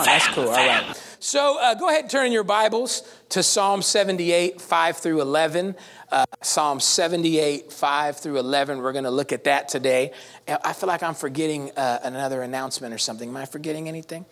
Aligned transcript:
That's 0.00 0.28
cool. 0.28 0.48
All 0.48 0.54
right. 0.54 0.96
So 1.20 1.60
uh, 1.60 1.74
go 1.74 1.88
ahead 1.88 2.02
and 2.02 2.10
turn 2.10 2.32
your 2.32 2.44
Bibles 2.44 3.02
to 3.28 3.42
Psalm 3.42 3.82
78, 3.82 4.60
5 4.60 4.96
through 4.96 5.20
11. 5.20 5.76
Uh, 6.10 6.24
Psalm 6.42 6.80
78, 6.80 7.72
5 7.72 8.16
through 8.16 8.38
11. 8.38 8.78
We're 8.78 8.92
going 8.92 9.04
to 9.04 9.10
look 9.10 9.32
at 9.32 9.44
that 9.44 9.68
today. 9.68 10.12
I 10.48 10.72
feel 10.72 10.88
like 10.88 11.02
I'm 11.02 11.14
forgetting 11.14 11.70
uh, 11.76 12.00
another 12.02 12.42
announcement 12.42 12.92
or 12.92 12.98
something. 12.98 13.28
Am 13.28 13.36
I 13.36 13.44
forgetting 13.44 13.88
anything? 13.88 14.24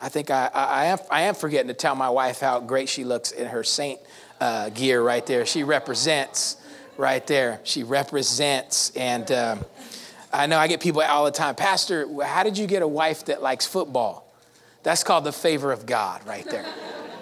I 0.00 0.08
think 0.08 0.30
I, 0.30 0.48
I, 0.54 0.64
I, 0.64 0.84
am, 0.86 0.98
I 1.10 1.22
am 1.22 1.34
forgetting 1.34 1.68
to 1.68 1.74
tell 1.74 1.94
my 1.94 2.08
wife 2.08 2.40
how 2.40 2.60
great 2.60 2.88
she 2.88 3.04
looks 3.04 3.32
in 3.32 3.48
her 3.48 3.64
saint 3.64 4.00
uh, 4.40 4.70
gear 4.70 5.02
right 5.02 5.26
there. 5.26 5.44
She 5.44 5.64
represents 5.64 6.56
right 6.96 7.26
there. 7.26 7.60
She 7.64 7.82
represents. 7.82 8.90
And 8.96 9.30
um, 9.32 9.64
I 10.32 10.46
know 10.46 10.58
I 10.58 10.68
get 10.68 10.80
people 10.80 11.02
all 11.02 11.24
the 11.24 11.30
time, 11.30 11.56
Pastor, 11.56 12.06
how 12.22 12.42
did 12.42 12.56
you 12.56 12.66
get 12.66 12.82
a 12.82 12.88
wife 12.88 13.26
that 13.26 13.42
likes 13.42 13.66
football? 13.66 14.27
That's 14.88 15.04
called 15.04 15.24
the 15.24 15.32
favor 15.32 15.70
of 15.70 15.84
God 15.84 16.26
right 16.26 16.46
there. 16.46 16.64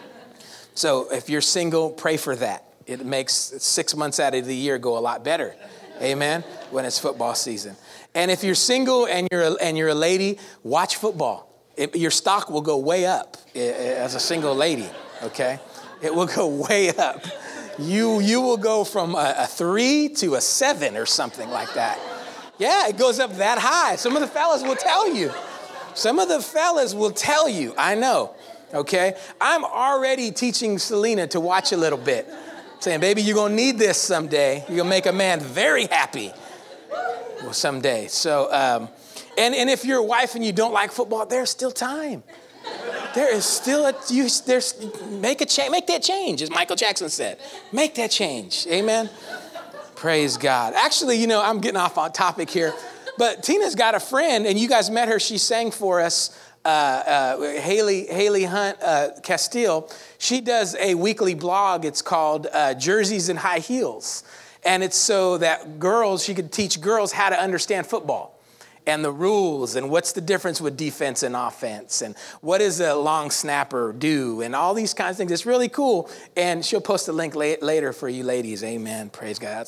so 0.77 1.13
if 1.13 1.29
you're 1.29 1.41
single, 1.41 1.91
pray 1.91 2.17
for 2.17 2.37
that. 2.37 2.63
It 2.87 3.05
makes 3.05 3.33
six 3.35 3.97
months 3.97 4.21
out 4.21 4.37
of 4.37 4.47
the 4.47 4.55
year 4.55 4.79
go 4.79 4.97
a 4.97 5.01
lot 5.01 5.25
better. 5.25 5.53
Amen. 6.01 6.43
When 6.71 6.85
it's 6.85 7.01
football 7.01 7.35
season. 7.35 7.75
And 8.15 8.31
if 8.31 8.45
you're 8.45 8.55
single 8.55 9.09
and 9.09 9.27
you're 9.33 9.43
a, 9.43 9.53
and 9.55 9.77
you're 9.77 9.89
a 9.89 9.97
lady, 9.97 10.39
watch 10.63 10.95
football. 10.95 11.53
It, 11.77 11.97
your 11.97 12.13
stock 12.13 12.51
will 12.51 12.61
go 12.61 12.79
way 12.79 13.05
up 13.05 13.37
eh, 13.57 13.59
eh, 13.59 13.95
as 13.95 14.15
a 14.15 14.21
single 14.21 14.55
lady, 14.55 14.89
okay? 15.25 15.59
It 16.01 16.15
will 16.15 16.27
go 16.27 16.47
way 16.71 16.91
up. 16.91 17.25
You, 17.81 18.21
you 18.21 18.43
will 18.43 18.59
go 18.59 18.85
from 18.85 19.17
a, 19.17 19.35
a 19.39 19.47
three 19.49 20.09
to 20.19 20.37
a 20.37 20.41
seven 20.41 20.97
or 20.97 21.05
something 21.05 21.51
like 21.51 21.75
that. 21.75 21.99
Yeah, 22.59 22.87
it 22.87 22.97
goes 22.97 23.19
up 23.19 23.35
that 23.39 23.59
high. 23.59 23.97
Some 23.97 24.15
of 24.15 24.21
the 24.21 24.29
fellas 24.29 24.63
will 24.63 24.77
tell 24.77 25.13
you. 25.13 25.33
Some 25.97 26.19
of 26.19 26.29
the 26.29 26.41
fellas 26.41 26.95
will 26.95 27.11
tell 27.11 27.49
you, 27.49 27.75
I 27.79 27.95
know, 27.95 28.35
okay? 28.75 29.17
I'm 29.41 29.65
already 29.65 30.31
teaching 30.31 30.79
Selena 30.79 31.27
to 31.29 31.41
watch 31.41 31.73
a 31.73 31.77
little 31.79 31.99
bit, 31.99 32.29
saying, 32.81 33.01
baby, 33.01 33.23
you're 33.23 33.35
gonna 33.35 33.55
need 33.55 33.79
this 33.79 33.99
someday. 33.99 34.63
You're 34.69 34.77
gonna 34.77 34.91
make 34.91 35.07
a 35.07 35.13
man 35.13 35.41
very 35.41 35.87
happy 35.87 36.33
well, 37.43 37.55
someday. 37.55 38.09
So, 38.09 38.53
um, 38.53 38.91
and, 39.39 39.55
and 39.55 39.71
if 39.71 39.87
you're 39.87 40.01
a 40.01 40.05
wife 40.05 40.35
and 40.35 40.45
you 40.45 40.53
don't 40.53 40.75
like 40.75 40.93
football, 40.93 41.25
there's 41.25 41.49
still 41.49 41.71
time. 41.71 42.23
There 43.15 43.35
is 43.35 43.47
still 43.47 43.87
a, 43.87 43.95
you, 44.11 44.29
there's, 44.45 44.75
make 45.09 45.41
a 45.41 45.47
change, 45.47 45.71
make 45.71 45.87
that 45.87 46.03
change, 46.03 46.43
as 46.43 46.51
Michael 46.51 46.77
Jackson 46.77 47.09
said. 47.09 47.39
Make 47.73 47.95
that 47.95 48.11
change, 48.11 48.67
amen? 48.67 49.09
Praise 49.95 50.37
God. 50.37 50.75
Actually, 50.77 51.17
you 51.17 51.27
know, 51.27 51.43
I'm 51.43 51.63
getting 51.63 51.81
off 51.81 51.97
on 51.97 52.13
topic 52.13 52.51
here. 52.51 52.75
But 53.19 53.43
Tina's 53.43 53.75
got 53.75 53.95
a 53.95 54.01
friend, 54.01 54.47
and 54.47 54.59
you 54.59 54.69
guys 54.69 54.91
met 54.91 55.09
her. 55.09 55.19
She 55.19 55.39
sang 55.39 55.71
for 55.71 56.01
us. 56.01 56.39
Uh, 56.65 56.69
uh, 56.69 57.61
Haley, 57.61 58.07
Haley 58.07 58.43
Hunt 58.43 58.77
uh, 58.83 59.11
Castile, 59.23 59.89
she 60.19 60.41
does 60.41 60.75
a 60.81 60.97
weekly 60.97 61.35
blog. 61.35 61.85
It's 61.85 62.03
called 62.03 62.49
uh, 62.53 62.75
Jerseys 62.75 63.29
and 63.29 63.39
High 63.39 63.61
Heels. 63.61 64.25
And 64.65 64.83
it's 64.83 64.97
so 64.97 65.39
that 65.39 65.79
girls, 65.79 66.25
she 66.25 66.35
could 66.35 66.51
teach 66.51 66.81
girls 66.81 67.13
how 67.13 67.29
to 67.29 67.41
understand 67.41 67.87
football 67.87 68.36
and 68.87 69.05
the 69.05 69.11
rules 69.11 69.75
and 69.75 69.91
what's 69.91 70.13
the 70.13 70.21
difference 70.21 70.61
with 70.61 70.77
defense 70.77 71.23
and 71.23 71.35
offense 71.35 72.03
and 72.03 72.17
what 72.41 72.59
does 72.59 72.81
a 72.81 72.95
long 72.95 73.31
snapper 73.31 73.93
do 73.93 74.41
and 74.43 74.55
all 74.55 74.75
these 74.75 74.95
kinds 74.95 75.13
of 75.13 75.17
things. 75.19 75.33
It's 75.33 75.47
really 75.47 75.69
cool. 75.69 76.09
And 76.37 76.65
she'll 76.65 76.81
post 76.81 77.09
a 77.09 77.13
link 77.13 77.35
later 77.35 77.93
for 77.93 78.09
you 78.09 78.23
ladies. 78.23 78.63
Amen. 78.63 79.11
Praise 79.11 79.39
God. 79.39 79.67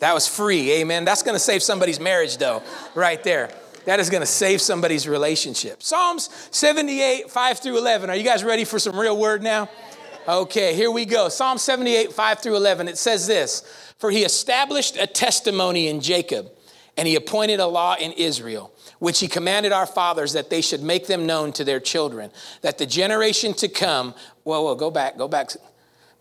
That 0.00 0.12
was 0.12 0.28
free. 0.28 0.72
Amen. 0.72 1.04
That's 1.04 1.22
going 1.22 1.34
to 1.34 1.40
save 1.40 1.62
somebody's 1.62 1.98
marriage, 1.98 2.36
though, 2.36 2.62
right 2.94 3.22
there. 3.24 3.50
That 3.86 4.00
is 4.00 4.10
going 4.10 4.20
to 4.20 4.26
save 4.26 4.60
somebody's 4.60 5.08
relationship. 5.08 5.82
Psalms 5.82 6.28
78, 6.50 7.30
5 7.30 7.58
through 7.60 7.78
11. 7.78 8.10
Are 8.10 8.16
you 8.16 8.24
guys 8.24 8.44
ready 8.44 8.64
for 8.64 8.78
some 8.78 8.98
real 8.98 9.16
word 9.16 9.42
now? 9.42 9.70
Okay, 10.28 10.74
here 10.74 10.90
we 10.90 11.06
go. 11.06 11.30
Psalm 11.30 11.56
78, 11.56 12.12
5 12.12 12.38
through 12.40 12.56
11. 12.56 12.86
It 12.88 12.98
says 12.98 13.26
this 13.26 13.62
For 13.96 14.10
he 14.10 14.24
established 14.24 14.98
a 14.98 15.06
testimony 15.06 15.88
in 15.88 16.02
Jacob 16.02 16.50
and 16.98 17.06
he 17.06 17.14
appointed 17.14 17.60
a 17.60 17.66
law 17.66 17.94
in 17.94 18.10
Israel, 18.12 18.72
which 18.98 19.20
he 19.20 19.28
commanded 19.28 19.70
our 19.70 19.86
fathers 19.86 20.32
that 20.32 20.50
they 20.50 20.60
should 20.60 20.82
make 20.82 21.06
them 21.06 21.26
known 21.26 21.52
to 21.52 21.62
their 21.62 21.78
children, 21.78 22.30
that 22.62 22.76
the 22.76 22.86
generation 22.86 23.54
to 23.54 23.68
come, 23.68 24.14
whoa, 24.42 24.62
whoa, 24.62 24.74
go 24.74 24.90
back, 24.90 25.16
go 25.16 25.28
back, 25.28 25.50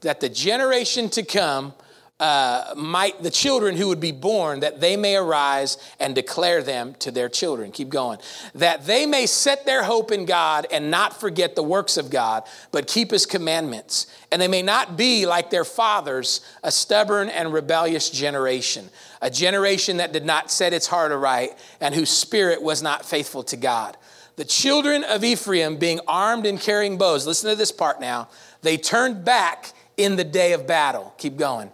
that 0.01 0.19
the 0.19 0.29
generation 0.29 1.09
to 1.09 1.23
come 1.23 1.73
uh, 2.19 2.73
might 2.75 3.21
the 3.21 3.29
children 3.29 3.75
who 3.75 3.87
would 3.87 3.99
be 3.99 4.11
born 4.11 4.61
that 4.61 4.81
they 4.81 4.97
may 4.97 5.15
arise 5.15 5.77
and 5.99 6.15
declare 6.15 6.63
them 6.63 6.95
to 6.95 7.11
their 7.11 7.29
children. 7.29 7.71
Keep 7.71 7.89
going. 7.89 8.17
That 8.55 8.87
they 8.87 9.05
may 9.05 9.27
set 9.27 9.65
their 9.67 9.83
hope 9.83 10.11
in 10.11 10.25
god 10.25 10.65
and 10.71 10.89
not 10.89 11.19
forget 11.19 11.55
the 11.55 11.61
works 11.61 11.95
of 11.95 12.09
god 12.09 12.43
but 12.71 12.87
keep 12.87 13.11
his 13.11 13.27
commandments. 13.27 14.07
And 14.31 14.41
they 14.41 14.47
may 14.47 14.63
not 14.63 14.97
be 14.97 15.27
like 15.27 15.51
their 15.51 15.63
fathers 15.63 16.41
a 16.63 16.71
stubborn 16.71 17.29
and 17.29 17.53
rebellious 17.53 18.09
generation 18.09 18.89
a 19.21 19.29
generation 19.29 19.97
that 19.97 20.13
did 20.13 20.25
not 20.25 20.51
set 20.51 20.73
its 20.73 20.87
heart 20.87 21.11
aright 21.11 21.51
and 21.79 21.93
whose 21.95 22.09
spirit 22.09 22.61
was 22.61 22.81
not 22.81 23.05
faithful 23.05 23.43
to 23.43 23.57
god 23.57 23.97
the 24.35 24.45
children 24.45 25.03
of 25.03 25.23
ephraim 25.23 25.77
being 25.77 25.99
armed 26.07 26.45
and 26.45 26.59
carrying 26.59 26.97
bows 26.97 27.25
listen 27.27 27.49
to 27.49 27.55
this 27.55 27.71
part 27.71 27.99
now 27.99 28.27
they 28.61 28.77
turned 28.77 29.23
back 29.23 29.71
in 29.97 30.15
the 30.15 30.23
day 30.23 30.53
of 30.53 30.67
battle 30.67 31.13
keep 31.17 31.37
going 31.37 31.71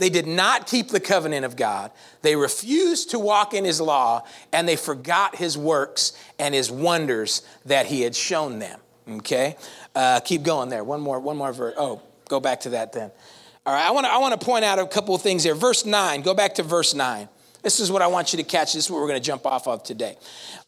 they 0.00 0.08
did 0.08 0.26
not 0.26 0.66
keep 0.66 0.88
the 0.88 0.98
covenant 0.98 1.44
of 1.44 1.56
God. 1.56 1.90
They 2.22 2.34
refused 2.34 3.10
to 3.10 3.18
walk 3.18 3.52
in 3.52 3.66
his 3.66 3.82
law, 3.82 4.24
and 4.50 4.66
they 4.66 4.76
forgot 4.76 5.36
his 5.36 5.58
works 5.58 6.14
and 6.38 6.54
his 6.54 6.70
wonders 6.70 7.42
that 7.66 7.84
he 7.84 8.00
had 8.00 8.16
shown 8.16 8.60
them. 8.60 8.80
Okay? 9.08 9.56
Uh, 9.94 10.20
keep 10.20 10.42
going 10.42 10.70
there. 10.70 10.82
One 10.82 11.02
more, 11.02 11.20
one 11.20 11.36
more 11.36 11.52
verse. 11.52 11.74
Oh, 11.76 12.00
go 12.28 12.40
back 12.40 12.60
to 12.60 12.70
that 12.70 12.94
then. 12.94 13.10
All 13.70 13.76
right, 13.76 13.86
I 13.86 13.92
want 13.92 14.04
to 14.04 14.12
I 14.12 14.18
wanna 14.18 14.36
point 14.36 14.64
out 14.64 14.80
a 14.80 14.86
couple 14.88 15.14
of 15.14 15.22
things 15.22 15.44
here. 15.44 15.54
Verse 15.54 15.86
9, 15.86 16.22
go 16.22 16.34
back 16.34 16.56
to 16.56 16.64
verse 16.64 16.92
9. 16.92 17.28
This 17.62 17.78
is 17.78 17.88
what 17.88 18.02
I 18.02 18.08
want 18.08 18.32
you 18.32 18.38
to 18.38 18.42
catch. 18.42 18.72
This 18.72 18.86
is 18.86 18.90
what 18.90 19.00
we're 19.00 19.06
going 19.06 19.20
to 19.20 19.24
jump 19.24 19.46
off 19.46 19.68
of 19.68 19.84
today. 19.84 20.16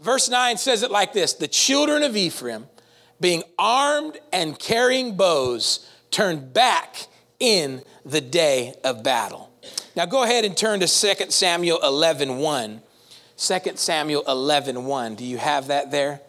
Verse 0.00 0.28
9 0.28 0.56
says 0.56 0.84
it 0.84 0.92
like 0.92 1.12
this 1.12 1.32
The 1.32 1.48
children 1.48 2.04
of 2.04 2.16
Ephraim, 2.16 2.68
being 3.20 3.42
armed 3.58 4.18
and 4.32 4.56
carrying 4.56 5.16
bows, 5.16 5.91
turned 6.12 6.52
back 6.52 7.08
in 7.41 7.82
the 8.06 8.20
day 8.20 8.72
of 8.84 9.02
battle. 9.02 9.50
Now 9.96 10.06
go 10.06 10.22
ahead 10.22 10.44
and 10.44 10.56
turn 10.56 10.78
to 10.78 10.86
2 10.86 11.30
Samuel 11.30 11.80
11 11.82 12.38
1. 12.38 12.82
2 13.36 13.58
Samuel 13.74 14.22
11 14.28 14.84
1. 14.84 15.14
Do 15.16 15.24
you 15.24 15.38
have 15.38 15.66
that 15.66 15.91
there? 15.91 16.20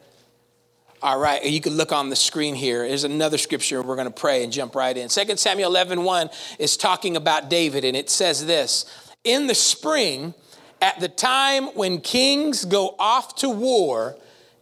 All 1.04 1.20
right, 1.20 1.44
you 1.44 1.60
can 1.60 1.74
look 1.74 1.92
on 1.92 2.08
the 2.08 2.16
screen 2.16 2.56
here. 2.56 2.88
There's 2.88 3.04
another 3.04 3.38
scripture 3.38 3.82
we're 3.82 3.98
going 3.98 4.08
to 4.08 4.22
pray 4.22 4.42
and 4.46 4.54
jump 4.54 4.74
right 4.74 4.96
in. 4.96 5.10
2 5.10 5.36
Samuel 5.36 5.70
11 5.70 6.02
1 6.02 6.30
is 6.60 6.78
talking 6.78 7.18
about 7.18 7.50
David, 7.50 7.84
and 7.84 7.98
it 7.98 8.10
says 8.10 8.46
this 8.46 8.86
In 9.26 9.48
the 9.48 9.54
spring, 9.54 10.34
at 10.82 11.02
the 11.02 11.10
time 11.10 11.66
when 11.76 12.00
kings 12.00 12.64
go 12.64 12.96
off 12.98 13.36
to 13.36 13.50
war, 13.50 14.16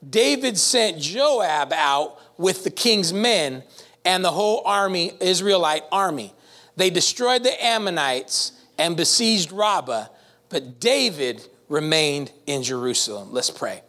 David 0.10 0.58
sent 0.58 0.98
Joab 0.98 1.72
out 1.74 2.18
with 2.40 2.64
the 2.64 2.72
king's 2.72 3.14
men 3.14 3.62
and 4.04 4.26
the 4.26 4.32
whole 4.32 4.64
army, 4.66 5.12
Israelite 5.20 5.84
army. 5.92 6.34
They 6.76 6.90
destroyed 6.90 7.44
the 7.44 7.64
Ammonites 7.64 8.54
and 8.80 8.98
besieged 8.98 9.52
Rabbah, 9.52 10.08
but 10.50 10.80
David 10.80 11.48
remained 11.70 12.32
in 12.48 12.64
Jerusalem. 12.64 13.32
Let's 13.32 13.52
pray. 13.52 13.84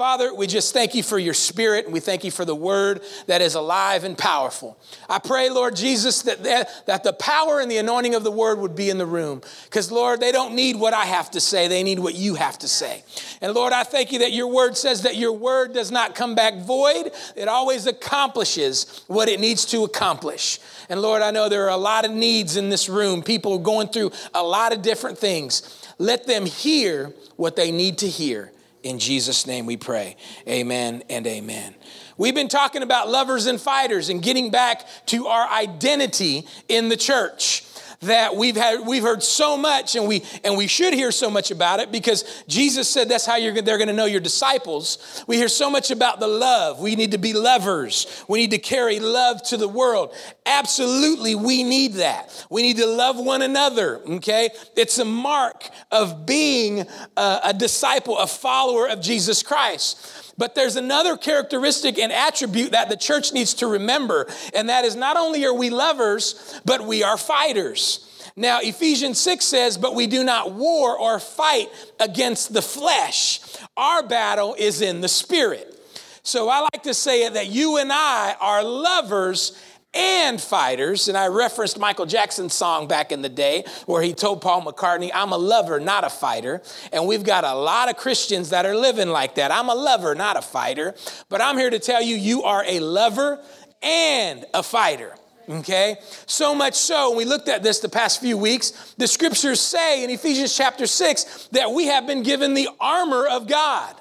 Father, 0.00 0.34
we 0.34 0.46
just 0.46 0.72
thank 0.72 0.94
you 0.94 1.02
for 1.02 1.18
your 1.18 1.34
spirit 1.34 1.84
and 1.84 1.92
we 1.92 2.00
thank 2.00 2.24
you 2.24 2.30
for 2.30 2.46
the 2.46 2.54
word 2.54 3.02
that 3.26 3.42
is 3.42 3.54
alive 3.54 4.02
and 4.02 4.16
powerful. 4.16 4.80
I 5.10 5.18
pray, 5.18 5.50
Lord 5.50 5.76
Jesus, 5.76 6.22
that, 6.22 6.42
that, 6.44 6.86
that 6.86 7.04
the 7.04 7.12
power 7.12 7.60
and 7.60 7.70
the 7.70 7.76
anointing 7.76 8.14
of 8.14 8.24
the 8.24 8.30
word 8.30 8.60
would 8.60 8.74
be 8.74 8.88
in 8.88 8.96
the 8.96 9.04
room. 9.04 9.42
Because, 9.64 9.92
Lord, 9.92 10.18
they 10.18 10.32
don't 10.32 10.54
need 10.54 10.76
what 10.76 10.94
I 10.94 11.04
have 11.04 11.30
to 11.32 11.38
say, 11.40 11.68
they 11.68 11.82
need 11.82 11.98
what 11.98 12.14
you 12.14 12.34
have 12.34 12.58
to 12.60 12.66
say. 12.66 13.04
And, 13.42 13.52
Lord, 13.52 13.74
I 13.74 13.82
thank 13.82 14.10
you 14.10 14.20
that 14.20 14.32
your 14.32 14.46
word 14.46 14.74
says 14.74 15.02
that 15.02 15.16
your 15.16 15.32
word 15.32 15.74
does 15.74 15.90
not 15.90 16.14
come 16.14 16.34
back 16.34 16.54
void, 16.62 17.12
it 17.36 17.48
always 17.48 17.86
accomplishes 17.86 19.04
what 19.06 19.28
it 19.28 19.38
needs 19.38 19.66
to 19.66 19.84
accomplish. 19.84 20.60
And, 20.88 21.02
Lord, 21.02 21.20
I 21.20 21.30
know 21.30 21.50
there 21.50 21.66
are 21.66 21.68
a 21.68 21.76
lot 21.76 22.06
of 22.06 22.10
needs 22.10 22.56
in 22.56 22.70
this 22.70 22.88
room, 22.88 23.22
people 23.22 23.52
are 23.52 23.58
going 23.58 23.88
through 23.88 24.12
a 24.32 24.42
lot 24.42 24.72
of 24.72 24.80
different 24.80 25.18
things. 25.18 25.84
Let 25.98 26.26
them 26.26 26.46
hear 26.46 27.12
what 27.36 27.54
they 27.54 27.70
need 27.70 27.98
to 27.98 28.08
hear. 28.08 28.50
In 28.82 28.98
Jesus' 28.98 29.46
name 29.46 29.66
we 29.66 29.76
pray. 29.76 30.16
Amen 30.48 31.02
and 31.10 31.26
amen. 31.26 31.74
We've 32.16 32.34
been 32.34 32.48
talking 32.48 32.82
about 32.82 33.08
lovers 33.08 33.46
and 33.46 33.60
fighters 33.60 34.08
and 34.08 34.22
getting 34.22 34.50
back 34.50 34.86
to 35.06 35.26
our 35.26 35.48
identity 35.48 36.46
in 36.68 36.88
the 36.88 36.96
church 36.96 37.62
that 38.02 38.34
we've 38.34 38.56
had 38.56 38.86
we've 38.86 39.02
heard 39.02 39.22
so 39.22 39.58
much 39.58 39.94
and 39.94 40.08
we 40.08 40.24
and 40.42 40.56
we 40.56 40.66
should 40.66 40.94
hear 40.94 41.12
so 41.12 41.30
much 41.30 41.50
about 41.50 41.80
it 41.80 41.92
because 41.92 42.44
Jesus 42.48 42.88
said 42.88 43.08
that's 43.08 43.26
how 43.26 43.36
you're 43.36 43.60
they're 43.60 43.76
going 43.76 43.88
to 43.88 43.94
know 43.94 44.06
your 44.06 44.20
disciples. 44.20 45.24
We 45.26 45.36
hear 45.36 45.48
so 45.48 45.70
much 45.70 45.90
about 45.90 46.18
the 46.18 46.26
love. 46.26 46.80
We 46.80 46.96
need 46.96 47.10
to 47.12 47.18
be 47.18 47.34
lovers. 47.34 48.24
We 48.28 48.40
need 48.40 48.52
to 48.52 48.58
carry 48.58 49.00
love 49.00 49.42
to 49.44 49.56
the 49.56 49.68
world. 49.68 50.14
Absolutely, 50.46 51.34
we 51.34 51.62
need 51.62 51.94
that. 51.94 52.46
We 52.48 52.62
need 52.62 52.78
to 52.78 52.86
love 52.86 53.18
one 53.18 53.42
another, 53.42 53.98
okay? 53.98 54.50
It's 54.76 54.98
a 54.98 55.04
mark 55.04 55.68
of 55.90 56.24
being 56.26 56.86
a, 57.16 57.40
a 57.44 57.54
disciple, 57.54 58.18
a 58.18 58.26
follower 58.26 58.88
of 58.88 59.00
Jesus 59.00 59.42
Christ. 59.42 60.29
But 60.40 60.54
there's 60.54 60.76
another 60.76 61.18
characteristic 61.18 61.98
and 61.98 62.10
attribute 62.10 62.70
that 62.70 62.88
the 62.88 62.96
church 62.96 63.34
needs 63.34 63.52
to 63.56 63.66
remember, 63.66 64.26
and 64.54 64.70
that 64.70 64.86
is 64.86 64.96
not 64.96 65.18
only 65.18 65.44
are 65.44 65.52
we 65.52 65.68
lovers, 65.68 66.58
but 66.64 66.86
we 66.86 67.02
are 67.02 67.18
fighters. 67.18 68.06
Now, 68.36 68.60
Ephesians 68.62 69.20
6 69.20 69.44
says, 69.44 69.76
But 69.76 69.94
we 69.94 70.06
do 70.06 70.24
not 70.24 70.54
war 70.54 70.98
or 70.98 71.20
fight 71.20 71.68
against 72.00 72.54
the 72.54 72.62
flesh. 72.62 73.40
Our 73.76 74.02
battle 74.02 74.56
is 74.58 74.80
in 74.80 75.02
the 75.02 75.08
spirit. 75.08 75.78
So 76.22 76.48
I 76.48 76.60
like 76.60 76.84
to 76.84 76.94
say 76.94 77.28
that 77.28 77.48
you 77.48 77.76
and 77.76 77.92
I 77.92 78.34
are 78.40 78.64
lovers 78.64 79.52
and 79.92 80.40
fighters. 80.40 81.08
And 81.08 81.16
I 81.16 81.26
referenced 81.26 81.78
Michael 81.78 82.06
Jackson's 82.06 82.54
song 82.54 82.86
back 82.86 83.12
in 83.12 83.22
the 83.22 83.28
day 83.28 83.64
where 83.86 84.02
he 84.02 84.12
told 84.12 84.40
Paul 84.40 84.62
McCartney, 84.62 85.10
I'm 85.12 85.32
a 85.32 85.38
lover, 85.38 85.80
not 85.80 86.04
a 86.04 86.10
fighter. 86.10 86.62
And 86.92 87.06
we've 87.06 87.24
got 87.24 87.44
a 87.44 87.54
lot 87.54 87.88
of 87.88 87.96
Christians 87.96 88.50
that 88.50 88.66
are 88.66 88.76
living 88.76 89.08
like 89.08 89.34
that. 89.36 89.50
I'm 89.50 89.68
a 89.68 89.74
lover, 89.74 90.14
not 90.14 90.36
a 90.36 90.42
fighter. 90.42 90.94
But 91.28 91.40
I'm 91.40 91.58
here 91.58 91.70
to 91.70 91.78
tell 91.78 92.02
you, 92.02 92.16
you 92.16 92.44
are 92.44 92.64
a 92.66 92.80
lover 92.80 93.42
and 93.82 94.44
a 94.54 94.62
fighter. 94.62 95.14
Okay? 95.48 95.96
So 96.26 96.54
much 96.54 96.74
so, 96.74 97.16
we 97.16 97.24
looked 97.24 97.48
at 97.48 97.62
this 97.62 97.80
the 97.80 97.88
past 97.88 98.20
few 98.20 98.36
weeks, 98.36 98.94
the 98.98 99.08
scriptures 99.08 99.60
say 99.60 100.04
in 100.04 100.10
Ephesians 100.10 100.56
chapter 100.56 100.86
6 100.86 101.48
that 101.52 101.72
we 101.72 101.86
have 101.86 102.06
been 102.06 102.22
given 102.22 102.54
the 102.54 102.68
armor 102.78 103.26
of 103.26 103.48
God. 103.48 103.96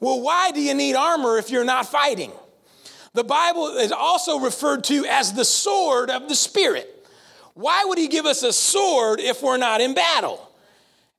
Well, 0.00 0.22
why 0.22 0.52
do 0.52 0.62
you 0.62 0.74
need 0.74 0.94
armor 0.94 1.36
if 1.36 1.50
you're 1.50 1.64
not 1.64 1.86
fighting? 1.86 2.32
The 3.14 3.24
Bible 3.24 3.68
is 3.76 3.92
also 3.92 4.38
referred 4.38 4.84
to 4.84 5.06
as 5.06 5.32
the 5.32 5.44
sword 5.44 6.10
of 6.10 6.28
the 6.28 6.34
Spirit. 6.34 6.94
Why 7.54 7.84
would 7.86 7.98
he 7.98 8.08
give 8.08 8.26
us 8.26 8.42
a 8.42 8.52
sword 8.52 9.20
if 9.20 9.42
we're 9.42 9.56
not 9.56 9.80
in 9.80 9.94
battle? 9.94 10.48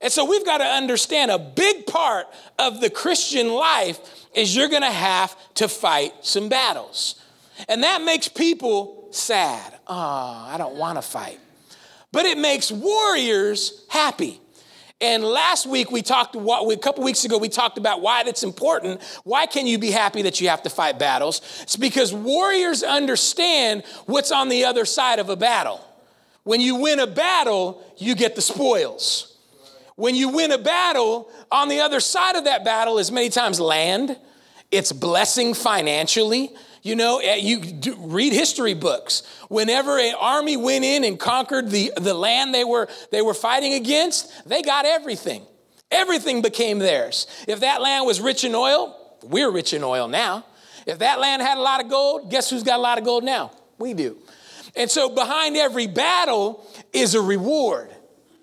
And 0.02 0.12
so 0.12 0.24
we've 0.24 0.46
got 0.46 0.60
to 0.60 0.66
understand 0.66 1.30
a 1.32 1.40
big 1.40 1.86
part 1.86 2.28
of 2.58 2.80
the 2.80 2.90
Christian 2.90 3.50
life 3.54 4.00
is 4.34 4.56
you're 4.56 4.70
going 4.70 4.82
to 4.82 4.92
have 4.92 5.36
to 5.56 5.68
fight 5.68 6.14
some 6.22 6.48
battles. 6.48 7.22
And 7.68 7.84
that 7.84 8.02
makes 8.02 8.30
people 8.30 9.10
sad. 9.12 9.78
Oh, 9.88 10.48
I 10.48 10.56
don't 10.58 10.76
want 10.76 10.98
to 10.98 11.02
fight. 11.02 11.40
But 12.12 12.26
it 12.26 12.38
makes 12.38 12.72
warriors 12.72 13.86
happy. 13.90 14.40
And 15.02 15.24
last 15.24 15.66
week 15.66 15.92
we 15.92 16.02
talked, 16.02 16.36
a 16.36 16.78
couple 16.82 17.06
weeks 17.06 17.24
ago, 17.24 17.38
we 17.38 17.48
talked 17.48 17.78
about 17.78 18.02
why 18.02 18.24
that's 18.24 18.44
important. 18.44 19.02
Why 19.24 19.46
can 19.46 19.66
you 19.66 19.78
be 19.78 19.92
happy 19.92 20.24
that 20.24 20.42
you 20.42 20.50
have 20.50 20.62
to 20.64 20.70
fight 20.70 21.00
battles? 21.00 21.42
It's 21.62 21.78
because 21.78 22.14
warriors 22.14 22.84
understand 22.84 23.84
what's 24.08 24.32
on 24.32 24.50
the 24.50 24.66
other 24.66 24.84
side 24.84 25.20
of 25.20 25.30
a 25.30 25.38
battle. 25.38 25.80
When 26.44 26.60
you 26.60 26.76
win 26.76 27.00
a 27.00 27.08
battle, 27.08 27.82
you 27.98 28.14
get 28.14 28.36
the 28.36 28.42
spoils. 28.42 29.38
When 29.96 30.16
you 30.16 30.30
win 30.30 30.52
a 30.52 30.58
battle, 30.58 31.30
on 31.50 31.70
the 31.70 31.80
other 31.80 32.02
side 32.02 32.36
of 32.36 32.44
that 32.46 32.66
battle 32.66 32.98
is 32.98 33.12
many 33.12 33.30
times 33.30 33.60
land, 33.60 34.18
it's 34.72 34.92
blessing 34.92 35.54
financially, 35.54 36.52
you 36.82 36.96
know, 36.96 37.20
eh, 37.20 37.36
you 37.36 37.62
read 37.98 38.34
history 38.34 38.74
books. 38.74 39.24
Whenever 39.50 40.00
an 40.00 40.16
army 40.20 40.58
went 40.58 40.86
in 40.86 41.04
and 41.04 41.20
conquered 41.20 41.70
the, 41.70 41.92
the 41.98 42.14
land 42.14 42.54
they 42.54 42.64
were, 42.64 42.88
they 43.12 43.22
were 43.22 43.34
fighting 43.34 43.74
against, 43.74 44.48
they 44.48 44.62
got 44.62 44.86
everything. 44.86 45.44
Everything 45.92 46.42
became 46.42 46.80
theirs. 46.80 47.28
If 47.48 47.62
that 47.62 47.82
land 47.82 48.06
was 48.06 48.22
rich 48.22 48.44
in 48.44 48.54
oil, 48.56 48.96
we're 49.24 49.52
rich 49.52 49.74
in 49.74 49.84
oil 49.84 50.08
now. 50.08 50.46
If 50.86 51.00
that 51.00 51.20
land 51.20 51.42
had 51.42 51.58
a 51.58 51.62
lot 51.62 51.84
of 51.84 51.90
gold, 51.90 52.32
guess 52.32 52.50
who's 52.50 52.64
got 52.64 52.80
a 52.80 52.82
lot 52.82 52.98
of 52.98 53.04
gold 53.04 53.24
now? 53.24 53.52
We 53.78 53.94
do. 53.94 54.18
And 54.76 54.90
so 54.90 55.10
behind 55.10 55.58
every 55.58 55.88
battle 55.88 56.66
is 56.94 57.16
a 57.16 57.22
reward, 57.22 57.90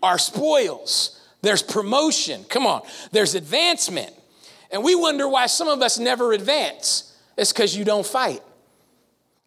our 0.02 0.18
spoils. 0.18 1.12
There's 1.42 1.62
promotion. 1.62 2.44
Come 2.44 2.66
on. 2.66 2.82
There's 3.12 3.34
advancement. 3.34 4.12
And 4.72 4.82
we 4.82 4.94
wonder 4.94 5.28
why 5.28 5.46
some 5.46 5.68
of 5.68 5.80
us 5.80 5.98
never 5.98 6.32
advance. 6.32 7.05
It's 7.36 7.52
because 7.52 7.76
you 7.76 7.84
don't 7.84 8.06
fight. 8.06 8.42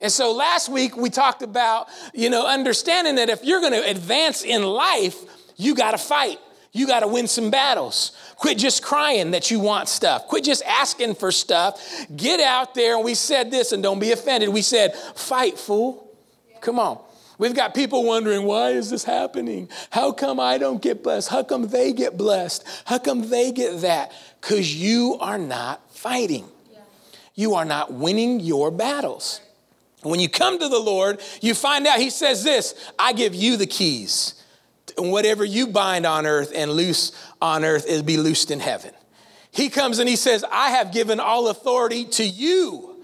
And 0.02 0.12
so 0.12 0.32
last 0.32 0.70
week 0.70 0.96
we 0.96 1.10
talked 1.10 1.42
about, 1.42 1.88
you 2.14 2.30
know, 2.30 2.48
understanding 2.48 3.16
that 3.16 3.30
if 3.30 3.44
you're 3.44 3.60
going 3.60 3.74
to 3.74 3.90
advance 3.90 4.44
in 4.44 4.64
life, 4.64 5.18
you 5.58 5.76
got 5.76 5.92
to 5.92 5.98
fight. 5.98 6.40
You 6.72 6.86
got 6.88 7.00
to 7.00 7.08
win 7.08 7.28
some 7.28 7.50
battles. 7.50 8.12
Quit 8.36 8.58
just 8.58 8.84
crying 8.84 9.32
that 9.32 9.50
you 9.50 9.60
want 9.60 9.90
stuff. 9.90 10.28
Quit 10.28 10.44
just 10.44 10.64
asking 10.64 11.16
for 11.16 11.32
stuff. 11.32 11.82
Get 12.16 12.40
out 12.40 12.76
there. 12.76 12.96
And 12.96 13.04
we 13.04 13.16
said 13.16 13.50
this, 13.50 13.72
and 13.72 13.82
don't 13.82 14.00
be 14.00 14.12
offended. 14.12 14.50
We 14.50 14.62
said, 14.62 14.96
fight, 14.96 15.58
fool. 15.58 16.16
Come 16.62 16.80
on. 16.80 17.00
We've 17.40 17.56
got 17.56 17.74
people 17.74 18.04
wondering, 18.04 18.44
why 18.44 18.72
is 18.72 18.90
this 18.90 19.04
happening? 19.04 19.70
How 19.90 20.12
come 20.12 20.40
I 20.40 20.58
don't 20.58 20.82
get 20.82 21.04
blessed? 21.04 21.30
How 21.30 21.42
come 21.42 21.70
they 21.70 21.92
get 21.92 22.18
blessed? 22.18 22.66
How 22.86 23.00
come 23.00 23.30
they 23.30 23.52
get 23.52 23.82
that? 23.82 24.12
Because 24.40 24.76
you 24.76 25.18
are 25.20 25.38
not 25.38 25.90
fighting 25.96 26.48
you 27.40 27.56
are 27.56 27.64
not 27.64 27.94
winning 27.94 28.42
your 28.42 28.70
battles. 28.70 29.40
When 30.04 30.20
you 30.20 30.28
come 30.28 30.60
to 30.60 30.68
the 30.68 30.80
Lord, 30.80 31.22
you 31.42 31.56
find 31.56 31.88
out 31.88 32.00
He 32.00 32.10
says 32.10 32.44
this 32.44 32.76
I 33.00 33.14
give 33.14 33.34
you 33.34 33.56
the 33.56 33.66
keys. 33.66 34.36
And 34.98 35.12
whatever 35.12 35.46
you 35.46 35.68
bind 35.68 36.06
on 36.06 36.26
earth 36.26 36.52
and 36.54 36.72
loose 36.72 37.14
on 37.42 37.64
earth 37.64 37.86
is 37.88 38.02
be 38.02 38.18
loosed 38.18 38.52
in 38.52 38.60
heaven. 38.60 38.92
He 39.52 39.70
comes 39.70 40.00
and 40.00 40.10
He 40.10 40.18
says, 40.18 40.44
I 40.52 40.72
have 40.72 40.92
given 40.92 41.22
all 41.22 41.48
authority 41.48 42.04
to 42.06 42.26
you. 42.26 42.98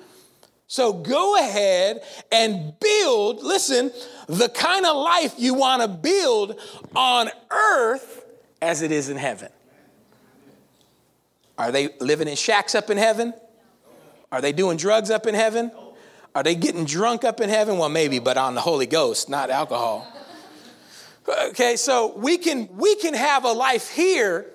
So 0.68 0.92
go 0.92 1.38
ahead 1.38 2.02
and 2.32 2.74
build, 2.80 3.42
listen, 3.42 3.92
the 4.28 4.50
kind 4.50 4.86
of 4.86 4.98
life 4.98 5.36
you 5.38 5.54
want 5.54 5.82
to 5.84 5.88
build 5.88 6.60
on 6.94 7.30
earth 7.52 8.26
as 8.62 8.82
it 8.82 8.92
is 8.92 9.08
in 9.08 9.16
heaven. 9.16 9.50
Are 11.58 11.72
they 11.72 11.90
living 12.02 12.28
in 12.28 12.36
shacks 12.36 12.76
up 12.76 12.90
in 12.90 12.98
heaven? 12.98 13.34
Are 14.36 14.42
they 14.42 14.52
doing 14.52 14.76
drugs 14.76 15.10
up 15.10 15.28
in 15.28 15.34
heaven? 15.34 15.72
Are 16.36 16.44
they 16.44 16.56
getting 16.56 16.84
drunk 16.84 17.24
up 17.24 17.40
in 17.40 17.48
heaven? 17.48 17.78
Well, 17.78 17.88
maybe, 17.88 18.20
but 18.20 18.36
on 18.36 18.54
the 18.54 18.60
Holy 18.60 18.86
Ghost, 18.86 19.30
not 19.30 19.50
alcohol. 19.50 20.06
Okay, 21.48 21.78
so 21.78 22.14
we 22.18 22.38
can 22.38 22.68
we 22.76 22.96
can 22.98 23.14
have 23.14 23.46
a 23.46 23.54
life 23.54 23.90
here 23.90 24.46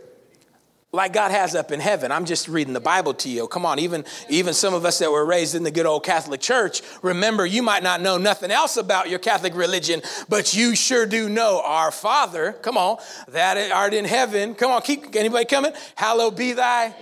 like 0.93 1.15
God 1.15 1.31
has 1.31 1.55
up 1.55 1.73
in 1.73 1.81
heaven. 1.81 2.12
I'm 2.12 2.27
just 2.27 2.47
reading 2.47 2.75
the 2.75 2.81
Bible 2.81 3.15
to 3.15 3.31
you. 3.31 3.49
Come 3.49 3.65
on, 3.65 3.79
even 3.79 4.05
even 4.29 4.53
some 4.53 4.75
of 4.75 4.85
us 4.85 4.99
that 4.99 5.11
were 5.11 5.25
raised 5.25 5.55
in 5.55 5.62
the 5.62 5.71
good 5.71 5.87
old 5.87 6.05
Catholic 6.05 6.43
Church, 6.43 6.82
remember 7.00 7.47
you 7.47 7.62
might 7.62 7.82
not 7.82 8.03
know 8.03 8.19
nothing 8.19 8.50
else 8.50 8.77
about 8.77 9.09
your 9.09 9.19
Catholic 9.19 9.55
religion, 9.55 10.03
but 10.29 10.53
you 10.53 10.77
sure 10.77 11.06
do 11.06 11.31
know 11.31 11.62
our 11.65 11.91
Father. 11.91 12.53
Come 12.61 12.77
on, 12.77 12.99
that 13.29 13.72
art 13.72 13.94
in 13.94 14.05
heaven. 14.05 14.55
Come 14.55 14.72
on, 14.72 14.82
keep 14.82 15.17
anybody 15.17 15.46
coming? 15.46 15.72
Hallowed 15.94 16.37
be 16.37 16.53
thy 16.53 16.94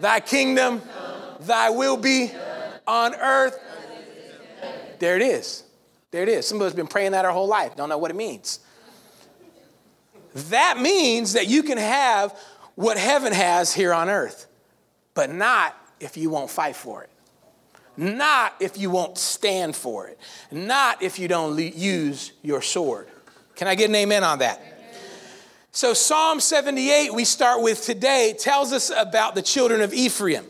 thy 0.00 0.18
kingdom 0.18 0.82
thy 1.40 1.70
will 1.70 1.96
be 1.96 2.30
on 2.86 3.14
earth. 3.14 3.58
There 4.98 5.16
it 5.16 5.22
is. 5.22 5.64
There 6.10 6.22
it 6.22 6.28
is. 6.28 6.46
Somebody's 6.46 6.74
been 6.74 6.86
praying 6.86 7.12
that 7.12 7.24
our 7.24 7.32
whole 7.32 7.48
life, 7.48 7.76
don't 7.76 7.88
know 7.88 7.98
what 7.98 8.10
it 8.10 8.16
means. 8.16 8.60
That 10.50 10.78
means 10.78 11.32
that 11.32 11.48
you 11.48 11.62
can 11.62 11.78
have 11.78 12.38
what 12.74 12.98
heaven 12.98 13.32
has 13.32 13.72
here 13.72 13.92
on 13.92 14.08
earth, 14.08 14.46
but 15.14 15.32
not 15.32 15.74
if 15.98 16.16
you 16.16 16.30
won't 16.30 16.50
fight 16.50 16.76
for 16.76 17.02
it. 17.02 17.10
Not 17.96 18.54
if 18.60 18.76
you 18.76 18.90
won't 18.90 19.16
stand 19.16 19.74
for 19.74 20.06
it. 20.06 20.18
Not 20.50 21.02
if 21.02 21.18
you 21.18 21.28
don't 21.28 21.58
use 21.58 22.32
your 22.42 22.60
sword. 22.60 23.08
Can 23.54 23.68
I 23.68 23.74
get 23.74 23.88
an 23.88 23.94
amen 23.94 24.22
on 24.22 24.40
that? 24.40 24.60
So, 25.72 25.94
Psalm 25.94 26.40
78, 26.40 27.12
we 27.12 27.24
start 27.24 27.62
with 27.62 27.82
today, 27.82 28.34
tells 28.38 28.72
us 28.72 28.90
about 28.94 29.34
the 29.34 29.42
children 29.42 29.80
of 29.80 29.92
Ephraim 29.94 30.44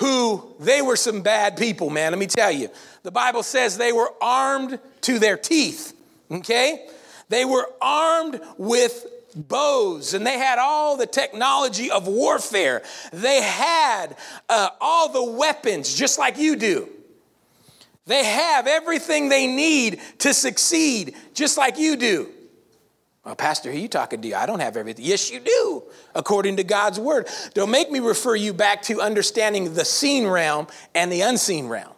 who 0.00 0.42
they 0.58 0.80
were 0.80 0.96
some 0.96 1.20
bad 1.20 1.58
people, 1.58 1.90
man. 1.90 2.12
Let 2.12 2.18
me 2.18 2.26
tell 2.26 2.50
you. 2.50 2.70
The 3.02 3.10
Bible 3.10 3.42
says 3.42 3.76
they 3.76 3.92
were 3.92 4.10
armed 4.20 4.78
to 5.02 5.18
their 5.18 5.36
teeth, 5.36 5.94
okay? 6.30 6.86
They 7.28 7.44
were 7.44 7.70
armed 7.80 8.40
with 8.56 9.06
bows 9.36 10.14
and 10.14 10.26
they 10.26 10.38
had 10.38 10.58
all 10.58 10.96
the 10.96 11.06
technology 11.06 11.90
of 11.90 12.08
warfare. 12.08 12.82
They 13.12 13.42
had 13.42 14.16
uh, 14.48 14.70
all 14.80 15.10
the 15.10 15.22
weapons, 15.22 15.94
just 15.94 16.18
like 16.18 16.38
you 16.38 16.56
do. 16.56 16.88
They 18.06 18.24
have 18.24 18.66
everything 18.66 19.28
they 19.28 19.46
need 19.46 20.00
to 20.20 20.32
succeed, 20.32 21.14
just 21.34 21.58
like 21.58 21.78
you 21.78 21.96
do. 21.96 22.30
Well, 23.24 23.36
Pastor, 23.36 23.70
who 23.70 23.76
are 23.76 23.80
you 23.80 23.88
talking 23.88 24.22
to? 24.22 24.34
I 24.34 24.46
don't 24.46 24.60
have 24.60 24.76
everything. 24.76 25.04
Yes, 25.04 25.30
you 25.30 25.40
do, 25.40 25.82
according 26.14 26.56
to 26.56 26.64
God's 26.64 26.98
word. 26.98 27.28
Don't 27.52 27.70
make 27.70 27.90
me 27.90 28.00
refer 28.00 28.34
you 28.34 28.54
back 28.54 28.82
to 28.82 29.00
understanding 29.00 29.74
the 29.74 29.84
seen 29.84 30.26
realm 30.26 30.68
and 30.94 31.12
the 31.12 31.20
unseen 31.20 31.68
realm. 31.68 31.92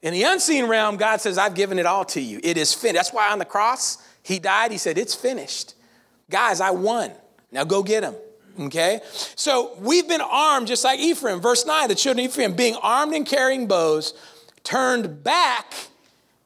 In 0.00 0.14
the 0.14 0.22
unseen 0.22 0.66
realm, 0.66 0.96
God 0.96 1.20
says, 1.20 1.36
I've 1.36 1.54
given 1.54 1.78
it 1.78 1.84
all 1.84 2.04
to 2.06 2.20
you. 2.20 2.40
It 2.42 2.56
is 2.56 2.72
finished. 2.72 2.94
That's 2.94 3.12
why 3.12 3.30
on 3.30 3.38
the 3.38 3.44
cross, 3.44 3.98
he 4.22 4.38
died. 4.38 4.72
He 4.72 4.78
said, 4.78 4.96
It's 4.96 5.14
finished. 5.14 5.74
Guys, 6.30 6.60
I 6.60 6.70
won. 6.70 7.12
Now 7.52 7.64
go 7.64 7.82
get 7.82 8.02
him. 8.02 8.14
Okay? 8.58 9.00
So 9.34 9.76
we've 9.78 10.08
been 10.08 10.20
armed 10.22 10.68
just 10.68 10.84
like 10.84 10.98
Ephraim. 11.00 11.40
Verse 11.40 11.66
9, 11.66 11.88
the 11.88 11.94
children 11.94 12.24
of 12.24 12.30
Ephraim, 12.30 12.54
being 12.54 12.76
armed 12.76 13.14
and 13.14 13.26
carrying 13.26 13.66
bows, 13.66 14.14
turned 14.64 15.22
back 15.22 15.74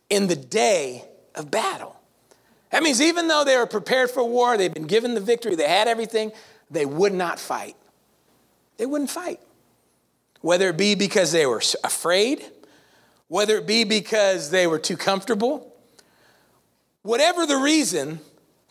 in 0.08 0.26
the 0.26 0.36
day 0.36 1.04
of 1.34 1.50
battle. 1.50 1.99
That 2.70 2.82
means 2.82 3.00
even 3.00 3.28
though 3.28 3.44
they 3.44 3.56
were 3.56 3.66
prepared 3.66 4.10
for 4.10 4.24
war, 4.24 4.56
they'd 4.56 4.74
been 4.74 4.86
given 4.86 5.14
the 5.14 5.20
victory, 5.20 5.54
they 5.56 5.68
had 5.68 5.88
everything, 5.88 6.32
they 6.70 6.86
would 6.86 7.12
not 7.14 7.38
fight. 7.40 7.76
They 8.78 8.86
wouldn't 8.86 9.10
fight. 9.10 9.40
whether 10.40 10.68
it 10.70 10.76
be 10.76 10.94
because 10.94 11.32
they 11.32 11.46
were 11.46 11.62
afraid, 11.84 12.44
whether 13.28 13.56
it 13.58 13.66
be 13.66 13.84
because 13.84 14.50
they 14.50 14.66
were 14.66 14.78
too 14.78 14.96
comfortable, 14.96 15.74
whatever 17.02 17.46
the 17.46 17.56
reason, 17.56 18.20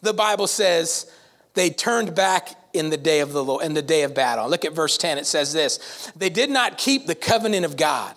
the 0.01 0.13
Bible 0.13 0.48
says 0.48 1.12
they 1.53 1.70
turned 1.70 2.15
back 2.15 2.50
in 2.74 2.89
the 2.89 2.98
day 2.98 3.20
of 3.22 3.34
the 3.34 3.44
Lord, 3.44 3.65
in 3.65 3.74
the 3.74 3.82
day 3.82 4.03
of 4.03 4.13
battle. 4.15 4.50
Look 4.50 4.65
at 4.65 4.74
verse 4.74 4.98
10. 4.98 5.18
It 5.18 5.25
says 5.27 5.53
this 5.53 6.12
They 6.15 6.29
did 6.29 6.50
not 6.50 6.77
keep 6.77 7.08
the 7.08 7.15
covenant 7.15 7.65
of 7.65 7.77
God. 7.77 8.15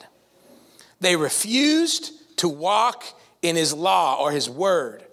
They 1.01 1.17
refused 1.17 2.13
to 2.39 2.49
walk 2.49 3.05
in 3.43 3.57
his 3.57 3.75
law 3.75 4.17
or 4.23 4.33
his 4.33 4.49
word, 4.49 5.05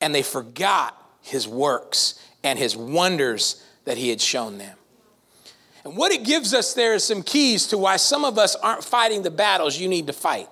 and 0.00 0.14
they 0.14 0.22
forgot 0.22 0.96
his 1.20 1.46
works 1.46 2.22
and 2.42 2.58
his 2.58 2.76
wonders 2.76 3.64
that 3.84 3.98
he 3.98 4.10
had 4.10 4.20
shown 4.20 4.58
them. 4.58 4.76
And 5.84 5.96
what 5.96 6.12
it 6.12 6.24
gives 6.24 6.54
us 6.54 6.74
there 6.74 6.94
is 6.94 7.04
some 7.04 7.22
keys 7.22 7.68
to 7.68 7.78
why 7.78 7.96
some 7.96 8.24
of 8.24 8.38
us 8.38 8.54
aren't 8.56 8.84
fighting 8.84 9.22
the 9.22 9.30
battles 9.30 9.78
you 9.78 9.88
need 9.88 10.06
to 10.08 10.12
fight. 10.12 10.48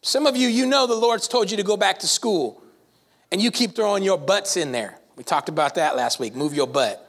Some 0.00 0.26
of 0.26 0.36
you, 0.36 0.48
you 0.48 0.66
know 0.66 0.86
the 0.86 0.96
Lord's 0.96 1.28
told 1.28 1.50
you 1.50 1.56
to 1.56 1.62
go 1.62 1.76
back 1.76 2.00
to 2.00 2.08
school, 2.08 2.60
and 3.30 3.40
you 3.40 3.50
keep 3.50 3.76
throwing 3.76 4.02
your 4.02 4.18
butts 4.18 4.56
in 4.56 4.72
there. 4.72 4.98
We 5.16 5.22
talked 5.22 5.48
about 5.48 5.76
that 5.76 5.94
last 5.94 6.18
week. 6.18 6.34
Move 6.34 6.54
your 6.54 6.66
butt. 6.66 7.08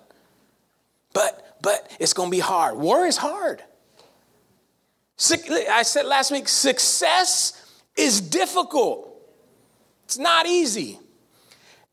But, 1.13 1.57
but 1.61 1.89
it's 1.99 2.13
going 2.13 2.29
to 2.29 2.31
be 2.31 2.39
hard. 2.39 2.77
War 2.77 3.05
is 3.05 3.17
hard. 3.17 3.63
I 5.19 5.83
said 5.83 6.05
last 6.05 6.31
week, 6.31 6.47
success 6.47 7.81
is 7.95 8.21
difficult. 8.21 9.12
It's 10.13 10.19
not 10.19 10.45
easy. 10.45 10.99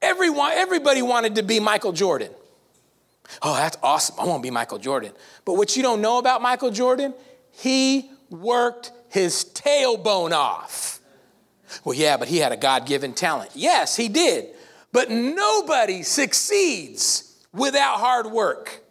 Everyone, 0.03 0.53
everybody 0.53 1.01
wanted 1.01 1.37
to 1.37 1.43
be 1.43 1.59
Michael 1.59 1.93
Jordan. 1.93 2.31
Oh, 3.41 3.55
that's 3.55 3.79
awesome. 3.83 4.21
I 4.21 4.27
want 4.27 4.43
to 4.43 4.47
be 4.47 4.51
Michael 4.51 4.77
Jordan. 4.77 5.13
But 5.47 5.55
what 5.55 5.75
you 5.75 5.83
don't 5.83 6.03
know 6.03 6.19
about 6.19 6.43
Michael 6.43 6.71
Jordan, 6.71 7.15
he 7.51 8.11
worked 8.29 8.93
his 9.09 9.47
tailbone 9.55 10.33
off. 10.33 11.01
Well, 11.83 11.95
yeah, 11.95 12.19
but 12.19 12.29
he 12.29 12.37
had 12.37 12.53
a 12.53 12.59
God 12.59 12.85
given 12.85 13.15
talent. 13.15 13.53
Yes, 13.55 13.97
he 13.97 14.11
did. 14.11 14.51
But 14.93 15.09
nobody 15.09 16.03
succeeds 16.03 17.43
without 17.55 18.01
hard 18.01 18.27
work. 18.27 18.83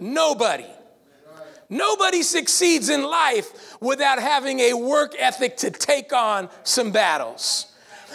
Nobody. 0.00 0.64
Nobody 1.68 2.22
succeeds 2.22 2.88
in 2.88 3.02
life 3.02 3.76
without 3.82 4.18
having 4.18 4.60
a 4.60 4.72
work 4.72 5.14
ethic 5.18 5.58
to 5.58 5.70
take 5.70 6.14
on 6.14 6.48
some 6.62 6.90
battles. 6.90 7.66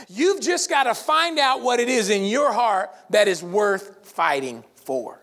You've 0.10 0.42
just 0.42 0.70
got 0.70 0.84
to 0.84 0.94
find 0.94 1.40
out 1.40 1.62
what 1.62 1.80
it 1.80 1.90
is 1.90 2.10
in 2.10 2.26
your 2.26 2.52
heart 2.52 2.92
that 3.10 3.28
is 3.28 3.44
worth 3.44 4.06
fighting 4.06 4.64
for. 4.76 5.20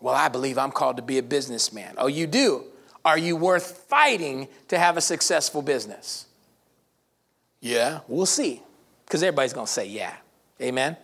Well, 0.00 0.14
I 0.14 0.28
believe 0.28 0.58
I'm 0.58 0.70
called 0.70 0.96
to 0.96 1.02
be 1.02 1.18
a 1.18 1.22
businessman. 1.22 1.94
Oh, 1.98 2.06
you 2.06 2.26
do? 2.26 2.64
Are 3.04 3.18
you 3.18 3.36
worth 3.36 3.84
fighting 3.88 4.48
to 4.68 4.78
have 4.78 4.96
a 4.96 5.00
successful 5.00 5.62
business? 5.62 6.26
Yeah, 7.60 8.00
we'll 8.08 8.26
see. 8.26 8.62
Because 9.04 9.22
everybody's 9.22 9.52
going 9.52 9.66
to 9.66 9.72
say 9.72 9.86
yeah. 9.86 10.14
Amen? 10.60 10.92
Amen. 10.92 10.96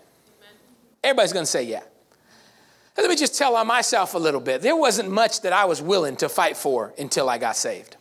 Everybody's 1.02 1.32
going 1.32 1.44
to 1.44 1.50
say 1.50 1.62
yeah. 1.62 1.82
Let 2.96 3.08
me 3.08 3.16
just 3.16 3.36
tell 3.36 3.56
on 3.56 3.66
myself 3.66 4.14
a 4.14 4.18
little 4.18 4.40
bit. 4.40 4.60
There 4.60 4.76
wasn't 4.76 5.10
much 5.10 5.40
that 5.42 5.52
I 5.52 5.64
was 5.64 5.80
willing 5.80 6.16
to 6.16 6.28
fight 6.28 6.56
for 6.56 6.92
until 6.98 7.30
I 7.30 7.38
got 7.38 7.56
saved. 7.56 7.96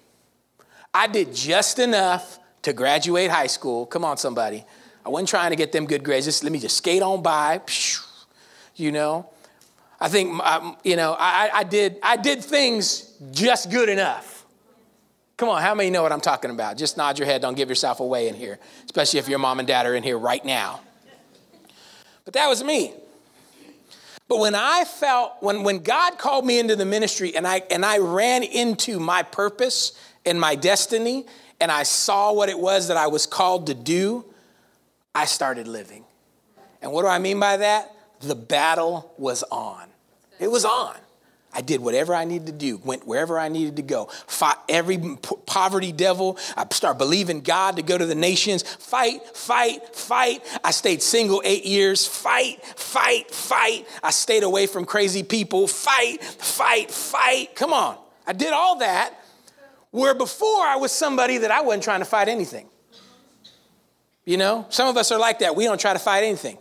I 0.93 1.07
did 1.07 1.33
just 1.33 1.79
enough 1.79 2.39
to 2.63 2.73
graduate 2.73 3.31
high 3.31 3.47
school. 3.47 3.85
Come 3.85 4.05
on, 4.05 4.17
somebody. 4.17 4.65
I 5.05 5.09
wasn't 5.09 5.29
trying 5.29 5.49
to 5.49 5.55
get 5.55 5.71
them 5.71 5.85
good 5.85 6.03
grades. 6.03 6.25
Just 6.25 6.43
let 6.43 6.51
me 6.51 6.59
just 6.59 6.77
skate 6.77 7.01
on 7.01 7.21
by. 7.21 7.61
You 8.75 8.91
know, 8.91 9.29
I 9.99 10.09
think 10.09 10.41
you 10.83 10.95
know 10.95 11.15
I, 11.17 11.49
I 11.53 11.63
did 11.63 11.97
I 12.01 12.17
did 12.17 12.43
things 12.43 13.13
just 13.31 13.69
good 13.69 13.89
enough. 13.89 14.45
Come 15.37 15.49
on, 15.49 15.61
how 15.61 15.73
many 15.73 15.89
know 15.89 16.03
what 16.03 16.11
I'm 16.11 16.21
talking 16.21 16.51
about? 16.51 16.77
Just 16.77 16.97
nod 16.97 17.17
your 17.17 17.25
head. 17.25 17.41
Don't 17.41 17.55
give 17.55 17.67
yourself 17.67 17.99
away 17.99 18.27
in 18.27 18.35
here, 18.35 18.59
especially 18.85 19.19
if 19.19 19.27
your 19.27 19.39
mom 19.39 19.57
and 19.57 19.67
dad 19.67 19.87
are 19.87 19.95
in 19.95 20.03
here 20.03 20.17
right 20.17 20.43
now. 20.45 20.81
But 22.25 22.35
that 22.35 22.47
was 22.47 22.63
me. 22.63 22.93
But 24.27 24.39
when 24.39 24.55
I 24.55 24.85
felt, 24.85 25.33
when, 25.41 25.63
when 25.63 25.79
God 25.79 26.17
called 26.17 26.45
me 26.45 26.57
into 26.57 26.77
the 26.77 26.85
ministry 26.85 27.35
and 27.35 27.45
I, 27.45 27.63
and 27.69 27.85
I 27.85 27.97
ran 27.97 28.43
into 28.43 28.97
my 28.97 29.23
purpose 29.23 29.91
and 30.25 30.39
my 30.39 30.55
destiny, 30.55 31.25
and 31.61 31.71
I 31.71 31.83
saw 31.83 32.33
what 32.33 32.49
it 32.49 32.59
was 32.59 32.87
that 32.87 32.97
I 32.97 33.07
was 33.07 33.25
called 33.27 33.67
to 33.67 33.75
do, 33.75 34.25
I 35.13 35.25
started 35.25 35.67
living. 35.67 36.03
And 36.81 36.91
what 36.91 37.03
do 37.03 37.07
I 37.07 37.19
mean 37.19 37.39
by 37.39 37.57
that? 37.57 37.95
The 38.21 38.35
battle 38.35 39.13
was 39.17 39.43
on. 39.43 39.87
It 40.39 40.49
was 40.49 40.65
on. 40.65 40.95
I 41.53 41.61
did 41.61 41.81
whatever 41.81 42.15
I 42.15 42.23
needed 42.23 42.47
to 42.47 42.53
do, 42.53 42.77
went 42.77 43.05
wherever 43.05 43.37
I 43.37 43.49
needed 43.49 43.75
to 43.75 43.81
go, 43.81 44.05
fought 44.05 44.63
every 44.69 44.97
poverty 45.45 45.91
devil. 45.91 46.37
I 46.55 46.65
started 46.71 46.97
believing 46.97 47.41
God 47.41 47.75
to 47.75 47.83
go 47.83 47.97
to 47.97 48.05
the 48.05 48.15
nations. 48.15 48.63
Fight, 48.63 49.21
fight, 49.35 49.93
fight. 49.93 50.43
I 50.63 50.71
stayed 50.71 51.03
single 51.03 51.41
eight 51.43 51.65
years. 51.65 52.07
Fight, 52.07 52.63
fight, 52.63 53.29
fight. 53.31 53.85
I 54.01 54.11
stayed 54.11 54.43
away 54.43 54.65
from 54.65 54.85
crazy 54.85 55.23
people. 55.23 55.67
Fight, 55.67 56.23
fight, 56.23 56.89
fight. 56.89 57.53
Come 57.55 57.73
on. 57.73 57.97
I 58.25 58.33
did 58.33 58.53
all 58.53 58.77
that 58.79 59.20
where 59.91 60.13
before 60.13 60.63
I 60.63 60.77
was 60.77 60.91
somebody 60.91 61.39
that 61.39 61.51
I 61.51 61.61
wasn't 61.61 61.83
trying 61.83 61.99
to 61.99 62.05
fight 62.05 62.27
anything. 62.27 62.67
You 64.25 64.37
know, 64.37 64.65
some 64.69 64.87
of 64.87 64.97
us 64.97 65.11
are 65.11 65.19
like 65.19 65.39
that. 65.39 65.55
We 65.55 65.65
don't 65.65 65.79
try 65.79 65.93
to 65.93 65.99
fight 65.99 66.23
anything. 66.23 66.57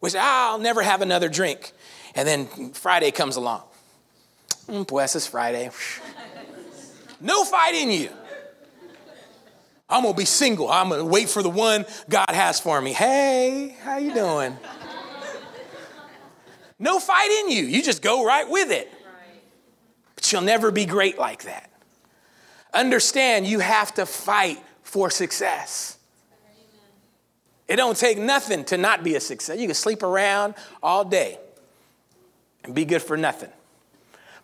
We 0.00 0.10
say, 0.10 0.18
I'll 0.20 0.58
never 0.58 0.82
have 0.82 1.00
another 1.00 1.28
drink. 1.28 1.72
And 2.14 2.26
then 2.26 2.72
Friday 2.72 3.10
comes 3.10 3.36
along. 3.36 3.62
Mm, 4.68 5.04
it's 5.04 5.26
Friday. 5.26 5.70
no 7.20 7.44
fight 7.44 7.74
in 7.74 7.90
you. 7.90 8.10
I'm 9.88 10.02
gonna 10.02 10.16
be 10.16 10.24
single. 10.24 10.70
I'm 10.70 10.88
gonna 10.88 11.04
wait 11.04 11.28
for 11.28 11.42
the 11.42 11.50
one 11.50 11.84
God 12.08 12.30
has 12.30 12.58
for 12.58 12.80
me. 12.80 12.92
Hey, 12.92 13.76
how 13.82 13.98
you 13.98 14.14
doing? 14.14 14.56
no 16.78 16.98
fight 16.98 17.30
in 17.42 17.50
you. 17.50 17.64
You 17.64 17.82
just 17.82 18.02
go 18.02 18.24
right 18.24 18.48
with 18.48 18.70
it. 18.70 18.90
But 20.14 20.32
you'll 20.32 20.42
never 20.42 20.70
be 20.70 20.86
great 20.86 21.18
like 21.18 21.44
that. 21.44 21.70
Understand 22.74 23.46
you 23.46 23.60
have 23.60 23.94
to 23.94 24.06
fight 24.06 24.58
for 24.82 25.10
success. 25.10 25.98
It 27.66 27.76
don't 27.76 27.96
take 27.96 28.18
nothing 28.18 28.64
to 28.66 28.76
not 28.76 29.02
be 29.02 29.14
a 29.14 29.20
success. 29.20 29.58
You 29.58 29.66
can 29.66 29.74
sleep 29.74 30.02
around 30.02 30.54
all 30.82 31.04
day 31.04 31.38
and 32.62 32.74
be 32.74 32.84
good 32.84 33.02
for 33.02 33.16
nothing. 33.16 33.50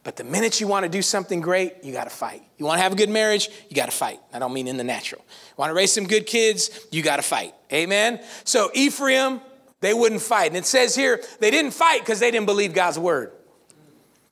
But 0.02 0.16
the 0.16 0.24
minute 0.24 0.60
you 0.60 0.66
want 0.66 0.84
to 0.84 0.88
do 0.88 1.02
something 1.02 1.42
great, 1.42 1.74
you 1.82 1.92
got 1.92 2.04
to 2.04 2.10
fight. 2.10 2.42
You 2.56 2.64
want 2.64 2.78
to 2.78 2.82
have 2.82 2.92
a 2.92 2.96
good 2.96 3.10
marriage, 3.10 3.50
you 3.68 3.76
got 3.76 3.86
to 3.86 3.96
fight. 3.96 4.20
I 4.32 4.38
don't 4.38 4.54
mean 4.54 4.66
in 4.66 4.78
the 4.78 4.84
natural. 4.84 5.22
You 5.28 5.54
want 5.58 5.70
to 5.70 5.74
raise 5.74 5.92
some 5.92 6.06
good 6.06 6.26
kids, 6.26 6.86
you 6.90 7.02
got 7.02 7.16
to 7.16 7.22
fight. 7.22 7.54
Amen? 7.70 8.20
So 8.44 8.70
Ephraim, 8.72 9.40
they 9.80 9.92
wouldn't 9.92 10.22
fight. 10.22 10.48
And 10.48 10.56
it 10.56 10.64
says 10.64 10.94
here, 10.94 11.22
they 11.40 11.50
didn't 11.50 11.72
fight 11.72 12.00
because 12.00 12.20
they 12.20 12.30
didn't 12.30 12.46
believe 12.46 12.72
God's 12.72 12.98
word. 12.98 13.32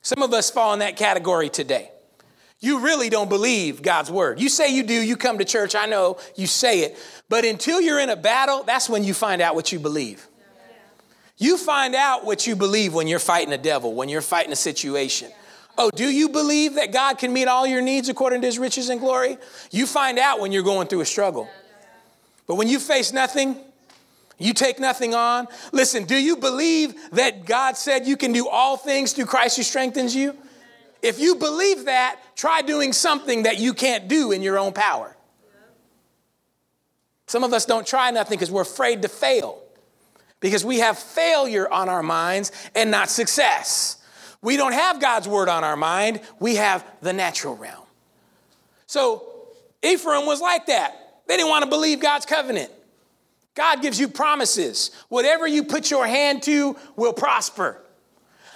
Some 0.01 0.23
of 0.23 0.33
us 0.33 0.51
fall 0.51 0.73
in 0.73 0.79
that 0.79 0.97
category 0.97 1.51
today. 1.51 1.91
You 2.61 2.81
really 2.81 3.09
don't 3.09 3.29
believe 3.29 3.83
God's 3.83 4.11
word. 4.11 4.41
You 4.41 4.49
say 4.49 4.75
you 4.75 4.83
do, 4.83 4.95
you 4.95 5.17
come 5.17 5.39
to 5.39 5.45
church, 5.45 5.75
I 5.75 5.87
know 5.87 6.19
you 6.35 6.47
say 6.47 6.81
it, 6.81 6.99
but 7.29 7.45
until 7.45 7.81
you're 7.81 8.01
in 8.01 8.11
a 8.11 8.17
battle, 8.17 8.65
that's 8.65 8.89
when 8.89 9.05
you 9.05 9.15
find 9.15 9.41
out 9.41 9.55
what 9.55 9.71
you 9.71 9.79
believe. 9.79 10.27
You 11.37 11.57
find 11.57 11.95
out 11.95 12.25
what 12.25 12.49
you 12.49 12.57
believe 12.57 12.95
when 12.95 13.07
you're 13.07 13.21
fighting 13.21 13.53
a 13.53 13.59
devil, 13.59 13.95
when 13.95 14.09
you're 14.09 14.21
fighting 14.21 14.53
a 14.53 14.57
situation. 14.57 15.31
Oh, 15.77 15.91
do 15.95 16.09
you 16.09 16.29
believe 16.31 16.75
that 16.75 16.93
God 16.93 17.19
can 17.19 17.33
meet 17.33 17.47
all 17.47 17.65
your 17.65 17.81
needs 17.81 18.09
according 18.09 18.41
to 18.41 18.49
his 18.49 18.59
riches 18.59 18.89
and 18.89 19.01
glory? 19.01 19.39
You 19.71 19.87
find 19.87 20.19
out 20.19 20.41
when 20.41 20.51
you're 20.51 20.65
going 20.65 20.89
through 20.89 21.03
a 21.03 21.07
struggle. 21.07 21.49
But 22.49 22.57
when 22.57 22.67
you 22.67 22.81
face 22.81 23.13
nothing, 23.13 23.57
you 24.39 24.53
take 24.53 24.81
nothing 24.81 25.15
on. 25.15 25.47
Listen, 25.71 26.05
do 26.05 26.17
you 26.17 26.37
believe 26.37 26.97
that 27.13 27.45
God 27.45 27.77
said 27.77 28.09
you 28.09 28.17
can 28.17 28.33
do 28.33 28.49
all 28.49 28.77
things 28.77 29.13
through 29.13 29.27
Christ 29.27 29.57
who 29.57 29.63
strengthens 29.63 30.17
you? 30.17 30.37
If 31.03 31.21
you 31.21 31.37
believe 31.37 31.85
that, 31.85 32.21
try 32.37 32.63
doing 32.63 32.93
something 32.93 33.45
that 33.45 33.59
you 33.59 33.73
can't 33.73 34.09
do 34.09 34.33
in 34.33 34.43
your 34.43 34.59
own 34.59 34.73
power. 34.73 35.17
Some 37.27 37.45
of 37.45 37.53
us 37.53 37.67
don't 37.67 37.87
try 37.87 38.11
nothing 38.11 38.37
because 38.37 38.51
we're 38.51 38.63
afraid 38.63 39.03
to 39.03 39.09
fail, 39.09 39.63
because 40.41 40.65
we 40.65 40.79
have 40.79 40.99
failure 40.99 41.71
on 41.71 41.89
our 41.89 42.03
minds 42.03 42.53
and 42.75 42.91
not 42.91 43.11
success. 43.11 44.03
We 44.41 44.57
don't 44.57 44.73
have 44.73 45.01
God's 45.01 45.29
word 45.29 45.49
on 45.49 45.63
our 45.63 45.77
mind, 45.77 46.21
we 46.41 46.57
have 46.57 46.85
the 47.03 47.13
natural 47.13 47.57
realm. 47.57 47.85
So 48.87 49.25
Ephraim 49.83 50.27
was 50.27 50.41
like 50.41 50.67
that. 50.67 51.21
They 51.27 51.37
didn't 51.37 51.51
want 51.51 51.65
to 51.65 51.71
believe 51.71 52.01
God's 52.01 52.25
covenant. 52.25 52.71
God 53.55 53.83
gives 53.83 54.01
you 54.01 54.09
promises. 54.09 54.91
Whatever 55.09 55.47
you 55.47 55.65
put 55.65 55.91
your 55.91 56.07
hand 56.07 56.43
to 56.45 56.77
will 56.97 57.13
prosper. 57.13 57.83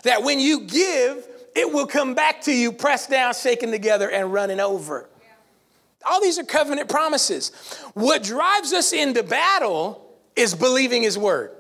That 0.05 0.23
when 0.23 0.41
you 0.41 0.61
give, 0.63 1.27
it 1.55 1.73
will 1.73 1.87
come 1.87 2.15
back 2.15 2.43
to 2.43 2.53
you, 2.53 2.73
pressed 2.73 3.11
down, 3.11 3.35
shaken 3.35 3.71
together, 3.71 4.11
and 4.11 4.33
running 4.33 4.61
over. 4.61 5.09
All 6.05 6.21
these 6.21 6.39
are 6.39 6.45
covenant 6.45 6.89
promises. 6.89 7.51
What 7.95 8.23
drives 8.23 8.73
us 8.73 8.93
into 8.93 9.23
battle 9.23 10.05
is 10.35 10.55
believing 10.55 11.03
His 11.03 11.17
word. 11.17 11.53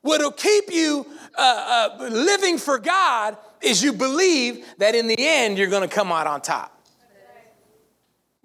What'll 0.00 0.32
keep 0.32 0.70
you 0.70 1.06
uh, 1.36 1.96
uh, 2.00 2.08
living 2.08 2.58
for 2.58 2.78
God 2.78 3.36
is 3.60 3.82
you 3.82 3.92
believe 3.92 4.64
that 4.78 4.94
in 4.94 5.08
the 5.08 5.16
end 5.18 5.58
you're 5.58 5.68
going 5.68 5.86
to 5.86 5.94
come 5.94 6.12
out 6.12 6.26
on 6.26 6.40
top. 6.40 6.75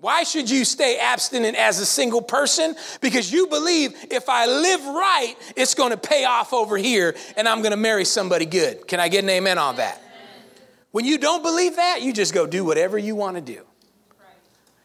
Why 0.01 0.23
should 0.23 0.49
you 0.49 0.65
stay 0.65 0.97
abstinent 0.97 1.55
as 1.55 1.77
a 1.79 1.85
single 1.85 2.23
person? 2.23 2.75
Because 3.01 3.31
you 3.31 3.45
believe 3.45 3.93
if 4.09 4.29
I 4.29 4.47
live 4.47 4.83
right, 4.83 5.35
it's 5.55 5.75
going 5.75 5.91
to 5.91 5.97
pay 5.97 6.25
off 6.25 6.53
over 6.53 6.75
here 6.75 7.15
and 7.37 7.47
I'm 7.47 7.59
going 7.59 7.71
to 7.71 7.77
marry 7.77 8.03
somebody 8.03 8.47
good. 8.47 8.87
Can 8.87 8.99
I 8.99 9.09
get 9.09 9.23
an 9.23 9.29
amen 9.29 9.59
on 9.59 9.75
that? 9.75 10.01
When 10.89 11.05
you 11.05 11.19
don't 11.19 11.43
believe 11.43 11.75
that, 11.75 12.01
you 12.01 12.13
just 12.13 12.33
go 12.33 12.47
do 12.47 12.65
whatever 12.65 12.97
you 12.97 13.15
want 13.15 13.35
to 13.35 13.41
do. 13.41 13.61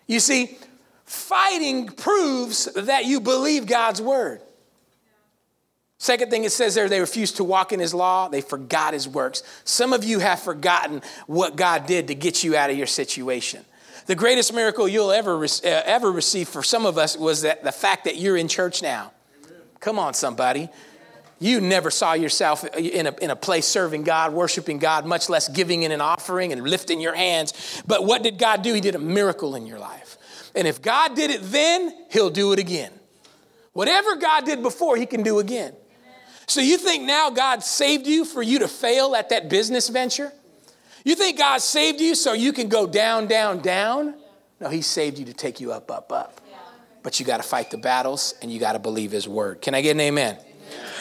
You 0.06 0.20
see, 0.20 0.58
fighting 1.06 1.88
proves 1.88 2.66
that 2.74 3.06
you 3.06 3.20
believe 3.20 3.66
God's 3.66 4.02
word. 4.02 4.42
Second 5.96 6.30
thing 6.30 6.44
it 6.44 6.52
says 6.52 6.74
there, 6.74 6.90
they 6.90 7.00
refused 7.00 7.36
to 7.36 7.44
walk 7.44 7.72
in 7.72 7.80
his 7.80 7.94
law. 7.94 8.28
They 8.28 8.42
forgot 8.42 8.92
his 8.92 9.08
works. 9.08 9.42
Some 9.64 9.94
of 9.94 10.04
you 10.04 10.18
have 10.18 10.40
forgotten 10.40 11.00
what 11.26 11.56
God 11.56 11.86
did 11.86 12.08
to 12.08 12.14
get 12.14 12.44
you 12.44 12.54
out 12.54 12.68
of 12.68 12.76
your 12.76 12.86
situation. 12.86 13.64
The 14.06 14.14
greatest 14.14 14.54
miracle 14.54 14.86
you'll 14.86 15.10
ever, 15.10 15.42
uh, 15.44 15.48
ever 15.64 16.12
receive 16.12 16.48
for 16.48 16.62
some 16.62 16.86
of 16.86 16.96
us 16.96 17.16
was 17.16 17.42
that 17.42 17.64
the 17.64 17.72
fact 17.72 18.04
that 18.04 18.16
you're 18.16 18.36
in 18.36 18.46
church 18.46 18.80
now. 18.80 19.12
Come 19.80 19.98
on, 19.98 20.14
somebody. 20.14 20.68
You 21.38 21.60
never 21.60 21.90
saw 21.90 22.14
yourself 22.14 22.64
in 22.64 23.06
a, 23.06 23.14
in 23.20 23.30
a 23.30 23.36
place 23.36 23.66
serving 23.66 24.04
God, 24.04 24.32
worshiping 24.32 24.78
God, 24.78 25.04
much 25.04 25.28
less 25.28 25.48
giving 25.48 25.82
in 25.82 25.92
an 25.92 26.00
offering 26.00 26.52
and 26.52 26.62
lifting 26.62 27.00
your 27.00 27.14
hands. 27.14 27.82
But 27.86 28.04
what 28.04 28.22
did 28.22 28.38
God 28.38 28.62
do? 28.62 28.72
He 28.72 28.80
did 28.80 28.94
a 28.94 29.00
miracle 29.00 29.54
in 29.54 29.66
your 29.66 29.78
life. 29.78 30.16
And 30.54 30.66
if 30.66 30.80
God 30.80 31.14
did 31.14 31.30
it 31.30 31.40
then, 31.42 31.92
He'll 32.10 32.30
do 32.30 32.52
it 32.52 32.58
again. 32.58 32.92
Whatever 33.74 34.16
God 34.16 34.46
did 34.46 34.62
before, 34.62 34.96
He 34.96 35.04
can 35.04 35.22
do 35.22 35.38
again. 35.40 35.74
So 36.46 36.60
you 36.60 36.78
think 36.78 37.02
now 37.02 37.28
God 37.28 37.62
saved 37.62 38.06
you 38.06 38.24
for 38.24 38.42
you 38.42 38.60
to 38.60 38.68
fail 38.68 39.14
at 39.14 39.28
that 39.30 39.50
business 39.50 39.88
venture? 39.88 40.32
You 41.06 41.14
think 41.14 41.38
God 41.38 41.58
saved 41.58 42.00
you 42.00 42.16
so 42.16 42.32
you 42.32 42.52
can 42.52 42.68
go 42.68 42.84
down, 42.84 43.28
down, 43.28 43.60
down? 43.60 44.16
No, 44.60 44.68
He 44.68 44.82
saved 44.82 45.20
you 45.20 45.24
to 45.26 45.32
take 45.32 45.60
you 45.60 45.70
up, 45.72 45.88
up, 45.88 46.10
up. 46.10 46.40
But 47.04 47.20
you 47.20 47.24
got 47.24 47.36
to 47.36 47.44
fight 47.44 47.70
the 47.70 47.78
battles 47.78 48.34
and 48.42 48.50
you 48.50 48.58
got 48.58 48.72
to 48.72 48.80
believe 48.80 49.12
His 49.12 49.28
word. 49.28 49.62
Can 49.62 49.72
I 49.72 49.82
get 49.82 49.92
an 49.92 50.00
amen? 50.00 50.34
amen? 50.34 50.44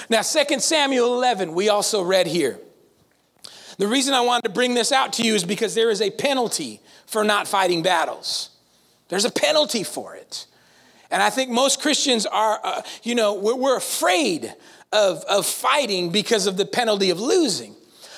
Now, 0.07 0.21
2 0.21 0.59
Samuel 0.59 1.15
11, 1.15 1.55
we 1.55 1.69
also 1.69 2.03
read 2.03 2.27
here. 2.27 2.59
The 3.79 3.87
reason 3.87 4.13
I 4.13 4.21
wanted 4.21 4.43
to 4.43 4.53
bring 4.53 4.75
this 4.75 4.91
out 4.91 5.11
to 5.13 5.23
you 5.23 5.33
is 5.33 5.43
because 5.43 5.73
there 5.73 5.89
is 5.89 6.03
a 6.03 6.11
penalty 6.11 6.81
for 7.07 7.23
not 7.23 7.47
fighting 7.47 7.81
battles. 7.81 8.51
There's 9.09 9.25
a 9.25 9.31
penalty 9.31 9.83
for 9.83 10.15
it. 10.15 10.45
And 11.09 11.23
I 11.23 11.31
think 11.31 11.49
most 11.49 11.81
Christians 11.81 12.27
are, 12.27 12.59
uh, 12.63 12.83
you 13.01 13.15
know, 13.15 13.33
we're, 13.33 13.55
we're 13.55 13.77
afraid 13.77 14.53
of, 14.93 15.23
of 15.23 15.47
fighting 15.47 16.11
because 16.11 16.45
of 16.45 16.57
the 16.57 16.65
penalty 16.67 17.09
of 17.09 17.19
losing. 17.19 17.74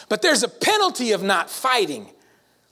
But 0.10 0.22
there's 0.22 0.44
a 0.44 0.50
penalty 0.50 1.12
of 1.12 1.24
not 1.24 1.50
fighting. 1.50 2.10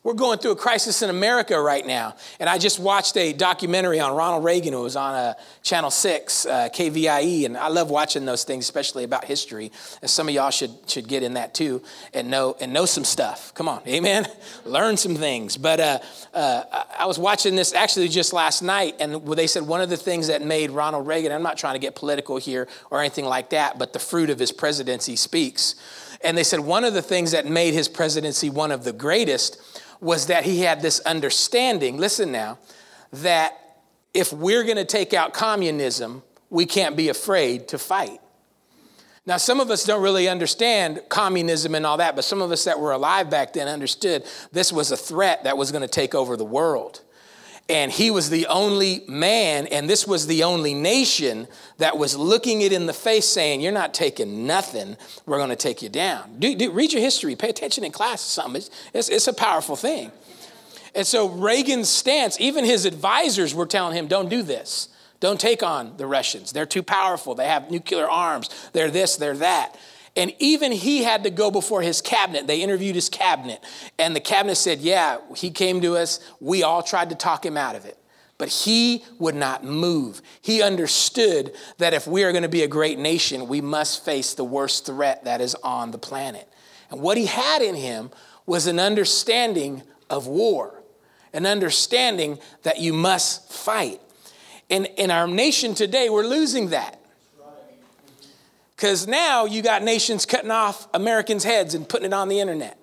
We're 0.05 0.13
going 0.13 0.37
through 0.37 0.51
a 0.51 0.55
crisis 0.55 1.01
in 1.01 1.09
America 1.09 1.59
right 1.59 1.83
now. 1.83 2.15
And 2.39 2.47
I 2.47 2.59
just 2.59 2.79
watched 2.79 3.17
a 3.17 3.33
documentary 3.33 3.99
on 3.99 4.15
Ronald 4.15 4.43
Reagan. 4.43 4.71
It 4.75 4.77
was 4.77 4.95
on 4.95 5.15
uh, 5.15 5.33
Channel 5.63 5.89
6, 5.89 6.45
uh, 6.45 6.69
KVIE. 6.71 7.47
And 7.47 7.57
I 7.57 7.69
love 7.69 7.89
watching 7.89 8.23
those 8.23 8.43
things, 8.43 8.65
especially 8.65 9.03
about 9.03 9.25
history. 9.25 9.71
And 10.01 10.09
some 10.09 10.29
of 10.29 10.35
y'all 10.35 10.51
should, 10.51 10.69
should 10.85 11.07
get 11.07 11.23
in 11.23 11.33
that 11.33 11.55
too 11.55 11.81
and 12.13 12.29
know, 12.29 12.55
and 12.61 12.71
know 12.71 12.85
some 12.85 13.03
stuff. 13.03 13.51
Come 13.55 13.67
on, 13.67 13.81
amen? 13.87 14.27
Learn 14.65 14.95
some 14.95 15.15
things. 15.15 15.57
But 15.57 15.79
uh, 15.79 15.99
uh, 16.35 16.83
I 16.99 17.07
was 17.07 17.17
watching 17.17 17.55
this 17.55 17.73
actually 17.73 18.07
just 18.09 18.31
last 18.31 18.61
night. 18.61 18.97
And 18.99 19.25
they 19.29 19.47
said 19.47 19.63
one 19.63 19.81
of 19.81 19.89
the 19.89 19.97
things 19.97 20.27
that 20.27 20.43
made 20.43 20.69
Ronald 20.69 21.07
Reagan, 21.07 21.31
I'm 21.31 21.41
not 21.41 21.57
trying 21.57 21.73
to 21.73 21.79
get 21.79 21.95
political 21.95 22.37
here 22.37 22.67
or 22.91 22.99
anything 22.99 23.25
like 23.25 23.49
that, 23.49 23.79
but 23.79 23.91
the 23.91 23.99
fruit 23.99 24.29
of 24.29 24.37
his 24.37 24.51
presidency 24.51 25.15
speaks. 25.15 25.73
And 26.25 26.35
they 26.35 26.43
said 26.43 26.59
one 26.59 26.83
of 26.83 26.95
the 26.95 27.03
things 27.03 27.31
that 27.31 27.45
made 27.45 27.75
his 27.75 27.87
presidency 27.87 28.49
one 28.49 28.71
of 28.71 28.83
the 28.83 28.91
greatest 28.91 29.61
was 30.01 30.25
that 30.27 30.43
he 30.43 30.61
had 30.61 30.81
this 30.81 30.99
understanding, 31.01 31.97
listen 31.97 32.31
now, 32.31 32.57
that 33.13 33.53
if 34.13 34.33
we're 34.33 34.63
going 34.63 34.77
to 34.77 34.85
take 34.85 35.13
out 35.13 35.33
communism, 35.33 36.23
we 36.49 36.65
can't 36.65 36.97
be 36.97 37.09
afraid 37.09 37.67
to 37.67 37.77
fight. 37.77 38.19
Now, 39.27 39.37
some 39.37 39.59
of 39.59 39.69
us 39.69 39.83
don't 39.83 40.01
really 40.01 40.27
understand 40.27 41.01
communism 41.09 41.75
and 41.75 41.85
all 41.85 41.97
that, 41.97 42.15
but 42.15 42.23
some 42.23 42.41
of 42.41 42.51
us 42.51 42.63
that 42.65 42.79
were 42.79 42.91
alive 42.91 43.29
back 43.29 43.53
then 43.53 43.67
understood 43.67 44.23
this 44.51 44.73
was 44.73 44.91
a 44.91 44.97
threat 44.97 45.43
that 45.43 45.57
was 45.57 45.71
going 45.71 45.81
to 45.81 45.87
take 45.87 46.15
over 46.15 46.37
the 46.37 46.45
world. 46.45 47.01
And 47.67 47.91
he 47.91 48.11
was 48.11 48.29
the 48.29 48.45
only 48.45 49.03
man, 49.07 49.65
and 49.67 49.89
this 49.89 50.05
was 50.05 50.27
the 50.27 50.43
only 50.43 50.75
nation 50.75 51.47
that 51.79 51.97
was 51.97 52.15
looking 52.15 52.61
it 52.61 52.71
in 52.71 52.85
the 52.85 52.93
face 52.93 53.27
saying, 53.27 53.61
You're 53.61 53.71
not 53.71 53.93
taking 53.93 54.45
nothing, 54.45 54.97
we're 55.25 55.37
going 55.37 55.49
to 55.49 55.55
take 55.55 55.81
you 55.81 55.89
down. 55.89 56.37
Do, 56.37 56.55
do, 56.55 56.71
read 56.71 56.93
your 56.93 57.01
history, 57.01 57.35
pay 57.35 57.49
attention 57.49 57.83
in 57.83 57.91
class 57.91 58.23
or 58.23 58.29
something. 58.29 58.57
It's, 58.57 58.69
it's, 58.93 59.09
it's 59.09 59.27
a 59.27 59.33
powerful 59.33 59.75
thing. 59.75 60.11
And 60.93 61.07
so 61.07 61.27
Reagan's 61.27 61.89
stance, 61.89 62.39
even 62.39 62.65
his 62.65 62.85
advisors 62.85 63.55
were 63.55 63.65
telling 63.65 63.97
him, 63.97 64.07
Don't 64.07 64.29
do 64.29 64.43
this. 64.43 64.89
Don't 65.19 65.39
take 65.39 65.63
on 65.63 65.97
the 65.97 66.05
Russians. 66.05 66.51
They're 66.51 66.67
too 66.67 66.83
powerful. 66.83 67.33
They 67.33 67.47
have 67.47 67.71
nuclear 67.71 68.07
arms. 68.07 68.49
They're 68.73 68.91
this, 68.91 69.15
they're 69.15 69.37
that. 69.37 69.75
And 70.15 70.33
even 70.39 70.71
he 70.71 71.03
had 71.03 71.23
to 71.25 71.29
go 71.29 71.51
before 71.51 71.81
his 71.81 72.01
cabinet. 72.01 72.47
They 72.47 72.61
interviewed 72.61 72.95
his 72.95 73.09
cabinet. 73.09 73.61
And 73.99 74.15
the 74.15 74.21
cabinet 74.21 74.55
said, 74.55 74.79
Yeah, 74.79 75.17
he 75.35 75.51
came 75.51 75.81
to 75.81 75.97
us. 75.97 76.19
We 76.39 76.63
all 76.63 76.81
tried 76.81 77.09
to 77.09 77.15
talk 77.15 77.45
him 77.45 77.57
out 77.57 77.75
of 77.75 77.85
it. 77.85 77.97
But 78.37 78.49
he 78.49 79.03
would 79.19 79.35
not 79.35 79.63
move. 79.63 80.21
He 80.41 80.61
understood 80.61 81.53
that 81.77 81.93
if 81.93 82.05
we 82.05 82.23
are 82.23 82.31
going 82.31 82.43
to 82.43 82.49
be 82.49 82.63
a 82.63 82.67
great 82.67 82.99
nation, 82.99 83.47
we 83.47 83.61
must 83.61 84.03
face 84.03 84.33
the 84.33 84.43
worst 84.43 84.85
threat 84.85 85.23
that 85.23 85.41
is 85.41 85.55
on 85.55 85.91
the 85.91 85.97
planet. 85.97 86.49
And 86.91 87.01
what 87.01 87.17
he 87.17 87.25
had 87.25 87.61
in 87.61 87.75
him 87.75 88.11
was 88.45 88.67
an 88.67 88.79
understanding 88.79 89.83
of 90.09 90.27
war, 90.27 90.83
an 91.33 91.45
understanding 91.45 92.39
that 92.63 92.79
you 92.79 92.93
must 92.93 93.51
fight. 93.51 94.01
In, 94.67 94.85
in 94.85 95.11
our 95.11 95.27
nation 95.27 95.73
today, 95.73 96.09
we're 96.09 96.27
losing 96.27 96.69
that. 96.69 96.99
Because 98.75 99.07
now 99.07 99.45
you 99.45 99.61
got 99.61 99.83
nations 99.83 100.25
cutting 100.25 100.51
off 100.51 100.87
Americans' 100.93 101.43
heads 101.43 101.73
and 101.73 101.87
putting 101.87 102.07
it 102.07 102.13
on 102.13 102.27
the 102.27 102.39
internet. 102.39 102.77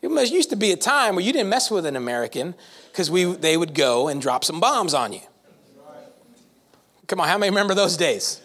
It 0.00 0.30
used 0.32 0.50
to 0.50 0.56
be 0.56 0.72
a 0.72 0.76
time 0.76 1.14
where 1.14 1.24
you 1.24 1.32
didn't 1.32 1.48
mess 1.48 1.70
with 1.70 1.86
an 1.86 1.94
American 1.94 2.54
because 2.90 3.10
they 3.38 3.56
would 3.56 3.74
go 3.74 4.08
and 4.08 4.20
drop 4.20 4.44
some 4.44 4.58
bombs 4.58 4.94
on 4.94 5.12
you. 5.12 5.20
Come 7.06 7.20
on, 7.20 7.28
how 7.28 7.38
many 7.38 7.50
remember 7.50 7.74
those 7.74 7.96
days? 7.96 8.40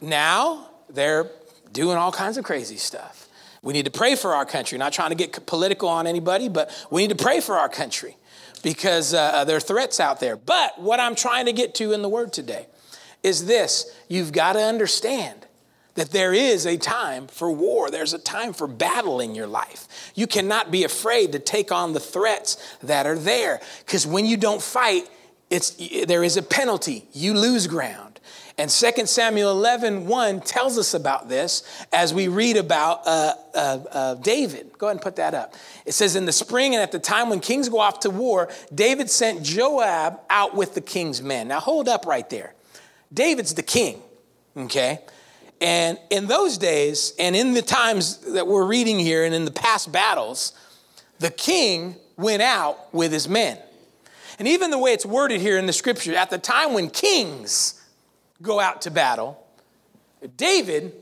Now 0.00 0.70
they're 0.88 1.30
doing 1.72 1.96
all 1.96 2.10
kinds 2.10 2.36
of 2.36 2.44
crazy 2.44 2.76
stuff. 2.76 3.28
We 3.62 3.72
need 3.72 3.84
to 3.84 3.92
pray 3.92 4.16
for 4.16 4.34
our 4.34 4.44
country. 4.44 4.76
Not 4.76 4.92
trying 4.92 5.10
to 5.10 5.14
get 5.14 5.46
political 5.46 5.88
on 5.88 6.06
anybody, 6.06 6.48
but 6.48 6.70
we 6.90 7.02
need 7.02 7.16
to 7.16 7.22
pray 7.22 7.40
for 7.40 7.58
our 7.58 7.68
country 7.68 8.16
because 8.62 9.14
uh, 9.14 9.44
there 9.44 9.56
are 9.56 9.60
threats 9.60 10.00
out 10.00 10.18
there. 10.18 10.36
But 10.36 10.80
what 10.80 10.98
I'm 10.98 11.14
trying 11.14 11.46
to 11.46 11.52
get 11.52 11.76
to 11.76 11.92
in 11.92 12.02
the 12.02 12.08
word 12.08 12.32
today 12.32 12.66
is 13.22 13.46
this 13.46 13.94
you've 14.08 14.32
got 14.32 14.54
to 14.54 14.60
understand 14.60 15.41
that 15.94 16.10
there 16.10 16.32
is 16.32 16.66
a 16.66 16.76
time 16.76 17.26
for 17.26 17.50
war. 17.50 17.90
There's 17.90 18.14
a 18.14 18.18
time 18.18 18.52
for 18.52 18.66
battle 18.66 19.20
in 19.20 19.34
your 19.34 19.46
life. 19.46 20.12
You 20.14 20.26
cannot 20.26 20.70
be 20.70 20.84
afraid 20.84 21.32
to 21.32 21.38
take 21.38 21.70
on 21.70 21.92
the 21.92 22.00
threats 22.00 22.76
that 22.82 23.06
are 23.06 23.18
there 23.18 23.60
because 23.84 24.06
when 24.06 24.24
you 24.24 24.36
don't 24.36 24.62
fight, 24.62 25.08
it's, 25.50 25.70
there 26.06 26.24
is 26.24 26.36
a 26.36 26.42
penalty. 26.42 27.06
You 27.12 27.34
lose 27.34 27.66
ground. 27.66 28.20
And 28.58 28.70
2 28.70 29.06
Samuel 29.06 29.50
11, 29.50 30.06
1 30.06 30.40
tells 30.40 30.78
us 30.78 30.94
about 30.94 31.28
this 31.28 31.62
as 31.92 32.12
we 32.12 32.28
read 32.28 32.56
about 32.56 33.06
uh, 33.06 33.34
uh, 33.54 33.78
uh, 33.90 34.14
David. 34.16 34.70
Go 34.78 34.86
ahead 34.86 34.96
and 34.96 35.02
put 35.02 35.16
that 35.16 35.34
up. 35.34 35.54
It 35.86 35.92
says, 35.92 36.16
In 36.16 36.26
the 36.26 36.32
spring 36.32 36.74
and 36.74 36.82
at 36.82 36.92
the 36.92 36.98
time 36.98 37.30
when 37.30 37.40
kings 37.40 37.68
go 37.68 37.80
off 37.80 38.00
to 38.00 38.10
war, 38.10 38.50
David 38.74 39.10
sent 39.10 39.42
Joab 39.42 40.20
out 40.28 40.54
with 40.54 40.74
the 40.74 40.80
king's 40.80 41.22
men. 41.22 41.48
Now 41.48 41.60
hold 41.60 41.88
up 41.88 42.04
right 42.04 42.28
there. 42.28 42.54
David's 43.12 43.54
the 43.54 43.62
king, 43.62 44.02
okay? 44.56 45.00
And 45.62 45.96
in 46.10 46.26
those 46.26 46.58
days, 46.58 47.14
and 47.20 47.36
in 47.36 47.54
the 47.54 47.62
times 47.62 48.16
that 48.32 48.48
we're 48.48 48.66
reading 48.66 48.98
here 48.98 49.24
and 49.24 49.32
in 49.32 49.44
the 49.44 49.52
past 49.52 49.92
battles, 49.92 50.54
the 51.20 51.30
king 51.30 51.94
went 52.16 52.42
out 52.42 52.92
with 52.92 53.12
his 53.12 53.28
men. 53.28 53.56
And 54.40 54.48
even 54.48 54.72
the 54.72 54.78
way 54.78 54.92
it's 54.92 55.06
worded 55.06 55.40
here 55.40 55.58
in 55.58 55.66
the 55.66 55.72
scripture, 55.72 56.16
at 56.16 56.30
the 56.30 56.38
time 56.38 56.74
when 56.74 56.90
kings 56.90 57.80
go 58.42 58.58
out 58.58 58.82
to 58.82 58.90
battle, 58.90 59.40
David 60.36 60.94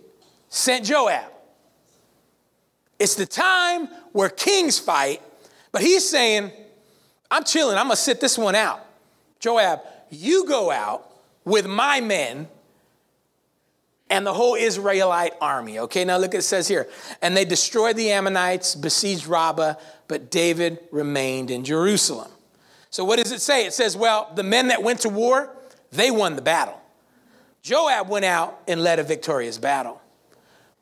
sent 0.50 0.84
Joab. 0.84 1.32
It's 2.98 3.14
the 3.14 3.24
time 3.24 3.88
where 4.12 4.28
kings 4.28 4.78
fight, 4.78 5.22
but 5.72 5.80
he's 5.80 6.06
saying, 6.06 6.50
I'm 7.30 7.44
chilling, 7.44 7.78
I'm 7.78 7.86
gonna 7.86 7.96
sit 7.96 8.20
this 8.20 8.36
one 8.36 8.54
out. 8.54 8.84
Joab, 9.38 9.80
you 10.10 10.46
go 10.46 10.70
out 10.70 11.10
with 11.46 11.66
my 11.66 12.02
men 12.02 12.46
and 14.10 14.26
the 14.26 14.34
whole 14.34 14.56
Israelite 14.56 15.34
army. 15.40 15.78
Okay, 15.78 16.04
now 16.04 16.18
look, 16.18 16.34
it 16.34 16.42
says 16.42 16.68
here, 16.68 16.88
and 17.22 17.36
they 17.36 17.44
destroyed 17.44 17.96
the 17.96 18.10
Ammonites, 18.10 18.74
besieged 18.74 19.26
Rabbah, 19.26 19.74
but 20.08 20.30
David 20.30 20.80
remained 20.90 21.50
in 21.50 21.64
Jerusalem. 21.64 22.30
So 22.90 23.04
what 23.04 23.20
does 23.20 23.30
it 23.30 23.40
say? 23.40 23.64
It 23.64 23.72
says, 23.72 23.96
well, 23.96 24.30
the 24.34 24.42
men 24.42 24.68
that 24.68 24.82
went 24.82 25.00
to 25.00 25.08
war, 25.08 25.54
they 25.92 26.10
won 26.10 26.34
the 26.34 26.42
battle. 26.42 26.80
Joab 27.62 28.08
went 28.08 28.24
out 28.24 28.60
and 28.66 28.82
led 28.82 28.98
a 28.98 29.04
victorious 29.04 29.58
battle. 29.58 30.00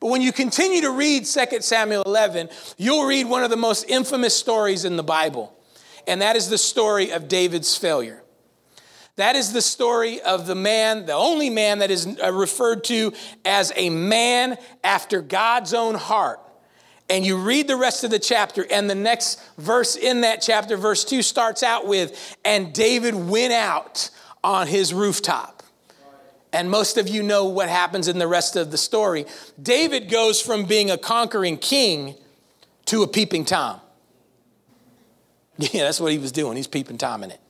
But 0.00 0.08
when 0.08 0.22
you 0.22 0.32
continue 0.32 0.80
to 0.82 0.90
read 0.90 1.26
2 1.26 1.60
Samuel 1.60 2.04
11, 2.04 2.48
you'll 2.78 3.04
read 3.04 3.26
one 3.26 3.42
of 3.44 3.50
the 3.50 3.56
most 3.56 3.84
infamous 3.88 4.34
stories 4.34 4.84
in 4.84 4.96
the 4.96 5.02
Bible, 5.02 5.54
and 6.06 6.22
that 6.22 6.36
is 6.36 6.48
the 6.48 6.56
story 6.56 7.10
of 7.10 7.28
David's 7.28 7.76
failure. 7.76 8.22
That 9.18 9.34
is 9.34 9.52
the 9.52 9.60
story 9.60 10.20
of 10.20 10.46
the 10.46 10.54
man, 10.54 11.04
the 11.04 11.12
only 11.12 11.50
man 11.50 11.80
that 11.80 11.90
is 11.90 12.06
uh, 12.22 12.32
referred 12.32 12.84
to 12.84 13.12
as 13.44 13.72
a 13.74 13.90
man 13.90 14.56
after 14.84 15.20
God's 15.20 15.74
own 15.74 15.96
heart. 15.96 16.38
And 17.10 17.26
you 17.26 17.36
read 17.36 17.66
the 17.66 17.74
rest 17.74 18.04
of 18.04 18.12
the 18.12 18.20
chapter, 18.20 18.64
and 18.70 18.88
the 18.88 18.94
next 18.94 19.42
verse 19.58 19.96
in 19.96 20.20
that 20.20 20.40
chapter, 20.40 20.76
verse 20.76 21.04
2, 21.04 21.22
starts 21.22 21.64
out 21.64 21.88
with, 21.88 22.36
And 22.44 22.72
David 22.72 23.16
went 23.16 23.52
out 23.52 24.10
on 24.44 24.68
his 24.68 24.94
rooftop. 24.94 25.64
And 26.52 26.70
most 26.70 26.96
of 26.96 27.08
you 27.08 27.24
know 27.24 27.46
what 27.46 27.68
happens 27.68 28.06
in 28.06 28.18
the 28.18 28.28
rest 28.28 28.54
of 28.54 28.70
the 28.70 28.78
story. 28.78 29.26
David 29.60 30.08
goes 30.08 30.40
from 30.40 30.64
being 30.64 30.92
a 30.92 30.98
conquering 30.98 31.56
king 31.56 32.14
to 32.84 33.02
a 33.02 33.08
peeping 33.08 33.44
Tom. 33.44 33.80
Yeah, 35.58 35.82
that's 35.82 35.98
what 35.98 36.12
he 36.12 36.18
was 36.18 36.30
doing. 36.30 36.56
He's 36.56 36.68
peeping 36.68 36.98
Tom 36.98 37.24
in 37.24 37.32
it 37.32 37.40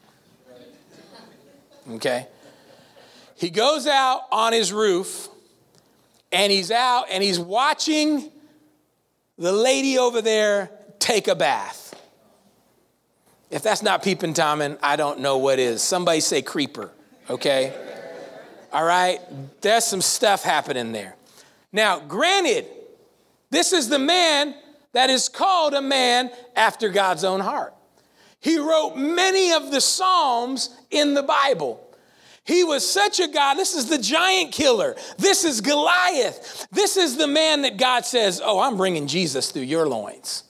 okay? 1.91 2.27
He 3.37 3.51
goes 3.51 3.87
out 3.87 4.23
on 4.33 4.53
his 4.53 4.73
roof 4.73 5.29
and 6.33 6.51
he's 6.53 6.71
out 6.71 7.07
and 7.11 7.23
he's 7.23 7.39
watching 7.39 8.31
the 9.39 9.53
lady 9.53 9.99
over 9.99 10.21
there 10.21 10.71
take 10.99 11.29
a 11.29 11.35
bath. 11.35 11.95
If 13.51 13.63
that's 13.63 13.83
not 13.83 14.03
peeping 14.03 14.35
Tommen, 14.35 14.79
I 14.83 14.97
don't 14.97 15.21
know 15.21 15.39
what 15.39 15.59
is. 15.59 15.83
Somebody 15.83 16.21
say 16.21 16.43
creeper, 16.43 16.91
okay? 17.31 17.73
All 18.73 18.85
right? 18.85 19.21
There's 19.63 19.85
some 19.85 20.03
stuff 20.03 20.43
happening 20.43 20.93
there. 20.93 21.17
Now, 21.73 22.01
granted, 22.01 22.67
this 23.51 23.73
is 23.73 23.89
the 23.89 23.99
man 23.99 24.55
that 24.93 25.11
is 25.11 25.29
called 25.29 25.75
a 25.75 25.81
man 25.81 26.31
after 26.57 26.89
God's 26.89 27.25
own 27.25 27.41
heart. 27.41 27.75
He 28.41 28.59
wrote 28.59 28.97
many 28.97 29.53
of 29.53 29.71
the 29.71 29.81
Psalms 29.81 30.71
in 30.91 31.15
the 31.15 31.23
Bible. 31.23 31.85
He 32.45 32.65
was 32.65 32.89
such 32.89 33.21
a 33.21 33.29
God. 33.29 33.55
This 33.55 33.75
is 33.75 33.91
the 33.91 33.99
giant 33.99 34.53
killer. 34.53 34.97
This 35.19 35.45
is 35.45 35.61
Goliath. 35.61 36.67
This 36.71 36.97
is 36.97 37.17
the 37.17 37.27
man 37.27 37.63
that 37.63 37.77
God 37.77 38.07
says, 38.07 38.41
Oh, 38.43 38.59
I'm 38.59 38.77
bringing 38.79 39.07
Jesus 39.07 39.51
through 39.51 39.63
your 39.63 39.87
loins. 39.87 40.45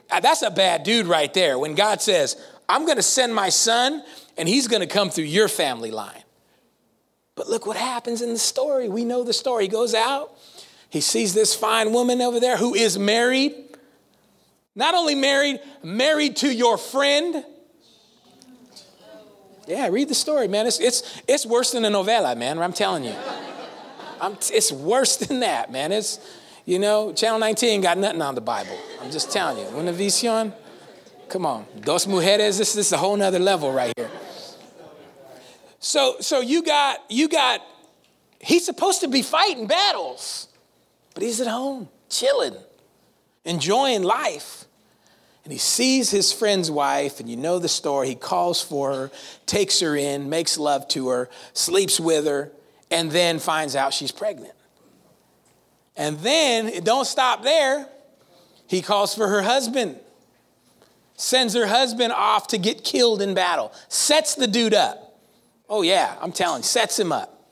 That's 0.08 0.42
a 0.42 0.50
bad 0.50 0.82
dude 0.82 1.06
right 1.06 1.32
there. 1.32 1.58
When 1.58 1.74
God 1.74 2.02
says, 2.02 2.36
I'm 2.68 2.84
going 2.84 2.96
to 2.96 3.02
send 3.02 3.34
my 3.34 3.48
son 3.48 4.02
and 4.36 4.48
he's 4.48 4.66
going 4.66 4.80
to 4.80 4.86
come 4.86 5.10
through 5.10 5.24
your 5.24 5.48
family 5.48 5.90
line. 5.90 6.22
But 7.36 7.48
look 7.48 7.66
what 7.66 7.76
happens 7.76 8.22
in 8.22 8.30
the 8.30 8.38
story. 8.38 8.88
We 8.88 9.04
know 9.04 9.24
the 9.24 9.32
story. 9.32 9.64
He 9.64 9.68
goes 9.68 9.94
out, 9.94 10.32
he 10.88 11.00
sees 11.00 11.34
this 11.34 11.54
fine 11.54 11.92
woman 11.92 12.20
over 12.20 12.40
there 12.40 12.56
who 12.56 12.74
is 12.74 12.98
married. 12.98 13.54
Not 14.76 14.94
only 14.94 15.14
married, 15.14 15.60
married 15.82 16.36
to 16.36 16.52
your 16.52 16.76
friend. 16.78 17.44
Yeah, 19.66 19.88
read 19.88 20.08
the 20.08 20.14
story, 20.14 20.48
man. 20.48 20.66
It's, 20.66 20.80
it's, 20.80 21.22
it's 21.28 21.46
worse 21.46 21.72
than 21.72 21.84
a 21.84 21.90
novella, 21.90 22.34
man. 22.34 22.58
I'm 22.58 22.72
telling 22.72 23.04
you. 23.04 23.14
I'm, 24.20 24.32
it's 24.32 24.72
worse 24.72 25.16
than 25.16 25.40
that, 25.40 25.70
man. 25.70 25.92
It's, 25.92 26.18
you 26.64 26.78
know, 26.78 27.12
Channel 27.12 27.38
19 27.38 27.82
got 27.82 27.98
nothing 27.98 28.20
on 28.20 28.34
the 28.34 28.40
Bible. 28.40 28.76
I'm 29.00 29.10
just 29.10 29.30
telling 29.30 29.58
you. 29.58 29.78
Una 29.78 29.92
visión, 29.92 30.52
come 31.28 31.46
on. 31.46 31.66
Dos 31.80 32.06
mujeres, 32.06 32.58
this, 32.58 32.74
this 32.74 32.86
is 32.86 32.92
a 32.92 32.96
whole 32.96 33.16
nother 33.16 33.38
level 33.38 33.72
right 33.72 33.92
here. 33.96 34.10
So, 35.78 36.16
so 36.20 36.40
you 36.40 36.62
got, 36.62 36.98
you 37.08 37.28
got, 37.28 37.60
he's 38.40 38.64
supposed 38.64 39.00
to 39.02 39.08
be 39.08 39.22
fighting 39.22 39.66
battles, 39.66 40.48
but 41.12 41.22
he's 41.22 41.40
at 41.40 41.46
home, 41.46 41.88
chilling, 42.08 42.56
enjoying 43.44 44.02
life 44.02 44.63
and 45.44 45.52
he 45.52 45.58
sees 45.58 46.10
his 46.10 46.32
friend's 46.32 46.70
wife, 46.70 47.20
and 47.20 47.28
you 47.28 47.36
know 47.36 47.58
the 47.58 47.68
story. 47.68 48.08
He 48.08 48.14
calls 48.14 48.62
for 48.62 48.94
her, 48.94 49.10
takes 49.44 49.80
her 49.80 49.94
in, 49.94 50.30
makes 50.30 50.56
love 50.56 50.88
to 50.88 51.08
her, 51.10 51.28
sleeps 51.52 52.00
with 52.00 52.26
her, 52.26 52.50
and 52.90 53.10
then 53.10 53.38
finds 53.38 53.76
out 53.76 53.92
she's 53.92 54.10
pregnant. 54.10 54.54
And 55.96 56.18
then 56.20 56.66
it 56.68 56.82
don't 56.84 57.04
stop 57.04 57.42
there. 57.42 57.86
He 58.66 58.80
calls 58.80 59.14
for 59.14 59.28
her 59.28 59.42
husband, 59.42 60.00
sends 61.16 61.54
her 61.54 61.66
husband 61.66 62.12
off 62.12 62.48
to 62.48 62.58
get 62.58 62.82
killed 62.82 63.20
in 63.20 63.34
battle, 63.34 63.70
sets 63.88 64.34
the 64.34 64.46
dude 64.46 64.74
up. 64.74 65.20
Oh, 65.68 65.82
yeah, 65.82 66.16
I'm 66.20 66.32
telling 66.32 66.62
sets 66.62 66.98
him 66.98 67.12
up. 67.12 67.48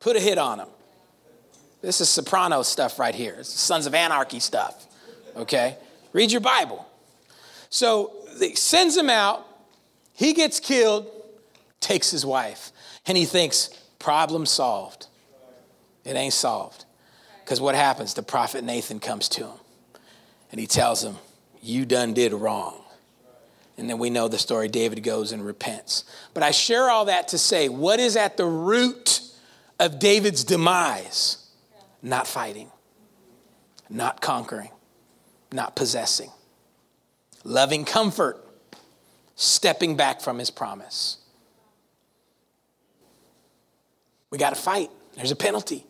Put 0.00 0.16
a 0.16 0.20
hit 0.20 0.36
on 0.36 0.58
him. 0.58 0.68
This 1.80 2.00
is 2.00 2.08
soprano 2.08 2.62
stuff 2.62 2.98
right 2.98 3.14
here. 3.14 3.36
It's 3.38 3.48
Sons 3.48 3.86
of 3.86 3.94
Anarchy 3.94 4.40
stuff, 4.40 4.86
okay? 5.36 5.76
Read 6.12 6.32
your 6.32 6.40
Bible. 6.40 6.86
So 7.74 8.12
he 8.38 8.54
sends 8.54 8.96
him 8.96 9.10
out. 9.10 9.44
He 10.12 10.32
gets 10.32 10.60
killed, 10.60 11.10
takes 11.80 12.08
his 12.08 12.24
wife, 12.24 12.70
and 13.04 13.18
he 13.18 13.24
thinks, 13.24 13.68
problem 13.98 14.46
solved. 14.46 15.08
It 16.04 16.14
ain't 16.14 16.34
solved. 16.34 16.84
Because 17.42 17.60
what 17.60 17.74
happens? 17.74 18.14
The 18.14 18.22
prophet 18.22 18.62
Nathan 18.62 19.00
comes 19.00 19.28
to 19.30 19.48
him 19.48 19.58
and 20.52 20.60
he 20.60 20.68
tells 20.68 21.02
him, 21.02 21.16
You 21.62 21.84
done 21.84 22.14
did 22.14 22.32
wrong. 22.32 22.80
And 23.76 23.90
then 23.90 23.98
we 23.98 24.08
know 24.08 24.28
the 24.28 24.38
story. 24.38 24.68
David 24.68 25.02
goes 25.02 25.32
and 25.32 25.44
repents. 25.44 26.04
But 26.32 26.44
I 26.44 26.52
share 26.52 26.88
all 26.88 27.06
that 27.06 27.26
to 27.28 27.38
say, 27.38 27.68
what 27.68 27.98
is 27.98 28.14
at 28.14 28.36
the 28.36 28.46
root 28.46 29.20
of 29.80 29.98
David's 29.98 30.44
demise? 30.44 31.44
Not 32.04 32.28
fighting, 32.28 32.70
not 33.90 34.20
conquering, 34.20 34.70
not 35.50 35.74
possessing 35.74 36.30
loving 37.44 37.84
comfort, 37.84 38.42
stepping 39.36 39.96
back 39.96 40.20
from 40.20 40.38
his 40.38 40.50
promise. 40.50 41.18
We 44.30 44.38
got 44.38 44.50
to 44.50 44.60
fight. 44.60 44.90
There's 45.14 45.30
a 45.30 45.36
penalty. 45.36 45.84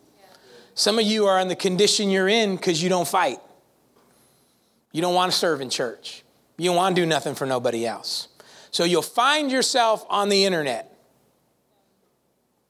Some 0.75 0.99
of 0.99 1.05
you 1.05 1.25
are 1.25 1.39
in 1.39 1.47
the 1.47 1.55
condition 1.55 2.09
you're 2.09 2.27
in 2.27 2.57
because 2.57 2.83
you 2.83 2.89
don't 2.89 3.07
fight. 3.07 3.39
You 4.91 5.01
don't 5.01 5.15
want 5.15 5.31
to 5.31 5.37
serve 5.37 5.61
in 5.61 5.69
church. 5.69 6.23
You 6.57 6.69
don't 6.69 6.75
want 6.75 6.95
to 6.95 7.01
do 7.01 7.05
nothing 7.05 7.33
for 7.33 7.45
nobody 7.45 7.85
else. 7.85 8.27
So 8.71 8.83
you'll 8.83 9.01
find 9.01 9.51
yourself 9.51 10.05
on 10.09 10.29
the 10.29 10.45
internet, 10.45 10.95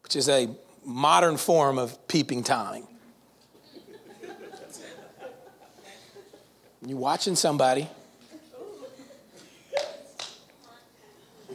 which 0.03 0.15
is 0.15 0.29
a 0.29 0.49
modern 0.85 1.35
form 1.35 1.77
of 1.77 2.07
peeping 2.07 2.43
Toming. 2.43 2.87
You're 6.85 6.99
watching 6.99 7.35
somebody 7.35 7.89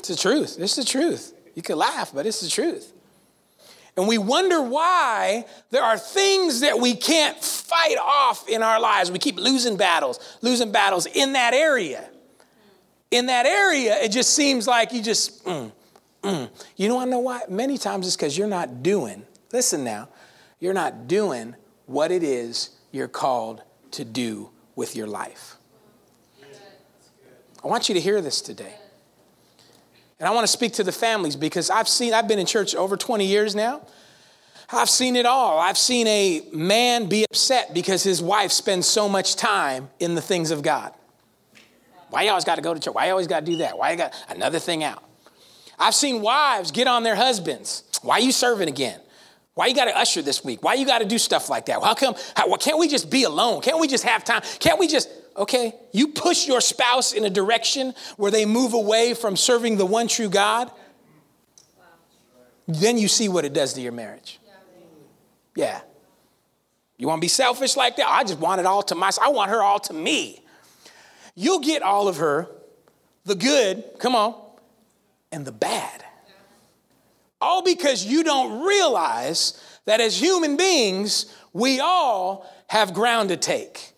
It's 0.01 0.09
the 0.09 0.17
truth. 0.17 0.57
It's 0.59 0.77
the 0.77 0.85
truth. 0.85 1.35
You 1.55 1.63
could 1.63 1.77
laugh, 1.77 2.13
but 2.15 2.27
it's 2.27 2.41
the 2.41 2.49
truth. 2.49 2.93
And 3.97 4.09
we 4.09 4.17
wonder 4.17 4.63
why 4.63 5.45
there 5.71 5.83
are 5.83 5.99
things 5.99 6.61
that 6.61 6.79
we 6.81 6.95
can't 6.95 7.37
fight 7.37 7.99
off 7.99 8.49
in 8.49 8.63
our 8.63 8.81
lives. 8.81 9.11
We 9.11 9.19
keep 9.19 9.37
losing 9.37 9.77
battles, 9.77 10.19
losing 10.41 10.73
battles 10.73 11.05
in 11.05 11.35
that 11.35 11.53
area. 11.53 12.09
In 13.11 13.27
that 13.27 13.45
area, 13.45 14.03
it 14.03 14.11
just 14.11 14.31
seems 14.31 14.67
like 14.67 14.93
you 14.93 15.03
just, 15.03 15.45
mm, 15.45 15.71
mm. 16.23 16.49
you 16.77 16.89
don't 16.89 16.97
want 16.97 17.11
know 17.11 17.19
why? 17.19 17.43
Many 17.49 17.77
times 17.77 18.07
it's 18.07 18.17
because 18.17 18.39
you're 18.39 18.49
not 18.49 18.83
doing, 18.83 19.27
listen 19.53 19.85
now, 19.85 20.09
you're 20.61 20.73
not 20.73 21.09
doing 21.09 21.57
what 21.85 22.11
it 22.11 22.23
is 22.23 22.71
you're 22.91 23.09
called 23.09 23.63
to 23.91 24.05
do 24.05 24.49
with 24.77 24.97
your 24.97 25.09
life. 25.09 25.57
I 27.63 27.69
want 27.69 27.91
you 27.91 27.95
to 27.97 28.01
hear 28.01 28.23
this 28.23 28.41
today. 28.41 28.77
And 30.21 30.29
I 30.29 30.33
want 30.33 30.45
to 30.45 30.53
speak 30.53 30.75
to 30.75 30.85
the 30.85 30.93
families 30.93 31.35
because 31.35 31.71
I've 31.71 31.89
seen, 31.89 32.13
I've 32.13 32.29
been 32.29 32.39
in 32.39 32.45
church 32.45 32.75
over 32.75 32.97
20 32.97 33.25
years 33.25 33.55
now. 33.55 33.81
I've 34.71 34.91
seen 34.91 35.17
it 35.17 35.27
all. 35.27 35.59
I've 35.59 35.79
seen 35.79 36.07
a 36.07 36.43
man 36.53 37.07
be 37.07 37.25
upset 37.25 37.73
because 37.75 38.03
his 38.03 38.23
wife 38.23 38.53
spends 38.53 38.87
so 38.87 39.09
much 39.09 39.35
time 39.35 39.89
in 39.99 40.15
the 40.15 40.21
things 40.21 40.51
of 40.51 40.63
God. 40.63 40.93
Why 42.11 42.25
you 42.25 42.31
always 42.31 42.45
got 42.45 42.57
to 42.57 42.63
go 42.63 42.75
to 42.75 42.79
church? 42.79 42.95
Why 42.95 43.07
you 43.07 43.13
always 43.13 43.27
got 43.27 43.41
to 43.41 43.47
do 43.47 43.57
that? 43.59 43.79
Why 43.79 43.93
you 43.93 43.97
got 43.97 44.15
another 44.29 44.59
thing 44.59 44.85
out? 44.85 45.03
I've 45.79 45.95
seen 45.95 46.21
wives 46.21 46.71
get 46.71 46.87
on 46.87 47.03
their 47.03 47.17
husbands. 47.17 47.85
Why 48.03 48.19
you 48.19 48.31
serving 48.31 48.69
again? 48.69 49.01
Why 49.55 49.67
you 49.67 49.75
got 49.75 49.87
to 49.87 49.99
usher 49.99 50.23
this 50.23 50.45
week? 50.45 50.63
Why 50.63 50.75
you 50.75 50.87
got 50.87 50.99
to 50.99 51.07
do 51.07 51.19
stuff 51.19 51.49
like 51.49 51.67
that? 51.67 51.83
How 51.83 51.95
come? 51.95 52.15
How, 52.37 52.47
well, 52.47 52.59
can't 52.59 52.79
we 52.79 52.89
just 52.89 53.11
be 53.11 53.25
alone? 53.25 53.63
Can't 53.63 53.81
we 53.81 53.89
just 53.89 54.05
have 54.05 54.23
time? 54.25 54.43
Can't 54.59 54.79
we 54.79 54.87
just? 54.87 55.09
Okay, 55.37 55.75
you 55.93 56.09
push 56.09 56.47
your 56.47 56.61
spouse 56.61 57.13
in 57.13 57.25
a 57.25 57.31
direction 57.31 57.95
where 58.17 58.31
they 58.31 58.45
move 58.45 58.75
away 58.75 59.15
from 59.15 59.37
serving 59.37 59.77
the 59.77 59.87
one 59.87 60.09
true 60.09 60.29
God, 60.29 60.71
then 62.67 62.99
you 62.99 63.09
see 63.09 63.29
what 63.29 63.45
it 63.45 63.53
does 63.53 63.73
to 63.75 63.81
your 63.81 63.93
marriage. 63.93 64.39
Yeah. 65.55 65.81
You 66.97 67.07
want 67.09 67.19
to 67.19 67.25
be 67.25 67.29
selfish 67.29 67.77
like 67.77 67.97
that? 67.97 68.09
I 68.09 68.25
just 68.25 68.39
want 68.39 68.61
it 68.61 68.67
all 68.67 68.83
to 68.85 68.95
myself. 68.95 69.27
I 69.27 69.31
want 69.31 69.51
her 69.51 69.63
all 69.63 69.79
to 69.81 69.93
me. 69.93 70.45
You'll 71.35 71.61
get 71.61 71.83
all 71.83 72.09
of 72.09 72.19
her, 72.19 72.49
the 73.25 73.35
good, 73.35 73.85
come 73.99 74.15
on, 74.15 74.35
and 75.33 75.47
the 75.47 75.53
bad. 75.53 76.05
All 77.41 77.63
because 77.63 78.05
you 78.05 78.23
don't 78.23 78.67
realize 78.67 79.63
that 79.87 80.01
as 80.01 80.21
human 80.21 80.57
beings, 80.57 81.35
we 81.53 81.81
all 81.81 82.47
have 82.67 82.93
ground 82.93 83.31
to 83.31 83.37
take. 83.37 83.90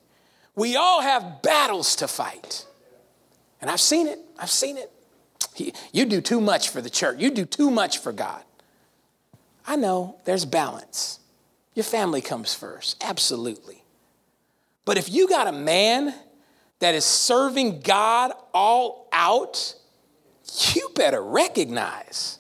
We 0.55 0.77
all 0.77 1.01
have 1.01 1.43
battles 1.43 1.97
to 1.97 2.09
fight. 2.09 2.67
And 3.61 3.71
I've 3.71 3.81
seen 3.81 4.07
it. 4.07 4.19
I've 4.39 4.51
seen 4.51 4.77
it. 4.77 4.91
You 5.93 6.07
do 6.07 6.21
too 6.21 6.41
much 6.41 6.69
for 6.71 6.81
the 6.81 6.91
church. 6.91 7.19
You 7.21 7.31
do 7.31 7.45
too 7.45 7.71
much 7.71 7.99
for 7.99 8.13
God. 8.13 8.43
I 9.67 9.77
know 9.77 10.17
there's 10.25 10.45
balance. 10.45 11.21
Your 11.75 11.85
family 11.85 12.21
comes 12.21 12.55
first, 12.55 13.03
absolutely. 13.03 13.85
But 14.85 14.99
if 14.99 15.11
you 15.11 15.29
got 15.29 15.47
a 15.47 15.53
man 15.53 16.15
that 16.81 16.95
is 16.95 17.05
serving 17.05 17.81
God 17.81 18.33
all 18.53 19.09
out, 19.13 19.75
you 20.75 20.91
better 20.95 21.23
recognize. 21.23 22.39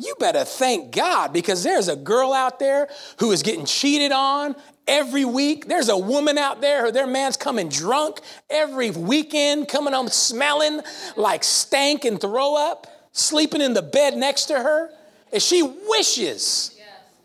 You 0.00 0.14
better 0.18 0.44
thank 0.44 0.94
God 0.94 1.32
because 1.32 1.62
there's 1.62 1.88
a 1.88 1.96
girl 1.96 2.32
out 2.32 2.58
there 2.58 2.88
who 3.18 3.32
is 3.32 3.42
getting 3.42 3.66
cheated 3.66 4.12
on 4.12 4.56
every 4.88 5.26
week. 5.26 5.66
There's 5.66 5.90
a 5.90 5.98
woman 5.98 6.38
out 6.38 6.62
there, 6.62 6.90
their 6.90 7.06
man's 7.06 7.36
coming 7.36 7.68
drunk 7.68 8.20
every 8.48 8.90
weekend, 8.90 9.68
coming 9.68 9.92
home 9.92 10.08
smelling 10.08 10.80
like 11.16 11.44
stank 11.44 12.06
and 12.06 12.18
throw 12.18 12.56
up, 12.56 12.86
sleeping 13.12 13.60
in 13.60 13.74
the 13.74 13.82
bed 13.82 14.16
next 14.16 14.46
to 14.46 14.54
her. 14.54 14.90
And 15.32 15.42
she 15.42 15.62
wishes 15.62 16.80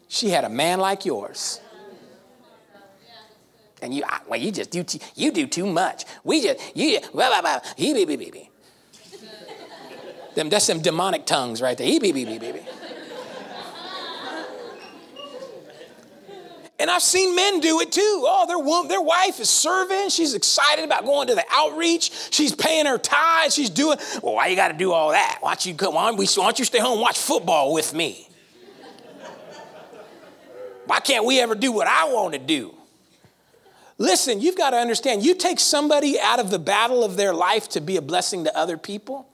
she 0.07 0.29
had 0.29 0.43
a 0.43 0.49
man 0.49 0.79
like 0.79 1.05
yours. 1.05 1.61
And 3.81 3.93
you, 3.93 4.03
well, 4.27 4.39
you 4.39 4.51
just 4.51 4.71
do, 4.71 4.83
you 5.15 5.31
do 5.31 5.47
too 5.47 5.65
much. 5.65 6.05
We 6.23 6.41
just, 6.41 6.75
you, 6.75 6.99
blah, 7.13 7.29
blah, 7.29 7.41
blah, 7.41 7.59
he, 7.77 7.93
be, 7.93 8.05
be, 8.05 8.15
be, 8.15 8.31
be. 8.31 8.49
Them, 10.35 10.49
that's 10.49 10.65
some 10.65 10.81
demonic 10.81 11.25
tongues 11.25 11.61
right 11.61 11.77
there. 11.77 11.99
Be, 11.99 12.11
be, 12.11 12.25
be, 12.25 12.37
be. 12.37 12.53
And 16.77 16.91
I've 16.91 17.01
seen 17.01 17.35
men 17.35 17.61
do 17.61 17.79
it 17.79 17.91
too. 17.91 18.01
Oh, 18.01 18.45
their, 18.45 18.89
their 18.89 19.01
wife 19.01 19.39
is 19.39 19.49
serving. 19.49 20.09
She's 20.09 20.33
excited 20.33 20.83
about 20.83 21.05
going 21.05 21.29
to 21.29 21.35
the 21.35 21.45
outreach. 21.49 22.11
She's 22.31 22.53
paying 22.53 22.85
her 22.85 22.97
tithes. 22.97 23.55
She's 23.55 23.69
doing, 23.69 23.97
well, 24.21 24.35
why 24.35 24.47
you 24.47 24.57
got 24.57 24.67
to 24.67 24.77
do 24.77 24.91
all 24.91 25.11
that? 25.11 25.37
Why 25.39 25.51
don't 25.51 25.65
you 25.65 25.73
come 25.73 25.95
on? 25.95 26.17
Why 26.17 26.25
don't 26.25 26.59
you 26.59 26.65
stay 26.65 26.79
home 26.79 26.99
watch 26.99 27.17
football 27.17 27.73
with 27.73 27.93
me? 27.93 28.27
Why 30.85 30.99
can't 30.99 31.25
we 31.25 31.39
ever 31.39 31.55
do 31.55 31.71
what 31.71 31.87
I 31.87 32.05
want 32.05 32.33
to 32.33 32.39
do? 32.39 32.75
Listen, 33.97 34.41
you've 34.41 34.57
got 34.57 34.71
to 34.71 34.77
understand, 34.77 35.23
you 35.23 35.33
take 35.33 35.59
somebody 35.59 36.19
out 36.19 36.39
of 36.39 36.51
the 36.51 36.59
battle 36.59 37.03
of 37.03 37.15
their 37.15 37.33
life 37.33 37.69
to 37.69 37.81
be 37.81 37.95
a 37.95 38.01
blessing 38.01 38.43
to 38.43 38.55
other 38.55 38.77
people, 38.77 39.27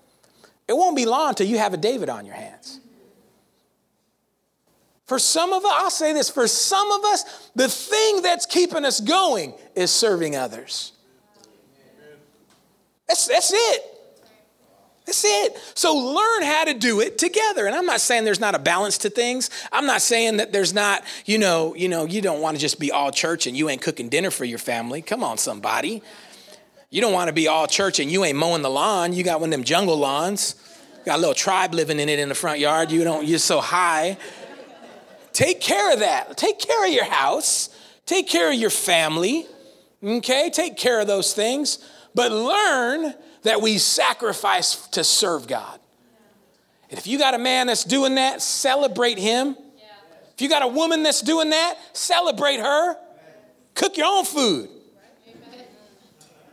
it 0.71 0.77
won't 0.77 0.95
be 0.95 1.05
long 1.05 1.29
until 1.29 1.47
you 1.47 1.57
have 1.57 1.73
a 1.73 1.77
David 1.77 2.07
on 2.07 2.25
your 2.25 2.35
hands. 2.35 2.79
For 5.05 5.19
some 5.19 5.51
of 5.51 5.65
us, 5.65 5.71
I'll 5.75 5.89
say 5.91 6.13
this 6.13 6.29
for 6.29 6.47
some 6.47 6.89
of 6.89 7.03
us, 7.03 7.49
the 7.53 7.67
thing 7.67 8.21
that's 8.21 8.45
keeping 8.45 8.85
us 8.85 9.01
going 9.01 9.53
is 9.75 9.91
serving 9.91 10.37
others. 10.37 10.93
That's, 13.09 13.27
that's 13.27 13.51
it. 13.53 13.81
That's 15.05 15.25
it. 15.25 15.57
So 15.75 15.93
learn 15.93 16.43
how 16.43 16.63
to 16.63 16.73
do 16.73 17.01
it 17.01 17.17
together. 17.17 17.67
And 17.67 17.75
I'm 17.75 17.85
not 17.85 17.99
saying 17.99 18.23
there's 18.23 18.39
not 18.39 18.55
a 18.55 18.59
balance 18.59 18.99
to 18.99 19.09
things. 19.09 19.49
I'm 19.73 19.85
not 19.85 20.01
saying 20.01 20.37
that 20.37 20.53
there's 20.53 20.73
not, 20.73 21.03
you 21.25 21.37
know, 21.37 21.75
you 21.75 21.89
know, 21.89 22.05
you 22.05 22.21
don't 22.21 22.39
want 22.39 22.55
to 22.55 22.61
just 22.61 22.79
be 22.79 22.89
all 22.89 23.11
church 23.11 23.47
and 23.47 23.57
you 23.57 23.67
ain't 23.67 23.81
cooking 23.81 24.07
dinner 24.07 24.31
for 24.31 24.45
your 24.45 24.59
family. 24.59 25.01
Come 25.01 25.25
on, 25.25 25.37
somebody. 25.37 26.01
You 26.89 27.01
don't 27.01 27.11
want 27.11 27.27
to 27.27 27.33
be 27.33 27.49
all 27.49 27.67
church 27.67 27.99
and 27.99 28.09
you 28.09 28.23
ain't 28.23 28.37
mowing 28.37 28.61
the 28.61 28.69
lawn. 28.69 29.11
You 29.11 29.25
got 29.25 29.41
one 29.41 29.49
of 29.49 29.51
them 29.51 29.65
jungle 29.65 29.97
lawns. 29.97 30.55
Got 31.05 31.17
a 31.17 31.19
little 31.19 31.33
tribe 31.33 31.73
living 31.73 31.99
in 31.99 32.09
it 32.09 32.19
in 32.19 32.29
the 32.29 32.35
front 32.35 32.59
yard. 32.59 32.91
You 32.91 33.03
don't, 33.03 33.25
you're 33.25 33.39
so 33.39 33.59
high. 33.59 34.17
Take 35.33 35.61
care 35.61 35.93
of 35.93 35.99
that. 35.99 36.37
Take 36.37 36.59
care 36.59 36.85
of 36.85 36.93
your 36.93 37.05
house. 37.05 37.69
Take 38.05 38.27
care 38.27 38.51
of 38.51 38.55
your 38.55 38.69
family. 38.69 39.45
Okay? 40.03 40.49
Take 40.49 40.77
care 40.77 40.99
of 40.99 41.07
those 41.07 41.33
things. 41.33 41.79
But 42.13 42.31
learn 42.31 43.13
that 43.43 43.61
we 43.61 43.77
sacrifice 43.77 44.87
to 44.89 45.03
serve 45.03 45.47
God. 45.47 45.79
And 46.89 46.99
if 46.99 47.07
you 47.07 47.17
got 47.17 47.33
a 47.33 47.39
man 47.39 47.67
that's 47.67 47.83
doing 47.83 48.15
that, 48.15 48.41
celebrate 48.41 49.17
him. 49.17 49.55
If 50.33 50.41
you 50.41 50.49
got 50.49 50.61
a 50.61 50.67
woman 50.67 51.03
that's 51.03 51.21
doing 51.21 51.51
that, 51.51 51.77
celebrate 51.93 52.59
her. 52.59 52.95
Cook 53.75 53.97
your 53.97 54.07
own 54.07 54.25
food. 54.25 54.69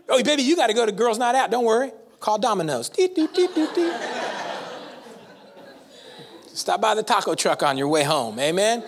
Oh, 0.09 0.23
baby, 0.23 0.43
you 0.43 0.57
got 0.57 0.69
to 0.69 0.75
go 0.75 0.87
to 0.87 0.93
Girls 0.93 1.19
Night 1.19 1.35
Out. 1.35 1.51
Don't 1.51 1.65
worry. 1.65 1.91
Call 2.21 2.39
Domino's. 2.39 2.91
Stop 6.59 6.81
by 6.81 6.95
the 6.95 7.03
taco 7.03 7.35
truck 7.35 7.63
on 7.63 7.79
your 7.79 7.89
way 7.89 8.03
home. 8.03 8.39
Amen. 8.41 8.85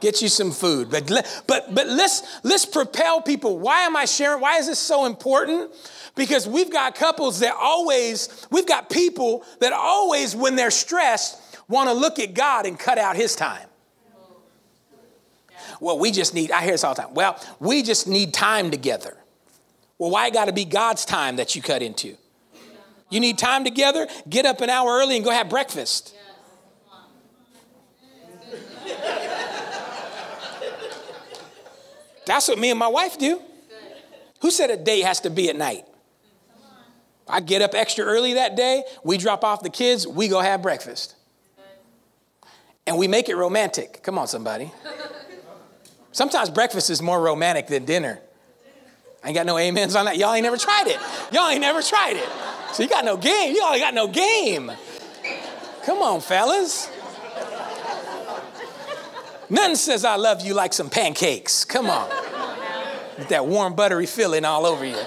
Get 0.00 0.20
you 0.20 0.28
some 0.28 0.52
food. 0.52 0.90
But 0.90 1.08
but 1.46 1.74
but 1.74 1.86
let's 1.88 2.22
let's 2.42 2.66
propel 2.66 3.22
people. 3.22 3.58
Why 3.58 3.80
am 3.80 3.96
I 3.96 4.04
sharing? 4.04 4.42
Why 4.42 4.58
is 4.58 4.66
this 4.66 4.78
so 4.78 5.06
important? 5.06 5.72
Because 6.14 6.46
we've 6.46 6.70
got 6.70 6.94
couples 6.94 7.40
that 7.40 7.54
always, 7.58 8.46
we've 8.50 8.66
got 8.66 8.90
people 8.90 9.44
that 9.60 9.72
always, 9.72 10.36
when 10.36 10.54
they're 10.54 10.70
stressed, 10.70 11.58
want 11.66 11.88
to 11.88 11.94
look 11.94 12.18
at 12.18 12.34
God 12.34 12.66
and 12.66 12.78
cut 12.78 12.98
out 12.98 13.16
his 13.16 13.34
time. 13.34 13.68
Well, 15.80 15.98
we 15.98 16.12
just 16.12 16.34
need, 16.34 16.52
I 16.52 16.62
hear 16.62 16.72
this 16.72 16.84
all 16.84 16.94
the 16.94 17.02
time. 17.02 17.14
Well, 17.14 17.42
we 17.58 17.82
just 17.82 18.06
need 18.06 18.32
time 18.32 18.70
together. 18.70 19.16
Well, 19.98 20.10
why 20.10 20.30
got 20.30 20.44
to 20.44 20.52
be 20.52 20.64
God's 20.64 21.04
time 21.04 21.36
that 21.36 21.56
you 21.56 21.62
cut 21.62 21.82
into? 21.82 22.16
You 23.10 23.20
need 23.20 23.38
time 23.38 23.64
together? 23.64 24.06
Get 24.28 24.46
up 24.46 24.60
an 24.60 24.70
hour 24.70 24.88
early 24.88 25.16
and 25.16 25.24
go 25.24 25.30
have 25.32 25.48
breakfast. 25.48 26.14
That's 32.26 32.48
what 32.48 32.58
me 32.58 32.70
and 32.70 32.78
my 32.78 32.88
wife 32.88 33.18
do. 33.18 33.40
Who 34.40 34.50
said 34.50 34.70
a 34.70 34.76
day 34.76 35.00
has 35.00 35.20
to 35.20 35.30
be 35.30 35.48
at 35.48 35.56
night? 35.56 35.84
I 37.26 37.40
get 37.40 37.62
up 37.62 37.74
extra 37.74 38.04
early 38.04 38.34
that 38.34 38.56
day, 38.56 38.84
we 39.02 39.16
drop 39.16 39.44
off 39.44 39.62
the 39.62 39.70
kids, 39.70 40.06
we 40.06 40.28
go 40.28 40.40
have 40.40 40.60
breakfast. 40.60 41.14
And 42.86 42.98
we 42.98 43.08
make 43.08 43.30
it 43.30 43.36
romantic. 43.36 44.02
Come 44.02 44.18
on, 44.18 44.26
somebody. 44.26 44.70
Sometimes 46.12 46.50
breakfast 46.50 46.90
is 46.90 47.00
more 47.00 47.20
romantic 47.20 47.66
than 47.66 47.86
dinner. 47.86 48.20
I 49.22 49.28
ain't 49.28 49.34
got 49.34 49.46
no 49.46 49.56
amens 49.56 49.96
on 49.96 50.04
that. 50.04 50.18
Y'all 50.18 50.34
ain't 50.34 50.42
never 50.42 50.58
tried 50.58 50.88
it. 50.88 50.98
Y'all 51.32 51.48
ain't 51.48 51.62
never 51.62 51.80
tried 51.80 52.16
it. 52.16 52.28
So 52.74 52.82
you 52.82 52.90
got 52.90 53.06
no 53.06 53.16
game. 53.16 53.56
Y'all 53.56 53.72
ain't 53.72 53.80
got 53.80 53.94
no 53.94 54.08
game. 54.08 54.70
Come 55.86 56.02
on, 56.02 56.20
fellas. 56.20 56.90
Nothing 59.50 59.76
says 59.76 60.04
I 60.04 60.16
love 60.16 60.42
you 60.42 60.54
like 60.54 60.72
some 60.72 60.90
pancakes. 60.90 61.64
Come 61.64 61.86
on. 61.86 62.08
With 63.18 63.28
that 63.28 63.46
warm, 63.46 63.74
buttery 63.74 64.06
feeling 64.06 64.44
all 64.44 64.66
over 64.66 64.84
you. 64.84 64.98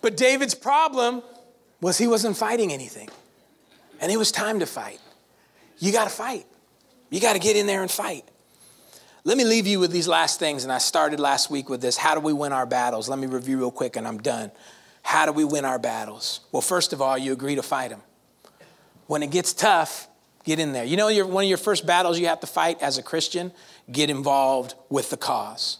But 0.00 0.16
David's 0.16 0.54
problem 0.54 1.22
was 1.80 1.98
he 1.98 2.06
wasn't 2.06 2.36
fighting 2.36 2.72
anything. 2.72 3.08
And 4.00 4.12
it 4.12 4.16
was 4.16 4.30
time 4.30 4.60
to 4.60 4.66
fight. 4.66 5.00
You 5.78 5.92
got 5.92 6.04
to 6.04 6.10
fight. 6.10 6.46
You 7.10 7.20
got 7.20 7.32
to 7.32 7.38
get 7.38 7.56
in 7.56 7.66
there 7.66 7.82
and 7.82 7.90
fight. 7.90 8.24
Let 9.24 9.36
me 9.36 9.44
leave 9.44 9.66
you 9.66 9.80
with 9.80 9.90
these 9.90 10.06
last 10.06 10.38
things. 10.38 10.62
And 10.64 10.72
I 10.72 10.78
started 10.78 11.18
last 11.18 11.50
week 11.50 11.68
with 11.68 11.80
this. 11.80 11.96
How 11.96 12.14
do 12.14 12.20
we 12.20 12.32
win 12.32 12.52
our 12.52 12.66
battles? 12.66 13.08
Let 13.08 13.18
me 13.18 13.26
review 13.26 13.58
real 13.58 13.70
quick 13.70 13.96
and 13.96 14.06
I'm 14.06 14.18
done. 14.18 14.52
How 15.02 15.26
do 15.26 15.32
we 15.32 15.44
win 15.44 15.64
our 15.64 15.78
battles? 15.78 16.40
Well, 16.52 16.62
first 16.62 16.92
of 16.92 17.02
all, 17.02 17.18
you 17.18 17.32
agree 17.32 17.56
to 17.56 17.62
fight 17.62 17.90
them. 17.90 18.02
When 19.08 19.22
it 19.22 19.30
gets 19.30 19.54
tough, 19.54 20.06
get 20.44 20.58
in 20.58 20.72
there. 20.72 20.84
You 20.84 20.98
know, 20.98 21.08
one 21.26 21.44
of 21.44 21.48
your 21.48 21.58
first 21.58 21.86
battles 21.86 22.20
you 22.20 22.26
have 22.26 22.40
to 22.40 22.46
fight 22.46 22.80
as 22.82 22.98
a 22.98 23.02
Christian? 23.02 23.52
Get 23.90 24.10
involved 24.10 24.74
with 24.90 25.08
the 25.08 25.16
cause. 25.16 25.78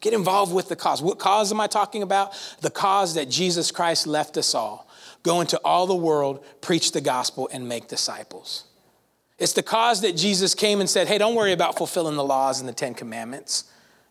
Get 0.00 0.12
involved 0.12 0.54
with 0.54 0.68
the 0.68 0.76
cause. 0.76 1.02
What 1.02 1.18
cause 1.18 1.50
am 1.50 1.60
I 1.60 1.66
talking 1.66 2.02
about? 2.02 2.34
The 2.60 2.70
cause 2.70 3.14
that 3.14 3.30
Jesus 3.30 3.70
Christ 3.70 4.06
left 4.06 4.36
us 4.36 4.54
all. 4.54 4.86
Go 5.22 5.40
into 5.40 5.58
all 5.64 5.86
the 5.86 5.96
world, 5.96 6.44
preach 6.60 6.92
the 6.92 7.00
gospel, 7.00 7.48
and 7.50 7.66
make 7.66 7.88
disciples. 7.88 8.64
It's 9.38 9.54
the 9.54 9.62
cause 9.62 10.02
that 10.02 10.14
Jesus 10.14 10.54
came 10.54 10.80
and 10.80 10.88
said, 10.88 11.08
Hey, 11.08 11.16
don't 11.16 11.34
worry 11.34 11.52
about 11.52 11.78
fulfilling 11.78 12.16
the 12.16 12.24
laws 12.24 12.60
and 12.60 12.68
the 12.68 12.74
Ten 12.74 12.92
Commandments. 12.92 13.64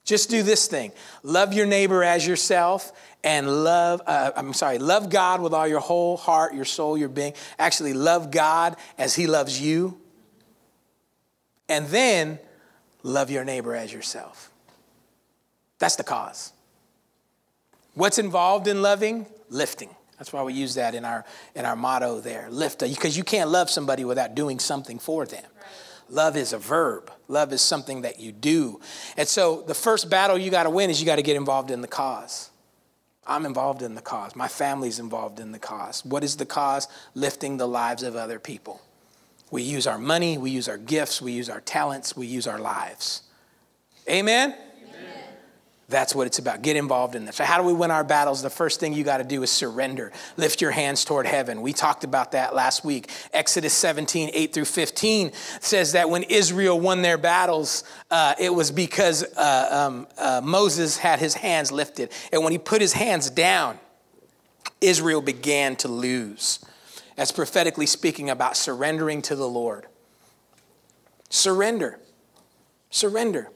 Just 0.06 0.30
do 0.30 0.44
this 0.44 0.68
thing 0.68 0.92
love 1.24 1.54
your 1.54 1.66
neighbor 1.66 2.04
as 2.04 2.26
yourself 2.26 2.94
and 3.26 3.64
love, 3.64 4.04
uh, 4.06 4.32
I'm 4.36 4.54
sorry, 4.54 4.78
love 4.78 5.10
God 5.10 5.42
with 5.42 5.52
all 5.52 5.68
your 5.68 5.80
whole 5.80 6.16
heart, 6.16 6.54
your 6.54 6.64
soul, 6.64 6.96
your 6.96 7.10
being. 7.10 7.34
Actually, 7.58 7.94
love 7.94 8.30
God 8.30 8.76
as 9.00 9.16
He 9.16 9.26
loves 9.26 9.60
you. 9.60 10.00
And 11.68 11.88
then 11.88 12.38
love 13.02 13.32
your 13.32 13.44
neighbor 13.44 13.76
as 13.76 13.92
yourself. 13.92 14.52
That's 15.80 15.96
the 15.96 16.04
cause. 16.04 16.54
What's 17.96 18.20
involved 18.20 18.68
in 18.68 18.84
loving? 18.84 19.26
Lifting. 19.50 19.90
That's 20.20 20.32
why 20.32 20.44
we 20.44 20.54
use 20.54 20.76
that 20.76 20.94
in 20.94 21.04
our, 21.04 21.26
in 21.56 21.66
our 21.66 21.76
motto 21.76 22.20
there. 22.20 22.48
Lift, 22.52 22.82
because 22.82 23.18
you 23.18 23.24
can't 23.24 23.50
love 23.50 23.72
somebody 23.72 24.06
without 24.06 24.36
doing 24.36 24.60
something 24.60 25.00
for 25.00 25.26
them. 25.26 25.44
Right. 25.44 25.66
Love 26.10 26.38
is 26.38 26.54
a 26.54 26.58
verb. 26.58 27.12
Love 27.28 27.52
is 27.52 27.62
something 27.62 28.02
that 28.02 28.20
you 28.20 28.32
do. 28.32 28.80
And 29.18 29.28
so 29.28 29.62
the 29.62 29.74
first 29.74 30.10
battle 30.10 30.38
you 30.38 30.52
got 30.52 30.64
to 30.64 30.70
win 30.70 30.90
is 30.90 31.00
you 31.00 31.06
got 31.06 31.16
to 31.16 31.24
get 31.24 31.36
involved 31.36 31.72
in 31.72 31.82
the 31.82 31.88
cause. 31.88 32.52
I'm 33.28 33.46
involved 33.46 33.82
in 33.82 33.96
the 33.96 34.02
cause. 34.02 34.36
My 34.36 34.48
family's 34.48 35.00
involved 35.00 35.40
in 35.40 35.52
the 35.52 35.60
cause. 35.60 36.06
What 36.06 36.24
is 36.24 36.38
the 36.38 36.46
cause? 36.46 36.88
Lifting 37.16 37.58
the 37.58 37.68
lives 37.68 38.04
of 38.04 38.16
other 38.16 38.40
people. 38.40 38.82
We 39.50 39.64
use 39.64 39.88
our 39.88 39.98
money, 39.98 40.38
we 40.38 40.52
use 40.52 40.68
our 40.68 40.78
gifts, 40.78 41.22
we 41.22 41.32
use 41.32 41.50
our 41.50 41.62
talents, 41.62 42.16
we 42.16 42.28
use 42.28 42.48
our 42.48 42.60
lives. 42.60 43.24
Amen? 44.10 44.56
That's 45.88 46.16
what 46.16 46.26
it's 46.26 46.40
about. 46.40 46.64
Get 46.64 46.78
involved 46.78 47.14
in 47.14 47.26
this. 47.26 47.36
So, 47.36 47.44
how 47.44 47.60
do 47.60 47.64
we 47.64 47.74
win 47.74 47.92
our 47.92 48.04
battles? 48.04 48.42
The 48.42 48.50
first 48.50 48.80
thing 48.80 48.94
you 48.94 49.04
got 49.04 49.18
to 49.18 49.24
do 49.24 49.44
is 49.44 49.52
surrender. 49.52 50.12
Lift 50.36 50.60
your 50.60 50.72
hands 50.72 51.06
toward 51.06 51.28
heaven. 51.28 51.62
We 51.62 51.74
talked 51.74 52.04
about 52.04 52.32
that 52.32 52.56
last 52.56 52.84
week. 52.84 53.12
Exodus 53.34 53.72
17, 53.74 54.32
8 54.34 54.52
through 54.54 54.66
15 54.66 55.32
says 55.60 55.92
that 55.92 56.10
when 56.10 56.24
Israel 56.24 56.80
won 56.80 57.04
their 57.04 57.20
battles, 57.20 57.84
uh, 58.10 58.34
it 58.40 58.52
was 58.52 58.72
because 58.72 59.24
uh, 59.36 59.88
um, 59.88 60.08
uh, 60.18 60.42
Moses 60.44 60.98
had 60.98 61.20
his 61.20 61.36
hands 61.36 61.72
lifted. 61.72 62.12
And 62.34 62.44
when 62.44 62.52
he 62.52 62.58
put 62.58 62.82
his 62.82 62.94
hands 62.94 63.30
down, 63.30 63.78
Israel 64.82 65.22
began 65.22 65.76
to 65.78 65.88
lose. 65.88 66.66
That's 67.16 67.32
prophetically 67.32 67.86
speaking 67.86 68.32
about 68.32 68.58
surrendering 68.58 69.22
to 69.24 69.36
the 69.36 69.48
Lord. 69.48 69.86
Surrender. 71.30 72.00
Surrender. 72.90 73.50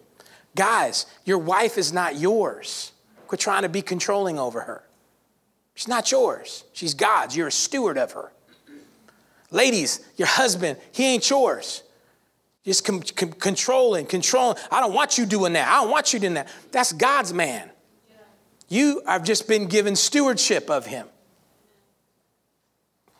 Guys, 0.55 1.05
your 1.25 1.37
wife 1.37 1.77
is 1.77 1.93
not 1.93 2.15
yours. 2.15 2.91
Quit 3.27 3.39
trying 3.39 3.61
to 3.63 3.69
be 3.69 3.81
controlling 3.81 4.39
over 4.39 4.61
her. 4.61 4.83
She's 5.75 5.87
not 5.87 6.11
yours. 6.11 6.65
She's 6.73 6.93
God's. 6.93 7.37
You're 7.37 7.47
a 7.47 7.51
steward 7.51 7.97
of 7.97 8.11
her. 8.13 8.31
Ladies, 9.51 10.05
your 10.17 10.27
husband, 10.27 10.77
he 10.91 11.05
ain't 11.05 11.29
yours. 11.29 11.83
Just 12.65 12.85
com- 12.85 13.01
com- 13.01 13.31
controlling, 13.33 14.05
controlling. 14.05 14.57
I 14.71 14.81
don't 14.81 14.93
want 14.93 15.17
you 15.17 15.25
doing 15.25 15.53
that. 15.53 15.67
I 15.67 15.81
don't 15.81 15.89
want 15.89 16.13
you 16.13 16.19
doing 16.19 16.33
that. 16.35 16.49
That's 16.71 16.91
God's 16.91 17.33
man. 17.33 17.69
You 18.67 19.01
have 19.07 19.23
just 19.23 19.47
been 19.47 19.67
given 19.67 19.95
stewardship 19.95 20.69
of 20.69 20.85
him. 20.85 21.07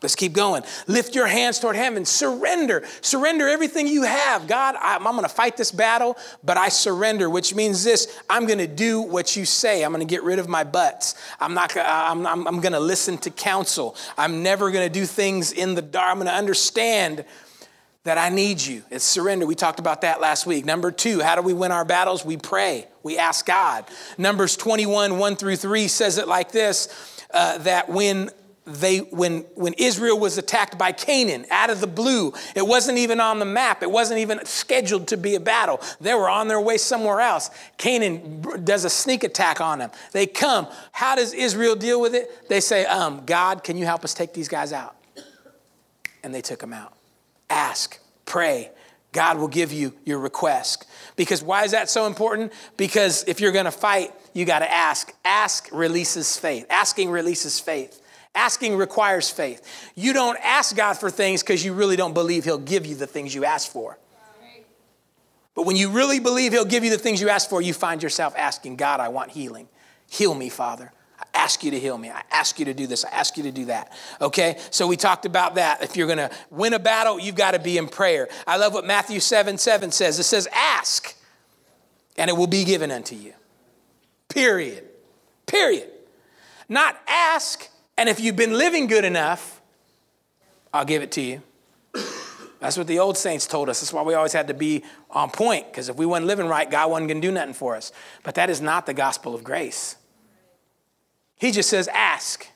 Let's 0.02 0.16
keep 0.16 0.32
going. 0.32 0.64
Lift 0.88 1.14
your 1.14 1.28
hands 1.28 1.60
toward 1.60 1.76
heaven. 1.76 2.06
Surrender. 2.06 2.86
Surrender 3.02 3.50
everything 3.50 3.86
you 3.86 4.04
have. 4.04 4.48
God, 4.48 4.76
I'm, 4.80 5.06
I'm 5.06 5.14
going 5.14 5.28
to 5.28 5.34
fight 5.34 5.58
this 5.58 5.74
battle, 5.74 6.18
but 6.42 6.56
I 6.56 6.70
surrender, 6.70 7.30
which 7.30 7.54
means 7.54 7.84
this 7.84 8.20
I'm 8.30 8.46
going 8.46 8.60
to 8.60 8.68
do 8.68 9.02
what 9.02 9.36
you 9.36 9.44
say. 9.44 9.84
I'm 9.84 9.92
going 9.92 10.06
to 10.06 10.10
get 10.10 10.24
rid 10.24 10.40
of 10.40 10.48
my 10.48 10.64
butts. 10.64 11.16
I'm 11.40 11.54
not 11.54 11.76
I'm, 11.76 12.26
I'm, 12.26 12.48
I'm 12.48 12.62
going 12.62 12.74
to 12.74 12.80
listen 12.80 13.18
to 13.20 13.30
counsel. 13.30 13.98
I'm 14.18 14.42
never 14.42 14.72
going 14.72 14.88
to 14.88 14.94
do 15.00 15.06
things 15.06 15.52
in 15.52 15.76
the 15.76 15.82
dark. 15.82 16.08
I'm 16.12 16.18
going 16.18 16.28
to 16.28 16.34
understand 16.34 17.26
that 18.04 18.18
I 18.18 18.30
need 18.30 18.62
you. 18.62 18.84
It's 18.90 19.04
surrender. 19.04 19.46
We 19.46 19.56
talked 19.56 19.80
about 19.80 20.02
that 20.02 20.22
last 20.22 20.46
week. 20.46 20.64
Number 20.64 20.92
two, 20.92 21.20
how 21.20 21.36
do 21.36 21.42
we 21.42 21.54
win 21.54 21.72
our 21.72 21.84
battles? 21.84 22.24
We 22.24 22.38
pray, 22.38 22.88
we 23.04 23.18
ask 23.18 23.46
God. 23.46 23.86
Numbers 24.18 24.56
21, 24.56 25.20
1 25.20 25.36
through 25.36 25.58
3 25.58 25.88
says 25.90 26.18
it 26.18 26.28
like 26.28 26.52
this 26.54 26.88
uh, 27.34 27.58
that 27.60 27.90
when 27.90 28.30
they 28.70 29.00
when 29.00 29.40
when 29.56 29.74
Israel 29.74 30.20
was 30.20 30.38
attacked 30.38 30.78
by 30.78 30.92
Canaan 30.92 31.46
out 31.50 31.70
of 31.70 31.82
the 31.82 31.88
blue, 31.88 32.34
it 32.56 32.66
wasn't 32.66 32.98
even 32.98 33.20
on 33.20 33.40
the 33.40 33.46
map. 33.46 33.82
It 33.82 33.92
wasn't 33.92 34.20
even 34.20 34.46
scheduled 34.46 35.08
to 35.08 35.18
be 35.18 35.36
a 35.36 35.40
battle. 35.40 35.82
They 36.00 36.14
were 36.14 36.30
on 36.30 36.48
their 36.48 36.62
way 36.62 36.78
somewhere 36.78 37.20
else. 37.20 37.50
Canaan 37.78 38.42
does 38.64 38.86
a 38.86 38.90
sneak 38.90 39.24
attack 39.24 39.60
on 39.60 39.80
them. 39.80 39.92
They 40.12 40.28
come. 40.28 40.68
How 40.92 41.16
does 41.16 41.34
Israel 41.34 41.76
deal 41.76 42.00
with 42.00 42.14
it? 42.14 42.48
They 42.50 42.60
say, 42.60 42.86
um, 42.86 43.26
"God, 43.26 43.64
can 43.64 43.78
you 43.78 43.86
help 43.86 44.04
us 44.04 44.14
take 44.14 44.34
these 44.34 44.48
guys 44.48 44.72
out?" 44.72 44.96
And 46.24 46.34
they 46.34 46.42
took 46.42 46.60
them 46.60 46.74
out. 46.74 46.94
Ask, 47.50 48.00
pray. 48.26 48.72
God 49.12 49.40
will 49.40 49.48
give 49.48 49.74
you 49.74 49.94
your 50.06 50.20
request. 50.20 50.86
Because 51.16 51.42
why 51.42 51.64
is 51.64 51.72
that 51.72 51.90
so 51.90 52.06
important? 52.06 52.54
Because 52.78 53.24
if 53.28 53.42
you're 53.42 53.52
going 53.52 53.66
to 53.66 53.72
fight, 53.72 54.14
you 54.34 54.46
got 54.46 54.60
to 54.60 54.72
ask. 54.72 55.12
Ask 55.26 55.68
releases 55.72 56.38
faith. 56.38 56.68
Asking 56.70 57.10
releases 57.10 57.60
faith. 57.60 58.00
Asking 58.40 58.78
requires 58.78 59.30
faith. 59.30 59.92
You 59.96 60.14
don't 60.14 60.38
ask 60.42 60.74
God 60.74 60.94
for 60.94 61.10
things 61.10 61.44
because 61.44 61.66
you 61.66 61.74
really 61.74 61.98
don't 61.98 62.14
believe 62.14 62.46
He'll 62.46 62.58
give 62.58 62.86
you 62.86 62.96
the 62.96 63.06
things 63.06 63.36
you 63.36 63.44
ask 63.44 63.70
for. 63.70 64.00
But 65.56 65.66
when 65.66 65.76
you 65.76 65.90
really 65.90 66.22
believe 66.22 66.54
He'll 66.54 66.64
give 66.64 66.86
you 66.86 66.90
the 66.90 66.98
things 66.98 67.20
you 67.20 67.28
ask 67.28 67.50
for, 67.50 67.62
you 67.62 67.74
find 67.74 68.02
yourself 68.02 68.34
asking, 68.38 68.78
God, 68.78 69.02
I 69.02 69.10
want 69.10 69.32
healing. 69.32 69.68
Heal 70.10 70.34
me, 70.34 70.48
Father. 70.48 70.94
I 71.20 71.26
ask 71.34 71.66
you 71.66 71.72
to 71.72 71.80
heal 71.80 71.98
me. 71.98 72.10
I 72.10 72.22
ask 72.32 72.58
you 72.60 72.64
to 72.66 72.74
do 72.74 72.88
this. 72.88 73.04
I 73.04 73.10
ask 73.10 73.36
you 73.36 73.44
to 73.44 73.52
do 73.52 73.66
that. 73.66 73.92
Okay? 74.22 74.58
So 74.72 74.88
we 74.88 74.96
talked 74.96 75.26
about 75.26 75.56
that. 75.56 75.84
If 75.84 75.98
you're 75.98 76.08
going 76.08 76.30
to 76.30 76.32
win 76.50 76.74
a 76.74 76.80
battle, 76.80 77.20
you've 77.20 77.36
got 77.36 77.52
to 77.52 77.60
be 77.60 77.78
in 77.78 77.90
prayer. 77.90 78.30
I 78.48 78.56
love 78.56 78.74
what 78.74 78.86
Matthew 78.86 79.20
7 79.20 79.58
7 79.58 79.92
says. 79.92 80.18
It 80.18 80.24
says, 80.24 80.48
Ask, 80.54 81.14
and 82.16 82.30
it 82.30 82.38
will 82.38 82.48
be 82.48 82.64
given 82.64 82.90
unto 82.90 83.16
you. 83.16 83.34
Period. 84.30 84.86
Period. 85.46 85.90
Not 86.70 86.98
ask 87.06 87.70
and 88.00 88.08
if 88.08 88.22
you've 88.22 88.38
been 88.38 88.58
living 88.58 88.88
good 88.88 89.04
enough, 89.04 89.60
I'll 90.74 90.86
give 90.86 91.04
it 91.04 91.12
to 91.12 91.22
you. 91.22 91.42
That's 92.62 92.78
what 92.78 92.88
the 92.88 93.00
old 93.00 93.18
saints 93.18 93.46
told 93.46 93.68
us. 93.68 93.82
That's 93.82 93.92
why 93.92 94.04
we 94.04 94.14
always 94.14 94.32
had 94.32 94.48
to 94.48 94.54
be 94.54 94.84
on 95.10 95.30
point, 95.30 95.70
because 95.70 95.90
if 95.90 95.98
we 95.98 96.06
weren't 96.06 96.26
living 96.26 96.48
right, 96.48 96.70
God 96.72 96.90
wasn't 96.90 97.10
going 97.10 97.22
to 97.22 97.28
do 97.28 97.34
nothing 97.34 97.54
for 97.54 97.76
us. 97.76 97.92
But 98.24 98.36
that 98.36 98.50
is 98.50 98.62
not 98.62 98.86
the 98.86 98.94
gospel 98.94 99.36
of 99.36 99.44
grace. 99.44 99.98
He 101.38 101.52
just 101.52 101.70
says, 101.70 101.90
ask. 101.90 102.48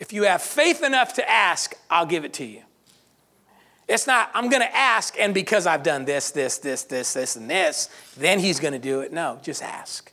If 0.00 0.12
you 0.12 0.22
have 0.24 0.40
faith 0.40 0.82
enough 0.82 1.12
to 1.14 1.30
ask, 1.30 1.74
I'll 1.90 2.06
give 2.06 2.24
it 2.24 2.32
to 2.34 2.44
you. 2.44 2.62
It's 3.88 4.06
not, 4.06 4.30
I'm 4.32 4.48
going 4.48 4.62
to 4.62 4.74
ask, 4.74 5.16
and 5.20 5.34
because 5.34 5.66
I've 5.66 5.82
done 5.82 6.06
this, 6.06 6.30
this, 6.30 6.56
this, 6.56 6.84
this, 6.84 7.12
this, 7.12 7.36
and 7.36 7.50
this, 7.50 7.90
then 8.16 8.38
he's 8.38 8.58
going 8.58 8.72
to 8.72 8.78
do 8.78 9.00
it. 9.00 9.12
No, 9.12 9.38
just 9.42 9.62
ask. 9.62 10.10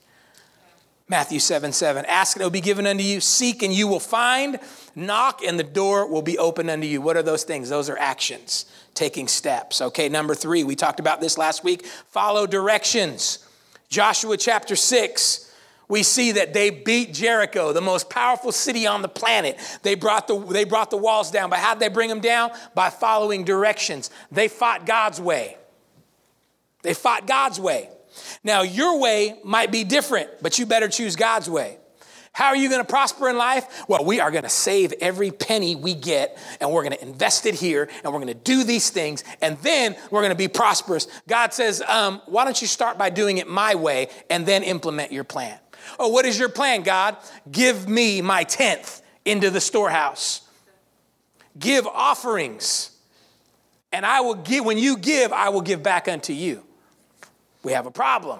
Matthew 1.10 1.40
7 1.40 1.74
7. 1.74 2.06
Ask 2.06 2.38
and 2.38 2.42
it 2.42 2.46
will 2.46 2.52
be 2.52 2.62
given 2.62 2.88
unto 2.88 3.04
you. 3.04 3.20
Seek 3.20 3.64
and 3.64 3.74
you 3.74 3.88
will 3.88 4.00
find. 4.00 4.60
Knock 4.96 5.42
and 5.44 5.60
the 5.60 5.64
door 5.64 6.08
will 6.08 6.22
be 6.22 6.38
open 6.38 6.70
unto 6.70 6.88
you. 6.88 7.02
What 7.02 7.18
are 7.18 7.24
those 7.24 7.44
things? 7.44 7.68
Those 7.68 7.90
are 7.90 7.98
actions, 7.98 8.66
taking 8.94 9.28
steps. 9.28 9.82
Okay, 9.82 10.08
number 10.08 10.36
three, 10.36 10.64
we 10.64 10.76
talked 10.76 11.00
about 11.00 11.20
this 11.20 11.38
last 11.38 11.64
week. 11.64 11.86
Follow 11.86 12.46
directions. 12.48 13.40
Joshua 13.90 14.38
chapter 14.38 14.76
6 14.76 15.48
we 15.90 16.04
see 16.04 16.34
that 16.34 16.54
they 16.54 16.70
beat 16.70 17.16
Jericho, 17.16 17.74
the 17.74 17.82
most 17.82 18.12
powerful 18.12 18.52
city 18.52 18.86
on 18.86 19.02
the 19.02 19.10
planet. 19.10 19.60
They 19.82 19.96
brought 19.96 20.28
the, 20.28 20.38
they 20.38 20.64
brought 20.64 20.92
the 20.92 20.98
walls 20.98 21.32
down. 21.32 21.50
But 21.50 21.58
how 21.58 21.74
did 21.74 21.80
they 21.82 21.90
bring 21.90 22.10
them 22.10 22.22
down? 22.22 22.52
By 22.76 22.92
following 22.92 23.44
directions. 23.44 24.12
They 24.32 24.48
fought 24.48 24.86
God's 24.86 25.20
way. 25.20 25.58
They 26.84 26.94
fought 26.94 27.26
God's 27.26 27.60
way. 27.60 27.90
Now, 28.44 28.62
your 28.62 29.00
way 29.00 29.40
might 29.44 29.72
be 29.72 29.84
different, 29.84 30.30
but 30.42 30.58
you 30.58 30.66
better 30.66 30.88
choose 30.88 31.16
God's 31.16 31.50
way. 31.50 31.78
How 32.32 32.48
are 32.48 32.56
you 32.56 32.70
going 32.70 32.82
to 32.82 32.88
prosper 32.88 33.28
in 33.28 33.38
life? 33.38 33.84
Well, 33.90 34.06
we 34.06 34.20
are 34.20 34.32
going 34.32 34.44
to 34.44 34.50
save 34.50 34.94
every 35.02 35.32
penny 35.32 35.76
we 35.76 35.94
get 35.94 36.38
and 36.62 36.72
we're 36.72 36.84
going 36.84 36.96
to 36.96 37.02
invest 37.02 37.46
it 37.46 37.56
here 37.56 37.90
and 38.04 38.14
we're 38.14 38.20
going 38.20 38.28
to 38.28 38.34
do 38.34 38.64
these 38.64 38.92
things 38.92 39.24
and 39.42 39.58
then 39.58 39.96
we're 40.10 40.22
going 40.22 40.32
to 40.32 40.38
be 40.38 40.48
prosperous. 40.48 41.08
God 41.28 41.54
says, 41.54 41.82
um, 41.82 42.22
why 42.28 42.46
don't 42.46 42.62
you 42.62 42.68
start 42.68 42.98
by 42.98 43.10
doing 43.10 43.40
it 43.40 43.50
my 43.50 43.76
way 43.76 44.08
and 44.30 44.46
then 44.46 44.64
implement 44.64 45.12
your 45.12 45.24
plan? 45.24 45.60
Oh, 45.98 46.10
what 46.10 46.26
is 46.26 46.38
your 46.40 46.50
plan, 46.50 46.84
God? 46.84 47.18
Give 47.52 47.90
me 47.90 48.22
my 48.22 48.44
tenth 48.44 49.02
into 49.26 49.50
the 49.50 49.60
storehouse. 49.60 50.42
Give 51.58 51.86
offerings. 51.88 52.92
And 53.92 54.06
I 54.06 54.22
will 54.22 54.36
give, 54.36 54.64
when 54.64 54.78
you 54.78 54.98
give, 54.98 55.34
I 55.34 55.50
will 55.50 55.62
give 55.62 55.82
back 55.82 56.08
unto 56.08 56.32
you 56.32 56.64
we 57.64 57.74
have 57.74 57.86
a 57.86 57.92
problem. 57.92 58.40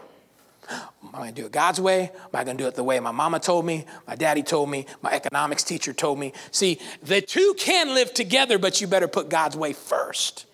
Am 0.70 1.10
I 1.14 1.18
going 1.18 1.34
to 1.34 1.42
do 1.42 1.46
it 1.48 1.52
God's 1.52 1.82
way? 1.82 2.12
Am 2.14 2.30
I 2.34 2.44
going 2.44 2.58
to 2.58 2.64
do 2.64 2.68
it 2.68 2.76
the 2.76 2.84
way 2.84 3.00
my 3.00 3.12
mama 3.12 3.40
told 3.40 3.66
me, 3.66 3.86
my 4.08 4.16
daddy 4.16 4.44
told 4.44 4.70
me, 4.70 4.86
my 5.02 5.12
economics 5.12 5.64
teacher 5.64 5.94
told 5.94 6.20
me? 6.20 6.34
See, 6.52 6.80
the 7.02 7.22
two 7.22 7.56
can 7.58 7.94
live 7.96 8.14
together, 8.14 8.60
but 8.60 8.80
you 8.80 8.88
better 8.88 9.08
put 9.08 9.30
God's 9.30 9.58
way 9.58 9.74
first. 9.74 10.46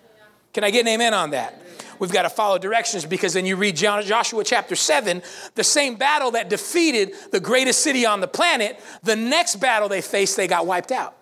Can 0.53 0.63
I 0.63 0.69
get 0.69 0.81
an 0.81 0.87
amen 0.87 1.13
on 1.13 1.31
that? 1.31 1.61
We've 1.99 2.11
got 2.11 2.21
to 2.21 2.29
follow 2.29 2.57
directions 2.57 3.05
because 3.05 3.33
then 3.33 3.45
you 3.45 3.57
read 3.57 3.75
Joshua 3.75 4.43
chapter 4.43 4.75
7, 4.75 5.21
the 5.55 5.63
same 5.63 5.95
battle 5.95 6.31
that 6.31 6.49
defeated 6.49 7.13
the 7.31 7.41
greatest 7.41 7.81
city 7.81 8.05
on 8.05 8.21
the 8.21 8.27
planet, 8.27 8.79
the 9.03 9.15
next 9.15 9.57
battle 9.57 9.89
they 9.89 10.01
faced, 10.01 10.37
they 10.37 10.47
got 10.47 10.65
wiped 10.65 10.91
out. 10.91 11.15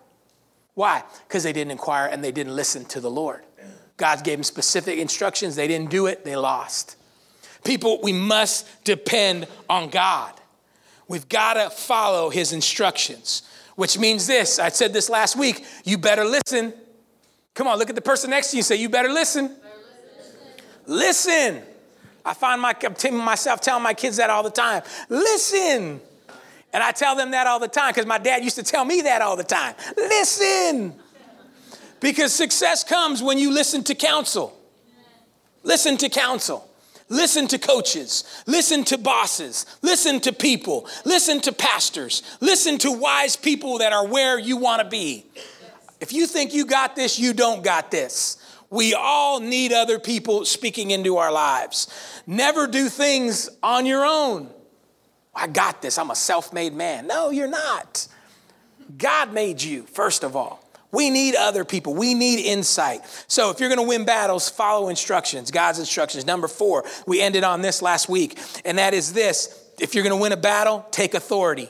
Why? 0.74 1.02
Because 1.26 1.42
they 1.42 1.52
didn't 1.52 1.72
inquire 1.72 2.06
and 2.06 2.22
they 2.22 2.32
didn't 2.32 2.54
listen 2.54 2.84
to 2.86 3.00
the 3.00 3.10
Lord. 3.10 3.42
God 3.96 4.24
gave 4.24 4.38
them 4.38 4.44
specific 4.44 4.98
instructions, 4.98 5.56
they 5.56 5.68
didn't 5.68 5.90
do 5.90 6.06
it, 6.06 6.24
they 6.24 6.36
lost. 6.36 6.96
People, 7.64 8.00
we 8.02 8.12
must 8.12 8.84
depend 8.84 9.46
on 9.68 9.88
God. 9.88 10.32
We've 11.08 11.28
got 11.28 11.54
to 11.54 11.70
follow 11.70 12.30
his 12.30 12.52
instructions, 12.52 13.42
which 13.76 13.98
means 13.98 14.26
this. 14.26 14.58
I 14.58 14.68
said 14.68 14.92
this 14.92 15.10
last 15.10 15.36
week 15.36 15.64
you 15.84 15.98
better 15.98 16.24
listen. 16.24 16.74
Come 17.54 17.66
on, 17.66 17.78
look 17.78 17.88
at 17.88 17.94
the 17.94 18.02
person 18.02 18.30
next 18.30 18.50
to 18.50 18.56
you 18.56 18.60
and 18.60 18.66
say, 18.66 18.76
You 18.76 18.88
better 18.88 19.10
listen. 19.10 19.56
Listen. 20.86 21.62
I 22.26 22.32
find 22.32 22.60
my, 22.60 22.74
myself 23.12 23.60
telling 23.60 23.82
my 23.82 23.92
kids 23.94 24.16
that 24.16 24.30
all 24.30 24.42
the 24.42 24.50
time. 24.50 24.82
Listen. 25.08 26.00
And 26.72 26.82
I 26.82 26.90
tell 26.90 27.14
them 27.14 27.30
that 27.32 27.46
all 27.46 27.60
the 27.60 27.68
time 27.68 27.90
because 27.90 28.06
my 28.06 28.18
dad 28.18 28.42
used 28.42 28.56
to 28.56 28.62
tell 28.62 28.84
me 28.84 29.02
that 29.02 29.22
all 29.22 29.36
the 29.36 29.44
time. 29.44 29.74
Listen. 29.96 30.94
Because 32.00 32.32
success 32.32 32.82
comes 32.82 33.22
when 33.22 33.38
you 33.38 33.52
listen 33.52 33.84
to 33.84 33.94
counsel. 33.94 34.58
Listen 35.62 35.96
to 35.98 36.08
counsel. 36.08 36.68
Listen 37.10 37.46
to 37.48 37.58
coaches, 37.58 38.24
listen 38.46 38.82
to 38.84 38.96
bosses, 38.96 39.66
listen 39.82 40.20
to 40.20 40.32
people, 40.32 40.88
listen 41.04 41.40
to 41.42 41.52
pastors, 41.52 42.22
listen 42.40 42.78
to 42.78 42.90
wise 42.90 43.36
people 43.36 43.78
that 43.78 43.92
are 43.92 44.06
where 44.06 44.38
you 44.38 44.56
want 44.56 44.80
to 44.80 44.88
be. 44.88 45.26
If 46.00 46.12
you 46.12 46.26
think 46.26 46.54
you 46.54 46.64
got 46.64 46.96
this, 46.96 47.18
you 47.18 47.34
don't 47.34 47.62
got 47.62 47.90
this. 47.90 48.38
We 48.70 48.94
all 48.94 49.38
need 49.40 49.72
other 49.72 49.98
people 49.98 50.46
speaking 50.46 50.90
into 50.90 51.18
our 51.18 51.30
lives. 51.30 51.88
Never 52.26 52.66
do 52.66 52.88
things 52.88 53.50
on 53.62 53.84
your 53.84 54.04
own. 54.04 54.50
I 55.34 55.46
got 55.46 55.82
this. 55.82 55.98
I'm 55.98 56.10
a 56.10 56.16
self 56.16 56.52
made 56.52 56.74
man. 56.74 57.06
No, 57.06 57.30
you're 57.30 57.48
not. 57.48 58.08
God 58.96 59.32
made 59.32 59.62
you, 59.62 59.82
first 59.82 60.24
of 60.24 60.36
all. 60.36 60.63
We 60.94 61.10
need 61.10 61.34
other 61.34 61.64
people. 61.64 61.94
We 61.94 62.14
need 62.14 62.44
insight. 62.44 63.00
So 63.26 63.50
if 63.50 63.60
you're 63.60 63.68
going 63.68 63.80
to 63.80 63.86
win 63.86 64.04
battles, 64.04 64.48
follow 64.48 64.88
instructions, 64.88 65.50
God's 65.50 65.78
instructions. 65.78 66.24
Number 66.24 66.48
four, 66.48 66.84
we 67.06 67.20
ended 67.20 67.44
on 67.44 67.62
this 67.62 67.82
last 67.82 68.08
week, 68.08 68.38
and 68.64 68.78
that 68.78 68.94
is 68.94 69.12
this 69.12 69.60
if 69.80 69.94
you're 69.94 70.04
going 70.04 70.16
to 70.16 70.22
win 70.22 70.32
a 70.32 70.36
battle, 70.36 70.86
take 70.90 71.14
authority. 71.14 71.68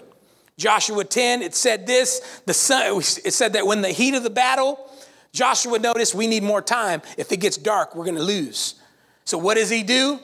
Joshua 0.57 1.05
10, 1.05 1.43
it 1.43 1.55
said 1.55 1.87
this 1.87 2.43
the 2.47 2.55
sun, 2.55 2.99
it 2.99 3.33
said 3.33 3.55
that 3.55 3.66
when 3.66 3.81
the 3.81 3.89
heat 3.89 4.14
of 4.14 4.22
the 4.22 4.31
battle, 4.31 4.91
Joshua 5.33 5.79
noticed 5.79 6.14
we 6.14 6.27
need 6.27 6.43
more 6.43 6.62
time. 6.62 7.03
If 7.18 7.33
it 7.33 7.39
gets 7.39 7.57
dark, 7.57 7.97
we're 7.97 8.05
going 8.05 8.16
to 8.16 8.22
lose. 8.22 8.77
So 9.25 9.39
what 9.39 9.55
does 9.55 9.70
he 9.70 9.83
do? 9.83 10.20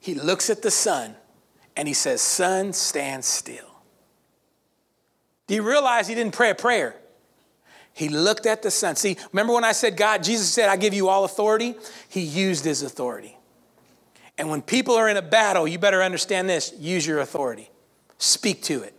He 0.00 0.14
looks 0.14 0.48
at 0.48 0.62
the 0.62 0.70
sun 0.70 1.14
and 1.76 1.86
he 1.86 1.94
says, 1.94 2.22
Sun, 2.22 2.72
stand 2.72 3.24
still. 3.24 3.82
Do 5.46 5.54
you 5.54 5.62
realize 5.62 6.08
he 6.08 6.14
didn't 6.14 6.32
pray 6.32 6.50
a 6.50 6.54
prayer? 6.54 6.94
He 7.92 8.08
looked 8.08 8.46
at 8.46 8.62
the 8.62 8.70
sun. 8.70 8.96
See, 8.96 9.16
remember 9.32 9.52
when 9.52 9.64
I 9.64 9.72
said, 9.72 9.96
God, 9.96 10.22
Jesus 10.22 10.52
said, 10.52 10.68
I 10.68 10.76
give 10.76 10.94
you 10.94 11.08
all 11.08 11.24
authority? 11.24 11.74
He 12.08 12.20
used 12.20 12.64
his 12.64 12.82
authority. 12.82 13.36
And 14.38 14.48
when 14.48 14.62
people 14.62 14.94
are 14.94 15.08
in 15.08 15.16
a 15.16 15.22
battle, 15.22 15.68
you 15.68 15.78
better 15.78 16.02
understand 16.02 16.48
this 16.48 16.72
use 16.78 17.06
your 17.06 17.20
authority, 17.20 17.70
speak 18.18 18.62
to 18.64 18.82
it. 18.82 18.94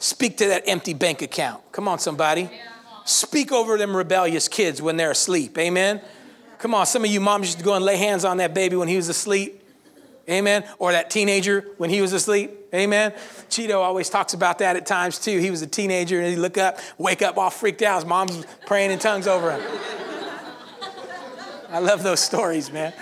Speak 0.00 0.38
to 0.38 0.48
that 0.48 0.64
empty 0.66 0.94
bank 0.94 1.22
account. 1.22 1.62
Come 1.70 1.86
on, 1.86 2.00
somebody. 2.00 2.50
Speak 3.04 3.52
over 3.52 3.78
them 3.78 3.96
rebellious 3.96 4.48
kids 4.48 4.82
when 4.82 4.96
they're 4.96 5.12
asleep. 5.12 5.56
Amen. 5.56 6.00
Come 6.58 6.74
on, 6.74 6.86
some 6.86 7.04
of 7.04 7.10
you 7.10 7.20
moms 7.20 7.46
used 7.46 7.58
to 7.58 7.64
go 7.64 7.74
and 7.74 7.84
lay 7.84 7.96
hands 7.96 8.24
on 8.24 8.38
that 8.38 8.52
baby 8.52 8.74
when 8.74 8.88
he 8.88 8.96
was 8.96 9.08
asleep. 9.08 9.61
Amen. 10.28 10.64
Or 10.78 10.92
that 10.92 11.10
teenager 11.10 11.66
when 11.78 11.90
he 11.90 12.00
was 12.00 12.12
asleep. 12.12 12.52
Amen. 12.72 13.12
Cheeto 13.50 13.78
always 13.78 14.08
talks 14.08 14.34
about 14.34 14.58
that 14.58 14.76
at 14.76 14.86
times 14.86 15.18
too. 15.18 15.38
He 15.38 15.50
was 15.50 15.62
a 15.62 15.66
teenager 15.66 16.20
and 16.20 16.28
he'd 16.28 16.36
look 16.36 16.56
up, 16.58 16.78
wake 16.96 17.22
up 17.22 17.36
all 17.36 17.50
freaked 17.50 17.82
out. 17.82 17.96
His 17.96 18.06
mom's 18.06 18.46
praying 18.66 18.90
in 18.90 18.98
tongues 18.98 19.26
over 19.26 19.52
him. 19.52 19.78
I 21.70 21.78
love 21.78 22.02
those 22.02 22.20
stories, 22.20 22.70
man. 22.70 22.92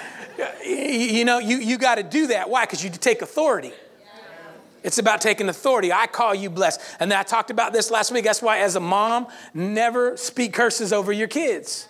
You 0.65 1.25
know, 1.25 1.39
you, 1.39 1.59
you 1.59 1.77
got 1.77 1.97
to 1.97 2.03
do 2.03 2.29
that. 2.29 2.49
Why? 2.49 2.65
Because 2.65 2.83
you 2.83 2.91
take 2.91 3.21
authority. 3.21 3.73
It's 4.83 4.99
about 4.99 5.21
taking 5.21 5.49
authority. 5.49 5.93
I 5.93 6.07
call 6.07 6.35
you 6.35 6.49
blessed. 6.49 6.81
And 7.01 7.13
I 7.13 7.23
talked 7.23 7.51
about 7.51 7.73
this 7.73 7.91
last 7.91 8.11
week. 8.13 8.25
That's 8.25 8.41
why, 8.41 8.61
as 8.61 8.77
a 8.77 8.81
mom, 8.81 9.27
never 9.53 10.17
speak 10.17 10.55
curses 10.55 10.93
over 10.93 11.13
your 11.13 11.29
kids. 11.29 11.89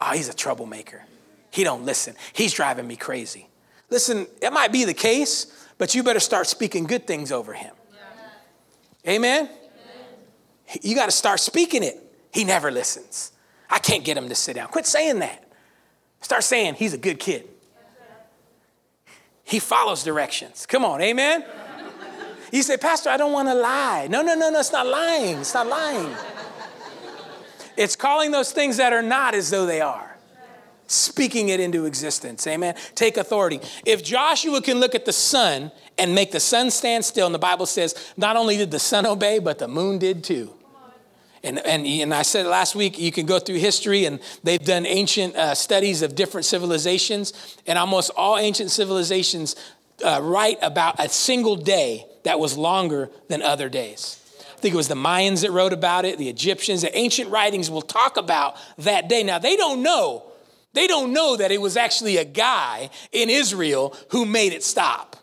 Oh, 0.00 0.12
he's 0.12 0.28
a 0.28 0.34
troublemaker. 0.34 1.04
He 1.50 1.64
don't 1.64 1.84
listen. 1.84 2.14
He's 2.34 2.52
driving 2.52 2.86
me 2.86 2.96
crazy. 2.96 3.47
Listen, 3.90 4.26
it 4.42 4.52
might 4.52 4.72
be 4.72 4.84
the 4.84 4.94
case, 4.94 5.66
but 5.78 5.94
you 5.94 6.02
better 6.02 6.20
start 6.20 6.46
speaking 6.46 6.84
good 6.84 7.06
things 7.06 7.32
over 7.32 7.54
him. 7.54 7.74
Yeah. 9.04 9.12
Amen? 9.12 9.44
Amen? 9.46 9.58
You 10.82 10.94
got 10.94 11.06
to 11.06 11.12
start 11.12 11.40
speaking 11.40 11.82
it. 11.82 11.96
He 12.32 12.44
never 12.44 12.70
listens. 12.70 13.32
I 13.70 13.78
can't 13.78 14.04
get 14.04 14.16
him 14.16 14.28
to 14.28 14.34
sit 14.34 14.54
down. 14.54 14.68
Quit 14.68 14.86
saying 14.86 15.20
that. 15.20 15.44
Start 16.20 16.44
saying 16.44 16.74
he's 16.74 16.94
a 16.94 16.98
good 16.98 17.18
kid. 17.18 17.48
He 19.44 19.60
follows 19.60 20.04
directions. 20.04 20.66
Come 20.66 20.84
on, 20.84 21.00
amen? 21.00 21.44
You 22.52 22.62
say, 22.62 22.76
Pastor, 22.76 23.08
I 23.08 23.16
don't 23.16 23.32
want 23.32 23.48
to 23.48 23.54
lie. 23.54 24.06
No, 24.10 24.20
no, 24.20 24.34
no, 24.34 24.50
no, 24.50 24.60
it's 24.60 24.72
not 24.72 24.86
lying. 24.86 25.38
It's 25.38 25.54
not 25.54 25.66
lying. 25.66 26.14
It's 27.76 27.96
calling 27.96 28.30
those 28.30 28.52
things 28.52 28.76
that 28.78 28.92
are 28.92 29.02
not 29.02 29.34
as 29.34 29.50
though 29.50 29.64
they 29.64 29.80
are 29.80 30.07
speaking 30.88 31.50
it 31.50 31.60
into 31.60 31.84
existence. 31.84 32.46
Amen. 32.46 32.74
Take 32.94 33.16
authority. 33.16 33.60
If 33.86 34.02
Joshua 34.02 34.60
can 34.60 34.80
look 34.80 34.94
at 34.94 35.04
the 35.04 35.12
sun 35.12 35.70
and 35.96 36.14
make 36.14 36.32
the 36.32 36.40
sun 36.40 36.70
stand 36.70 37.04
still, 37.04 37.26
and 37.26 37.34
the 37.34 37.38
Bible 37.38 37.66
says 37.66 37.94
not 38.16 38.36
only 38.36 38.56
did 38.56 38.70
the 38.70 38.78
sun 38.80 39.06
obey, 39.06 39.38
but 39.38 39.58
the 39.58 39.68
moon 39.68 39.98
did 39.98 40.24
too. 40.24 40.52
And, 41.44 41.64
and, 41.64 41.86
and 41.86 42.12
I 42.12 42.22
said 42.22 42.46
last 42.46 42.74
week, 42.74 42.98
you 42.98 43.12
can 43.12 43.24
go 43.24 43.38
through 43.38 43.58
history, 43.58 44.06
and 44.06 44.18
they've 44.42 44.62
done 44.62 44.84
ancient 44.86 45.36
uh, 45.36 45.54
studies 45.54 46.02
of 46.02 46.16
different 46.16 46.46
civilizations, 46.46 47.56
and 47.66 47.78
almost 47.78 48.10
all 48.16 48.36
ancient 48.36 48.72
civilizations 48.72 49.54
uh, 50.04 50.20
write 50.20 50.58
about 50.62 50.96
a 50.98 51.08
single 51.08 51.54
day 51.54 52.04
that 52.24 52.40
was 52.40 52.56
longer 52.56 53.10
than 53.28 53.40
other 53.42 53.68
days. 53.68 54.20
I 54.56 54.60
think 54.60 54.74
it 54.74 54.76
was 54.76 54.88
the 54.88 54.96
Mayans 54.96 55.42
that 55.42 55.52
wrote 55.52 55.72
about 55.72 56.04
it, 56.04 56.18
the 56.18 56.28
Egyptians. 56.28 56.82
The 56.82 56.96
ancient 56.98 57.30
writings 57.30 57.70
will 57.70 57.82
talk 57.82 58.16
about 58.16 58.56
that 58.78 59.08
day. 59.08 59.22
Now, 59.22 59.38
they 59.38 59.54
don't 59.54 59.84
know 59.84 60.24
they 60.78 60.86
don't 60.86 61.12
know 61.12 61.36
that 61.36 61.50
it 61.50 61.60
was 61.60 61.76
actually 61.76 62.18
a 62.18 62.24
guy 62.24 62.88
in 63.10 63.28
Israel 63.28 63.96
who 64.10 64.24
made 64.24 64.52
it 64.52 64.62
stop. 64.62 65.16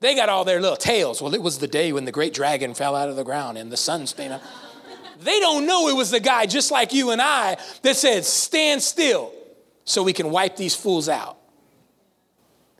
They 0.00 0.14
got 0.14 0.28
all 0.28 0.44
their 0.44 0.60
little 0.60 0.76
tales. 0.76 1.22
Well, 1.22 1.32
it 1.34 1.40
was 1.40 1.60
the 1.60 1.66
day 1.66 1.94
when 1.94 2.04
the 2.04 2.12
great 2.12 2.34
dragon 2.34 2.74
fell 2.74 2.94
out 2.94 3.08
of 3.08 3.16
the 3.16 3.24
ground 3.24 3.56
and 3.56 3.72
the 3.72 3.78
sun 3.78 4.06
spin 4.06 4.32
up. 4.32 4.42
They 5.20 5.40
don't 5.40 5.64
know 5.64 5.88
it 5.88 5.96
was 5.96 6.10
the 6.10 6.20
guy 6.20 6.44
just 6.44 6.70
like 6.70 6.92
you 6.92 7.10
and 7.10 7.22
I 7.22 7.56
that 7.80 7.96
said, 7.96 8.26
Stand 8.26 8.82
still 8.82 9.32
so 9.84 10.02
we 10.02 10.12
can 10.12 10.30
wipe 10.30 10.56
these 10.56 10.76
fools 10.76 11.08
out. 11.08 11.38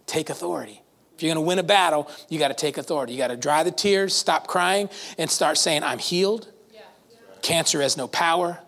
Take 0.04 0.28
authority. 0.28 0.82
If 1.16 1.22
you're 1.22 1.34
going 1.34 1.42
to 1.42 1.48
win 1.48 1.58
a 1.58 1.62
battle, 1.62 2.10
you 2.28 2.38
got 2.38 2.48
to 2.48 2.54
take 2.54 2.76
authority. 2.76 3.14
You 3.14 3.18
got 3.18 3.28
to 3.28 3.38
dry 3.38 3.62
the 3.62 3.70
tears, 3.70 4.14
stop 4.14 4.48
crying, 4.48 4.90
and 5.16 5.30
start 5.30 5.56
saying, 5.56 5.82
I'm 5.82 5.98
healed. 5.98 6.46
Cancer 7.40 7.80
has 7.80 7.96
no 7.96 8.06
power 8.06 8.60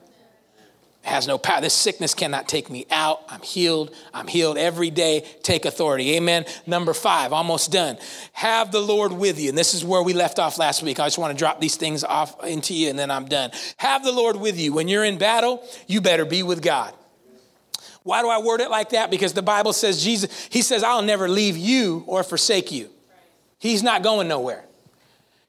has 1.07 1.27
no 1.27 1.39
power. 1.39 1.61
This 1.61 1.75
sickness 1.75 2.15
cannot 2.15 2.49
take 2.49 2.69
me 2.69 2.87
out. 2.91 3.23
I'm 3.29 3.41
healed. 3.41 3.95
I'm 4.13 4.27
healed 4.27 4.59
every 4.59 4.91
day. 4.91 5.25
Take 5.43 5.65
authority. 5.65 6.17
Amen. 6.17 6.45
Number 6.67 6.93
five, 6.93 7.33
almost 7.33 7.71
done. 7.71 7.97
Have 8.33 8.73
the 8.73 8.81
Lord 8.81 9.13
with 9.13 9.41
you. 9.41 9.51
And 9.51 9.59
this 9.59 9.73
is 9.73 9.85
where 9.85 10.03
we 10.03 10.13
left 10.13 10.39
off 10.39 10.59
last 10.59 10.83
week. 10.83 10.99
I 10.99 11.07
just 11.07 11.19
want 11.19 11.37
to 11.37 11.39
drop 11.39 11.61
these 11.61 11.77
things 11.77 12.03
off 12.03 12.43
into 12.45 12.75
you 12.75 12.91
and 12.91 12.99
then 12.99 13.11
I'm 13.11 13.27
done. 13.27 13.51
Have 13.77 14.05
the 14.05 14.13
Lord 14.13 14.37
with 14.37 14.59
you. 14.59 14.73
When 14.73 14.89
you're 14.89 15.05
in 15.05 15.17
battle, 15.17 15.63
you 15.87 16.01
better 16.01 16.25
be 16.25 16.43
with 16.43 16.61
God. 16.61 16.93
Why 18.03 18.23
do 18.23 18.29
I 18.29 18.39
word 18.39 18.61
it 18.61 18.71
like 18.71 18.91
that? 18.91 19.11
Because 19.11 19.33
the 19.33 19.43
Bible 19.43 19.73
says 19.73 20.03
Jesus, 20.03 20.49
He 20.51 20.63
says, 20.63 20.83
I'll 20.83 21.03
never 21.03 21.29
leave 21.29 21.57
you 21.57 22.05
or 22.07 22.23
forsake 22.23 22.71
you. 22.71 22.91
He's 23.59 23.83
not 23.83 24.03
going 24.03 24.29
nowhere. 24.29 24.65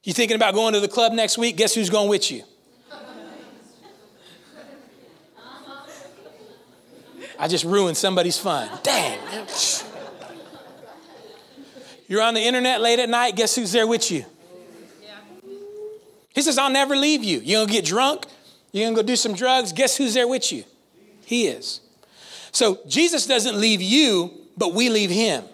You 0.02 0.12
thinking 0.12 0.36
about 0.36 0.54
going 0.54 0.74
to 0.74 0.80
the 0.80 0.88
club 0.88 1.12
next 1.12 1.36
week? 1.36 1.56
Guess 1.56 1.74
who's 1.74 1.90
going 1.90 2.08
with 2.08 2.30
you? 2.30 2.42
I 7.38 7.46
just 7.46 7.64
ruined 7.64 7.96
somebody's 7.96 8.36
fun. 8.36 8.68
Dang. 8.82 9.18
You're 12.08 12.22
on 12.22 12.34
the 12.34 12.40
internet 12.40 12.80
late 12.80 12.98
at 12.98 13.08
night, 13.08 13.36
guess 13.36 13.54
who's 13.54 13.70
there 13.72 13.86
with 13.86 14.10
you? 14.10 14.24
He 16.34 16.42
says, 16.42 16.58
I'll 16.58 16.70
never 16.70 16.96
leave 16.96 17.22
you. 17.22 17.40
You're 17.40 17.62
gonna 17.62 17.72
get 17.72 17.84
drunk, 17.84 18.26
you're 18.72 18.86
gonna 18.86 18.96
go 18.96 19.02
do 19.02 19.16
some 19.16 19.34
drugs, 19.34 19.72
guess 19.72 19.96
who's 19.96 20.14
there 20.14 20.26
with 20.26 20.50
you? 20.52 20.64
He 21.24 21.46
is. 21.46 21.80
So 22.50 22.80
Jesus 22.88 23.26
doesn't 23.26 23.56
leave 23.60 23.82
you, 23.82 24.32
but 24.56 24.74
we 24.74 24.88
leave 24.88 25.10
him. 25.10 25.44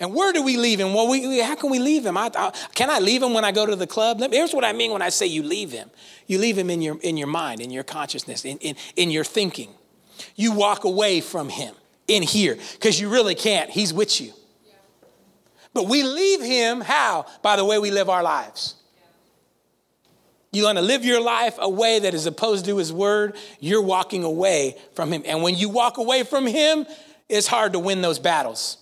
And 0.00 0.14
where 0.14 0.32
do 0.32 0.42
we 0.42 0.56
leave 0.56 0.80
him? 0.80 0.92
Well, 0.92 1.08
we, 1.08 1.40
how 1.40 1.54
can 1.54 1.70
we 1.70 1.78
leave 1.78 2.04
him? 2.04 2.16
I, 2.16 2.30
I, 2.34 2.52
can 2.74 2.90
I 2.90 2.98
leave 2.98 3.22
him 3.22 3.32
when 3.32 3.44
I 3.44 3.52
go 3.52 3.64
to 3.64 3.76
the 3.76 3.86
club? 3.86 4.20
Here's 4.20 4.52
what 4.52 4.64
I 4.64 4.72
mean 4.72 4.92
when 4.92 5.02
I 5.02 5.08
say 5.08 5.26
you 5.26 5.42
leave 5.42 5.72
him. 5.72 5.90
You 6.26 6.38
leave 6.38 6.58
him 6.58 6.68
in 6.68 6.82
your, 6.82 6.98
in 7.00 7.16
your 7.16 7.28
mind, 7.28 7.60
in 7.60 7.70
your 7.70 7.84
consciousness, 7.84 8.44
in, 8.44 8.58
in, 8.58 8.76
in 8.96 9.10
your 9.10 9.24
thinking 9.24 9.70
you 10.36 10.52
walk 10.52 10.84
away 10.84 11.20
from 11.20 11.48
him 11.48 11.74
in 12.08 12.22
here 12.22 12.56
because 12.72 13.00
you 13.00 13.08
really 13.08 13.34
can't. 13.34 13.70
He's 13.70 13.92
with 13.92 14.20
you. 14.20 14.32
But 15.72 15.88
we 15.88 16.02
leave 16.04 16.40
him 16.40 16.80
how? 16.80 17.26
By 17.42 17.56
the 17.56 17.64
way 17.64 17.78
we 17.78 17.90
live 17.90 18.08
our 18.08 18.22
lives. 18.22 18.76
You 20.52 20.64
want 20.64 20.78
to 20.78 20.84
live 20.84 21.04
your 21.04 21.20
life 21.20 21.56
a 21.58 21.68
way 21.68 21.98
that 21.98 22.14
is 22.14 22.26
opposed 22.26 22.66
to 22.66 22.76
his 22.76 22.92
word, 22.92 23.36
you're 23.58 23.82
walking 23.82 24.22
away 24.22 24.76
from 24.94 25.10
him. 25.12 25.24
And 25.26 25.42
when 25.42 25.56
you 25.56 25.68
walk 25.68 25.98
away 25.98 26.22
from 26.22 26.46
him, 26.46 26.86
it's 27.28 27.48
hard 27.48 27.72
to 27.72 27.80
win 27.80 28.02
those 28.02 28.20
battles. 28.20 28.78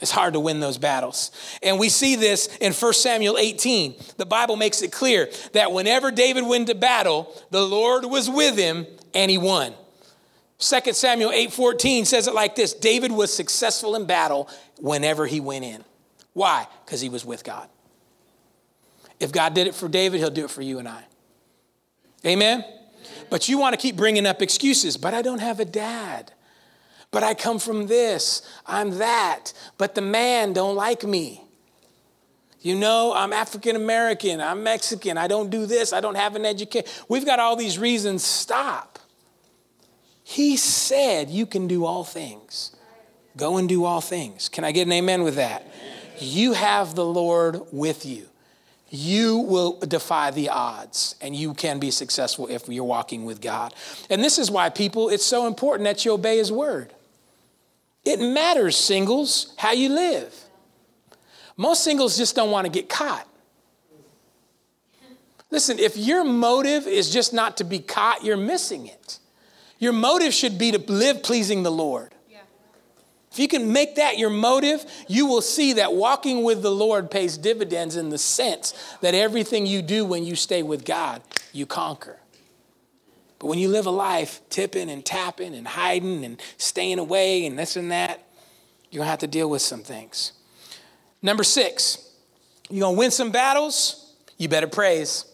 It's 0.00 0.12
hard 0.12 0.34
to 0.34 0.40
win 0.40 0.60
those 0.60 0.78
battles. 0.78 1.32
And 1.62 1.80
we 1.80 1.88
see 1.88 2.14
this 2.14 2.46
in 2.60 2.72
1 2.72 2.92
Samuel 2.92 3.38
18. 3.38 3.94
The 4.18 4.26
Bible 4.26 4.54
makes 4.54 4.82
it 4.82 4.92
clear 4.92 5.28
that 5.52 5.72
whenever 5.72 6.12
David 6.12 6.46
went 6.46 6.68
to 6.68 6.74
battle, 6.74 7.34
the 7.50 7.62
Lord 7.62 8.04
was 8.04 8.30
with 8.30 8.56
him 8.56 8.86
and 9.14 9.30
he 9.30 9.38
won. 9.38 9.74
2 10.58 10.92
Samuel 10.92 11.30
8:14 11.30 12.06
says 12.06 12.26
it 12.28 12.34
like 12.34 12.54
this 12.54 12.72
David 12.72 13.12
was 13.12 13.32
successful 13.32 13.94
in 13.96 14.06
battle 14.06 14.48
whenever 14.78 15.26
he 15.26 15.40
went 15.40 15.64
in. 15.64 15.84
Why? 16.32 16.66
Because 16.84 17.00
he 17.00 17.08
was 17.08 17.24
with 17.24 17.44
God. 17.44 17.68
If 19.20 19.32
God 19.32 19.54
did 19.54 19.66
it 19.66 19.74
for 19.74 19.88
David, 19.88 20.20
he'll 20.20 20.30
do 20.30 20.44
it 20.44 20.50
for 20.50 20.62
you 20.62 20.78
and 20.78 20.88
I. 20.88 21.04
Amen? 22.26 22.64
But 23.30 23.48
you 23.48 23.58
want 23.58 23.74
to 23.74 23.80
keep 23.80 23.96
bringing 23.96 24.26
up 24.26 24.42
excuses, 24.42 24.96
but 24.96 25.14
I 25.14 25.22
don't 25.22 25.40
have 25.40 25.60
a 25.60 25.64
dad. 25.64 26.32
but 27.14 27.22
I 27.22 27.32
come 27.32 27.60
from 27.60 27.86
this, 27.86 28.42
I'm 28.66 28.98
that, 28.98 29.52
but 29.78 29.94
the 29.94 30.00
man 30.00 30.52
don't 30.52 30.74
like 30.74 31.04
me. 31.04 31.44
You 32.60 32.74
know, 32.74 33.12
I'm 33.14 33.32
African 33.32 33.76
American, 33.76 34.40
I'm 34.40 34.64
Mexican, 34.64 35.16
I 35.16 35.28
don't 35.28 35.48
do 35.48 35.64
this, 35.64 35.92
I 35.92 36.00
don't 36.00 36.16
have 36.16 36.34
an 36.34 36.44
education. 36.44 36.90
We've 37.08 37.24
got 37.24 37.38
all 37.38 37.54
these 37.54 37.78
reasons. 37.78 38.24
Stop. 38.24 38.98
He 40.24 40.56
said 40.56 41.28
you 41.28 41.46
can 41.46 41.68
do 41.68 41.84
all 41.84 42.02
things. 42.02 42.74
Go 43.36 43.58
and 43.58 43.68
do 43.68 43.84
all 43.84 44.00
things. 44.00 44.48
Can 44.48 44.64
I 44.64 44.72
get 44.72 44.86
an 44.86 44.92
amen 44.92 45.22
with 45.22 45.36
that? 45.36 45.66
You 46.18 46.54
have 46.54 46.94
the 46.94 47.04
Lord 47.04 47.60
with 47.70 48.06
you. 48.06 48.26
You 48.88 49.38
will 49.38 49.78
defy 49.80 50.30
the 50.30 50.48
odds 50.48 51.16
and 51.20 51.36
you 51.36 51.52
can 51.52 51.78
be 51.78 51.90
successful 51.90 52.46
if 52.48 52.68
you're 52.68 52.84
walking 52.84 53.24
with 53.24 53.40
God. 53.40 53.74
And 54.08 54.22
this 54.24 54.38
is 54.38 54.50
why, 54.50 54.70
people, 54.70 55.08
it's 55.08 55.26
so 55.26 55.46
important 55.46 55.84
that 55.84 56.04
you 56.04 56.12
obey 56.12 56.38
His 56.38 56.50
word. 56.50 56.94
It 58.04 58.20
matters, 58.20 58.76
singles, 58.76 59.52
how 59.58 59.72
you 59.72 59.88
live. 59.88 60.34
Most 61.56 61.84
singles 61.84 62.16
just 62.16 62.34
don't 62.34 62.50
want 62.50 62.66
to 62.66 62.70
get 62.70 62.88
caught. 62.88 63.28
Listen, 65.50 65.78
if 65.78 65.96
your 65.96 66.24
motive 66.24 66.86
is 66.86 67.10
just 67.10 67.32
not 67.32 67.58
to 67.58 67.64
be 67.64 67.78
caught, 67.78 68.24
you're 68.24 68.36
missing 68.36 68.86
it. 68.86 69.18
Your 69.78 69.92
motive 69.92 70.32
should 70.32 70.58
be 70.58 70.72
to 70.72 70.78
live 70.78 71.22
pleasing 71.22 71.62
the 71.62 71.72
Lord. 71.72 72.14
If 73.34 73.40
you 73.40 73.48
can 73.48 73.72
make 73.72 73.96
that 73.96 74.16
your 74.16 74.30
motive, 74.30 74.84
you 75.08 75.26
will 75.26 75.40
see 75.40 75.72
that 75.72 75.92
walking 75.92 76.44
with 76.44 76.62
the 76.62 76.70
Lord 76.70 77.10
pays 77.10 77.36
dividends 77.36 77.96
in 77.96 78.10
the 78.10 78.16
sense 78.16 78.72
that 79.00 79.12
everything 79.12 79.66
you 79.66 79.82
do 79.82 80.04
when 80.04 80.24
you 80.24 80.36
stay 80.36 80.62
with 80.62 80.84
God, 80.84 81.20
you 81.52 81.66
conquer. 81.66 82.20
But 83.40 83.48
when 83.48 83.58
you 83.58 83.68
live 83.68 83.86
a 83.86 83.90
life 83.90 84.40
tipping 84.50 84.88
and 84.88 85.04
tapping 85.04 85.52
and 85.52 85.66
hiding 85.66 86.24
and 86.24 86.40
staying 86.58 87.00
away 87.00 87.44
and 87.44 87.58
this 87.58 87.74
and 87.74 87.90
that, 87.90 88.24
you're 88.92 89.00
gonna 89.00 89.10
have 89.10 89.18
to 89.18 89.26
deal 89.26 89.50
with 89.50 89.62
some 89.62 89.82
things. 89.82 90.32
Number 91.20 91.42
six, 91.42 92.12
you're 92.70 92.82
gonna 92.82 92.96
win 92.96 93.10
some 93.10 93.32
battles, 93.32 94.14
you 94.38 94.48
better 94.48 94.68
praise. 94.68 95.24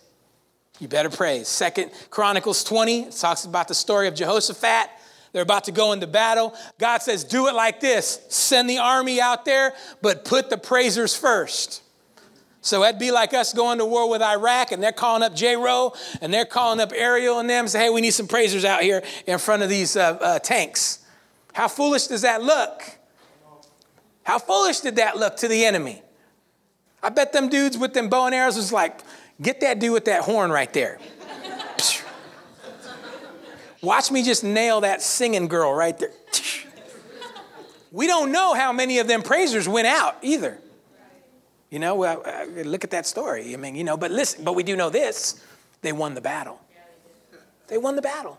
You 0.80 0.88
better 0.88 1.10
praise. 1.10 1.46
Second 1.46 1.92
Chronicles 2.10 2.64
20 2.64 3.10
talks 3.10 3.44
about 3.44 3.68
the 3.68 3.74
story 3.74 4.08
of 4.08 4.14
Jehoshaphat 4.14 4.90
they're 5.32 5.42
about 5.42 5.64
to 5.64 5.72
go 5.72 5.92
into 5.92 6.06
battle. 6.06 6.54
God 6.78 7.02
says, 7.02 7.24
Do 7.24 7.48
it 7.48 7.54
like 7.54 7.80
this 7.80 8.20
send 8.28 8.68
the 8.68 8.78
army 8.78 9.20
out 9.20 9.44
there, 9.44 9.74
but 10.02 10.24
put 10.24 10.50
the 10.50 10.58
praisers 10.58 11.16
first. 11.16 11.82
So 12.62 12.80
that'd 12.80 13.00
be 13.00 13.10
like 13.10 13.32
us 13.32 13.54
going 13.54 13.78
to 13.78 13.86
war 13.86 14.10
with 14.10 14.20
Iraq 14.20 14.70
and 14.72 14.82
they're 14.82 14.92
calling 14.92 15.22
up 15.22 15.34
J. 15.34 15.56
Rowe 15.56 15.94
and 16.20 16.32
they're 16.32 16.44
calling 16.44 16.78
up 16.78 16.92
Ariel 16.94 17.38
and 17.38 17.48
them 17.48 17.66
say, 17.68 17.84
hey, 17.84 17.90
we 17.90 18.02
need 18.02 18.10
some 18.10 18.28
praisers 18.28 18.66
out 18.66 18.82
here 18.82 19.02
in 19.26 19.38
front 19.38 19.62
of 19.62 19.70
these 19.70 19.96
uh, 19.96 20.18
uh, 20.20 20.38
tanks. 20.40 20.98
How 21.54 21.68
foolish 21.68 22.08
does 22.08 22.20
that 22.20 22.42
look? 22.42 22.82
How 24.24 24.38
foolish 24.38 24.80
did 24.80 24.96
that 24.96 25.16
look 25.16 25.38
to 25.38 25.48
the 25.48 25.64
enemy? 25.64 26.02
I 27.02 27.08
bet 27.08 27.32
them 27.32 27.48
dudes 27.48 27.78
with 27.78 27.94
them 27.94 28.10
bow 28.10 28.26
and 28.26 28.34
arrows 28.34 28.56
was 28.56 28.74
like, 28.74 29.00
get 29.41 29.61
that 29.61 29.78
dude 29.78 29.93
with 29.93 30.07
that 30.07 30.22
horn 30.22 30.51
right 30.51 30.72
there. 30.72 30.99
Watch 33.82 34.11
me 34.11 34.22
just 34.22 34.45
nail 34.45 34.82
that 34.82 35.01
singing 35.01 35.49
girl 35.49 35.72
right 35.72 35.99
there. 35.99 36.12
We 37.93 38.07
don't 38.07 38.30
know 38.30 38.55
how 38.55 38.72
many 38.72 38.99
of 38.99 39.09
them 39.09 39.22
praisers 39.22 39.68
went 39.68 39.86
out 39.86 40.16
either. 40.22 40.59
You 41.70 41.78
know, 41.78 41.95
well, 41.95 42.22
uh, 42.24 42.62
look 42.62 42.84
at 42.84 42.91
that 42.91 43.07
story. 43.07 43.55
I 43.55 43.57
mean, 43.57 43.74
you 43.74 43.84
know, 43.84 43.97
but 43.97 44.11
listen, 44.11 44.45
but 44.45 44.55
we 44.55 44.62
do 44.62 44.76
know 44.76 44.91
this 44.91 45.43
they 45.82 45.93
won 45.93 46.14
the 46.14 46.20
battle. 46.20 46.61
They 47.68 47.78
won 47.78 47.97
the 47.97 48.03
battle. 48.03 48.38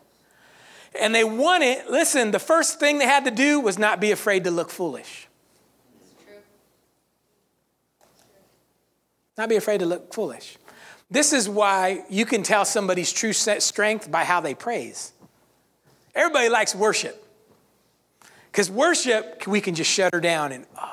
And 0.99 1.15
they 1.15 1.23
won 1.23 1.61
it. 1.61 1.89
Listen, 1.89 2.31
the 2.31 2.39
first 2.39 2.79
thing 2.79 2.99
they 2.99 3.05
had 3.05 3.23
to 3.25 3.31
do 3.31 3.61
was 3.61 3.79
not 3.79 4.01
be 4.01 4.11
afraid 4.11 4.43
to 4.43 4.51
look 4.51 4.69
foolish. 4.69 5.27
Not 9.37 9.47
be 9.47 9.55
afraid 9.55 9.79
to 9.79 9.85
look 9.85 10.13
foolish. 10.13 10.57
This 11.11 11.33
is 11.33 11.49
why 11.49 12.05
you 12.09 12.25
can 12.25 12.41
tell 12.41 12.63
somebody's 12.63 13.11
true 13.11 13.33
strength 13.33 14.09
by 14.09 14.23
how 14.23 14.39
they 14.39 14.55
praise. 14.55 15.11
Everybody 16.15 16.47
likes 16.47 16.73
worship. 16.73 17.27
Because 18.49 18.71
worship, 18.71 19.45
we 19.45 19.59
can 19.59 19.75
just 19.75 19.91
shut 19.91 20.13
her 20.13 20.21
down 20.21 20.53
and, 20.53 20.65
oh. 20.81 20.87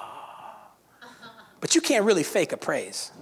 But 1.60 1.76
you 1.76 1.80
can't 1.80 2.04
really 2.04 2.24
fake 2.24 2.52
a 2.52 2.56
praise. 2.56 3.12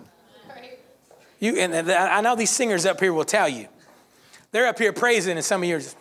You, 1.39 1.59
and 1.59 1.91
I 1.91 2.23
know 2.23 2.35
these 2.35 2.51
singers 2.51 2.87
up 2.87 2.99
here 2.99 3.13
will 3.13 3.25
tell 3.25 3.49
you. 3.49 3.69
They're 4.53 4.67
up 4.67 4.79
here 4.79 4.95
praising, 4.95 5.37
and 5.37 5.45
some 5.45 5.63
of 5.63 5.69
you 5.69 5.77
are 5.77 5.81
just. 5.81 5.99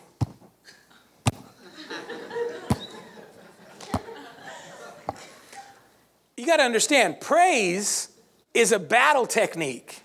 you 6.38 6.46
got 6.46 6.58
to 6.58 6.64
understand, 6.64 7.20
praise 7.20 8.10
is 8.54 8.72
a 8.72 8.80
battle 8.80 9.26
technique. 9.26 10.05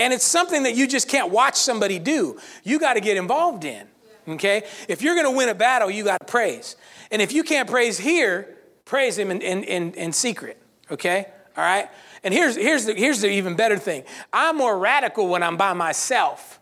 And 0.00 0.12
it's 0.12 0.24
something 0.24 0.64
that 0.64 0.74
you 0.74 0.88
just 0.88 1.08
can't 1.08 1.30
watch 1.30 1.54
somebody 1.54 2.00
do. 2.00 2.40
You 2.64 2.80
got 2.80 2.94
to 2.94 3.00
get 3.00 3.16
involved 3.16 3.64
in 3.64 3.86
okay? 4.28 4.64
If 4.88 5.02
you're 5.02 5.14
gonna 5.14 5.30
win 5.30 5.48
a 5.48 5.54
battle, 5.54 5.90
you 5.90 6.04
gotta 6.04 6.24
praise. 6.24 6.76
And 7.10 7.20
if 7.20 7.32
you 7.32 7.42
can't 7.42 7.68
praise 7.68 7.98
here, 7.98 8.56
praise 8.84 9.18
Him 9.18 9.30
in, 9.30 9.42
in, 9.42 9.64
in, 9.64 9.94
in 9.94 10.12
secret, 10.12 10.60
okay? 10.90 11.26
All 11.56 11.64
right? 11.64 11.88
And 12.22 12.34
here's, 12.34 12.56
here's, 12.56 12.84
the, 12.84 12.94
here's 12.94 13.20
the 13.20 13.28
even 13.28 13.56
better 13.56 13.78
thing 13.78 14.04
I'm 14.32 14.56
more 14.56 14.78
radical 14.78 15.28
when 15.28 15.42
I'm 15.42 15.56
by 15.56 15.72
myself. 15.72 16.60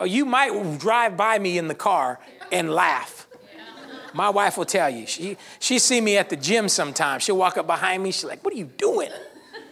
Oh, 0.00 0.04
you 0.04 0.24
might 0.24 0.78
drive 0.78 1.16
by 1.16 1.38
me 1.38 1.58
in 1.58 1.68
the 1.68 1.74
car 1.74 2.18
and 2.50 2.70
laugh. 2.70 3.28
My 4.14 4.28
wife 4.28 4.58
will 4.58 4.66
tell 4.66 4.90
you. 4.90 5.06
She, 5.06 5.38
she 5.58 5.78
see 5.78 6.00
me 6.00 6.18
at 6.18 6.28
the 6.28 6.36
gym 6.36 6.68
sometimes. 6.68 7.22
She'll 7.22 7.36
walk 7.36 7.56
up 7.56 7.66
behind 7.66 8.02
me. 8.02 8.10
She's 8.10 8.24
like, 8.24 8.44
what 8.44 8.52
are 8.52 8.58
you 8.58 8.66
doing? 8.66 9.10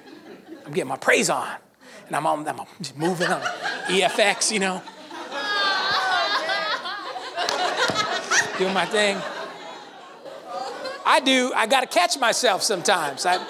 I'm 0.67 0.73
getting 0.73 0.89
my 0.89 0.97
praise 0.97 1.29
on. 1.29 1.57
And 2.11 2.17
I'm, 2.17 2.27
on, 2.27 2.49
I'm 2.49 2.67
moving 2.97 3.29
on 3.29 3.41
EFX, 3.87 4.51
you 4.51 4.59
know. 4.59 4.83
doing 8.59 8.75
my 8.75 8.85
thing. 8.85 9.17
I 11.07 11.21
do, 11.21 11.53
I 11.55 11.69
got 11.69 11.83
to 11.83 11.87
catch 11.87 12.19
myself 12.19 12.65
sometimes. 12.65 13.25
I, 13.25 13.41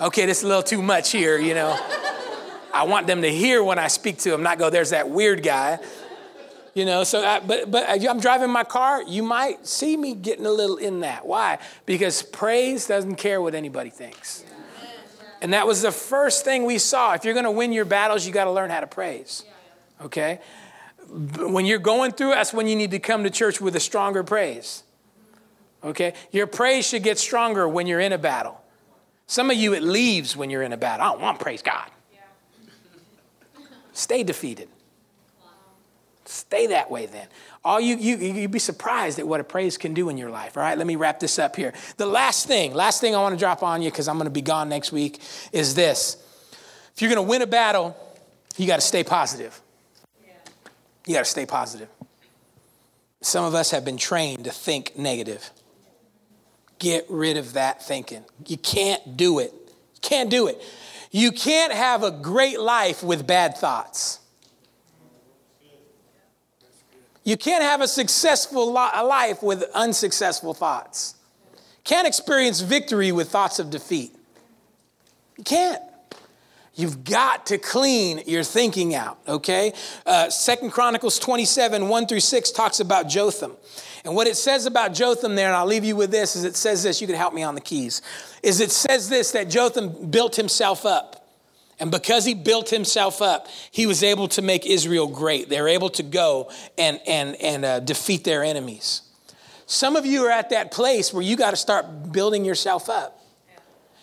okay, 0.00 0.24
this 0.24 0.38
is 0.38 0.44
a 0.44 0.46
little 0.48 0.62
too 0.62 0.80
much 0.80 1.12
here, 1.12 1.38
you 1.38 1.52
know. 1.52 1.78
I 2.72 2.84
want 2.84 3.06
them 3.06 3.20
to 3.20 3.30
hear 3.30 3.62
when 3.62 3.78
I 3.78 3.88
speak 3.88 4.16
to 4.20 4.30
them, 4.30 4.42
not 4.42 4.58
go, 4.58 4.70
there's 4.70 4.90
that 4.90 5.10
weird 5.10 5.42
guy. 5.42 5.78
You 6.72 6.86
know, 6.86 7.04
so, 7.04 7.22
I, 7.22 7.40
but, 7.40 7.70
but 7.70 7.84
I'm 7.86 8.18
driving 8.18 8.48
my 8.48 8.64
car, 8.64 9.02
you 9.02 9.22
might 9.22 9.66
see 9.66 9.94
me 9.94 10.14
getting 10.14 10.46
a 10.46 10.52
little 10.52 10.78
in 10.78 11.00
that. 11.00 11.26
Why? 11.26 11.58
Because 11.84 12.22
praise 12.22 12.86
doesn't 12.86 13.16
care 13.16 13.42
what 13.42 13.54
anybody 13.54 13.90
thinks. 13.90 14.42
And 15.42 15.52
that 15.52 15.66
was 15.66 15.82
the 15.82 15.92
first 15.92 16.44
thing 16.44 16.64
we 16.64 16.78
saw. 16.78 17.14
If 17.14 17.24
you're 17.24 17.34
going 17.34 17.44
to 17.44 17.50
win 17.50 17.72
your 17.72 17.84
battles, 17.84 18.26
you 18.26 18.32
got 18.32 18.44
to 18.44 18.50
learn 18.50 18.70
how 18.70 18.80
to 18.80 18.86
praise. 18.86 19.44
Okay? 20.02 20.40
when 21.10 21.66
you're 21.66 21.78
going 21.78 22.12
through, 22.12 22.30
that's 22.30 22.52
when 22.52 22.66
you 22.66 22.76
need 22.76 22.92
to 22.92 22.98
come 22.98 23.24
to 23.24 23.30
church 23.30 23.60
with 23.60 23.74
a 23.76 23.80
stronger 23.80 24.22
praise. 24.22 24.82
Okay? 25.82 26.14
Your 26.30 26.46
praise 26.46 26.86
should 26.86 27.02
get 27.02 27.18
stronger 27.18 27.68
when 27.68 27.86
you're 27.86 28.00
in 28.00 28.12
a 28.12 28.18
battle. 28.18 28.60
Some 29.26 29.50
of 29.50 29.56
you, 29.56 29.74
it 29.74 29.82
leaves 29.82 30.36
when 30.36 30.50
you're 30.50 30.62
in 30.62 30.72
a 30.72 30.76
battle. 30.76 31.06
I 31.06 31.10
don't 31.10 31.20
want 31.20 31.38
to 31.38 31.42
praise 31.42 31.62
God. 31.62 31.90
Stay 33.92 34.22
defeated. 34.22 34.68
Stay 36.30 36.68
that 36.68 36.92
way 36.92 37.06
then. 37.06 37.26
All 37.64 37.80
you, 37.80 37.96
you, 37.96 38.16
you'd 38.16 38.52
be 38.52 38.60
surprised 38.60 39.18
at 39.18 39.26
what 39.26 39.40
a 39.40 39.44
praise 39.44 39.76
can 39.76 39.94
do 39.94 40.08
in 40.10 40.16
your 40.16 40.30
life. 40.30 40.56
All 40.56 40.62
right, 40.62 40.78
let 40.78 40.86
me 40.86 40.94
wrap 40.94 41.18
this 41.18 41.40
up 41.40 41.56
here. 41.56 41.74
The 41.96 42.06
last 42.06 42.46
thing, 42.46 42.72
last 42.72 43.00
thing 43.00 43.16
I 43.16 43.20
want 43.20 43.34
to 43.34 43.38
drop 43.38 43.64
on 43.64 43.82
you 43.82 43.90
because 43.90 44.06
I'm 44.06 44.14
going 44.14 44.26
to 44.26 44.30
be 44.30 44.40
gone 44.40 44.68
next 44.68 44.92
week 44.92 45.20
is 45.50 45.74
this. 45.74 46.16
If 46.94 47.02
you're 47.02 47.12
going 47.12 47.26
to 47.26 47.28
win 47.28 47.42
a 47.42 47.48
battle, 47.48 47.96
you 48.56 48.68
got 48.68 48.76
to 48.76 48.86
stay 48.86 49.02
positive. 49.02 49.60
You 51.04 51.14
got 51.14 51.24
to 51.24 51.30
stay 51.30 51.46
positive. 51.46 51.88
Some 53.22 53.44
of 53.44 53.56
us 53.56 53.72
have 53.72 53.84
been 53.84 53.96
trained 53.96 54.44
to 54.44 54.52
think 54.52 54.96
negative. 54.96 55.50
Get 56.78 57.06
rid 57.10 57.36
of 57.38 57.54
that 57.54 57.82
thinking. 57.82 58.24
You 58.46 58.56
can't 58.56 59.16
do 59.16 59.40
it. 59.40 59.52
You 59.52 60.00
can't 60.00 60.30
do 60.30 60.46
it. 60.46 60.62
You 61.10 61.32
can't 61.32 61.72
have 61.72 62.04
a 62.04 62.12
great 62.12 62.60
life 62.60 63.02
with 63.02 63.26
bad 63.26 63.56
thoughts. 63.56 64.19
You 67.24 67.36
can't 67.36 67.62
have 67.62 67.80
a 67.80 67.88
successful 67.88 68.72
life 68.72 69.42
with 69.42 69.64
unsuccessful 69.74 70.54
thoughts. 70.54 71.14
Can't 71.84 72.06
experience 72.06 72.60
victory 72.60 73.12
with 73.12 73.28
thoughts 73.28 73.58
of 73.58 73.70
defeat. 73.70 74.14
You 75.36 75.44
can't. 75.44 75.82
You've 76.74 77.04
got 77.04 77.46
to 77.46 77.58
clean 77.58 78.22
your 78.26 78.42
thinking 78.42 78.94
out, 78.94 79.18
okay? 79.28 79.72
Uh, 80.06 80.30
Second 80.30 80.70
Chronicles 80.70 81.18
27, 81.18 81.88
1 81.88 82.06
through 82.06 82.20
6 82.20 82.50
talks 82.52 82.80
about 82.80 83.08
Jotham. 83.08 83.52
And 84.04 84.14
what 84.14 84.26
it 84.26 84.36
says 84.36 84.64
about 84.66 84.94
Jotham 84.94 85.34
there, 85.34 85.48
and 85.48 85.56
I'll 85.56 85.66
leave 85.66 85.84
you 85.84 85.94
with 85.94 86.10
this, 86.10 86.36
is 86.36 86.44
it 86.44 86.56
says 86.56 86.82
this, 86.82 87.00
you 87.00 87.06
can 87.06 87.16
help 87.16 87.34
me 87.34 87.42
on 87.42 87.54
the 87.54 87.60
keys, 87.60 88.00
is 88.42 88.60
it 88.60 88.70
says 88.70 89.08
this, 89.10 89.32
that 89.32 89.50
Jotham 89.50 90.10
built 90.10 90.36
himself 90.36 90.86
up. 90.86 91.19
And 91.80 91.90
because 91.90 92.26
he 92.26 92.34
built 92.34 92.68
himself 92.68 93.22
up, 93.22 93.48
he 93.70 93.86
was 93.86 94.02
able 94.02 94.28
to 94.28 94.42
make 94.42 94.66
Israel 94.66 95.08
great. 95.08 95.48
They 95.48 95.60
were 95.60 95.68
able 95.68 95.88
to 95.90 96.02
go 96.02 96.50
and, 96.76 97.00
and, 97.06 97.34
and 97.36 97.64
uh, 97.64 97.80
defeat 97.80 98.22
their 98.22 98.44
enemies. 98.44 99.00
Some 99.64 99.96
of 99.96 100.04
you 100.04 100.26
are 100.26 100.30
at 100.30 100.50
that 100.50 100.72
place 100.72 101.12
where 101.12 101.22
you 101.22 101.36
got 101.36 101.52
to 101.52 101.56
start 101.56 102.12
building 102.12 102.44
yourself 102.44 102.90
up. 102.90 103.16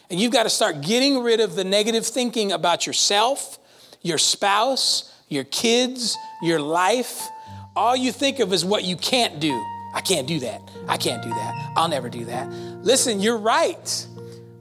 And 0.09 0.19
you've 0.19 0.31
got 0.31 0.43
to 0.43 0.49
start 0.49 0.81
getting 0.81 1.21
rid 1.21 1.39
of 1.39 1.55
the 1.55 1.63
negative 1.63 2.05
thinking 2.05 2.51
about 2.51 2.87
yourself, 2.87 3.59
your 4.01 4.17
spouse, 4.17 5.13
your 5.27 5.43
kids, 5.43 6.17
your 6.41 6.59
life. 6.59 7.27
All 7.75 7.95
you 7.95 8.11
think 8.11 8.39
of 8.39 8.53
is 8.53 8.65
what 8.65 8.85
you 8.85 8.95
can't 8.95 9.39
do. 9.39 9.53
I 9.93 10.01
can't 10.01 10.27
do 10.27 10.39
that. 10.39 10.61
I 10.87 10.97
can't 10.97 11.21
do 11.21 11.29
that. 11.29 11.73
I'll 11.75 11.89
never 11.89 12.09
do 12.09 12.25
that. 12.25 12.49
Listen, 12.49 13.19
you're 13.19 13.37
right. 13.37 14.07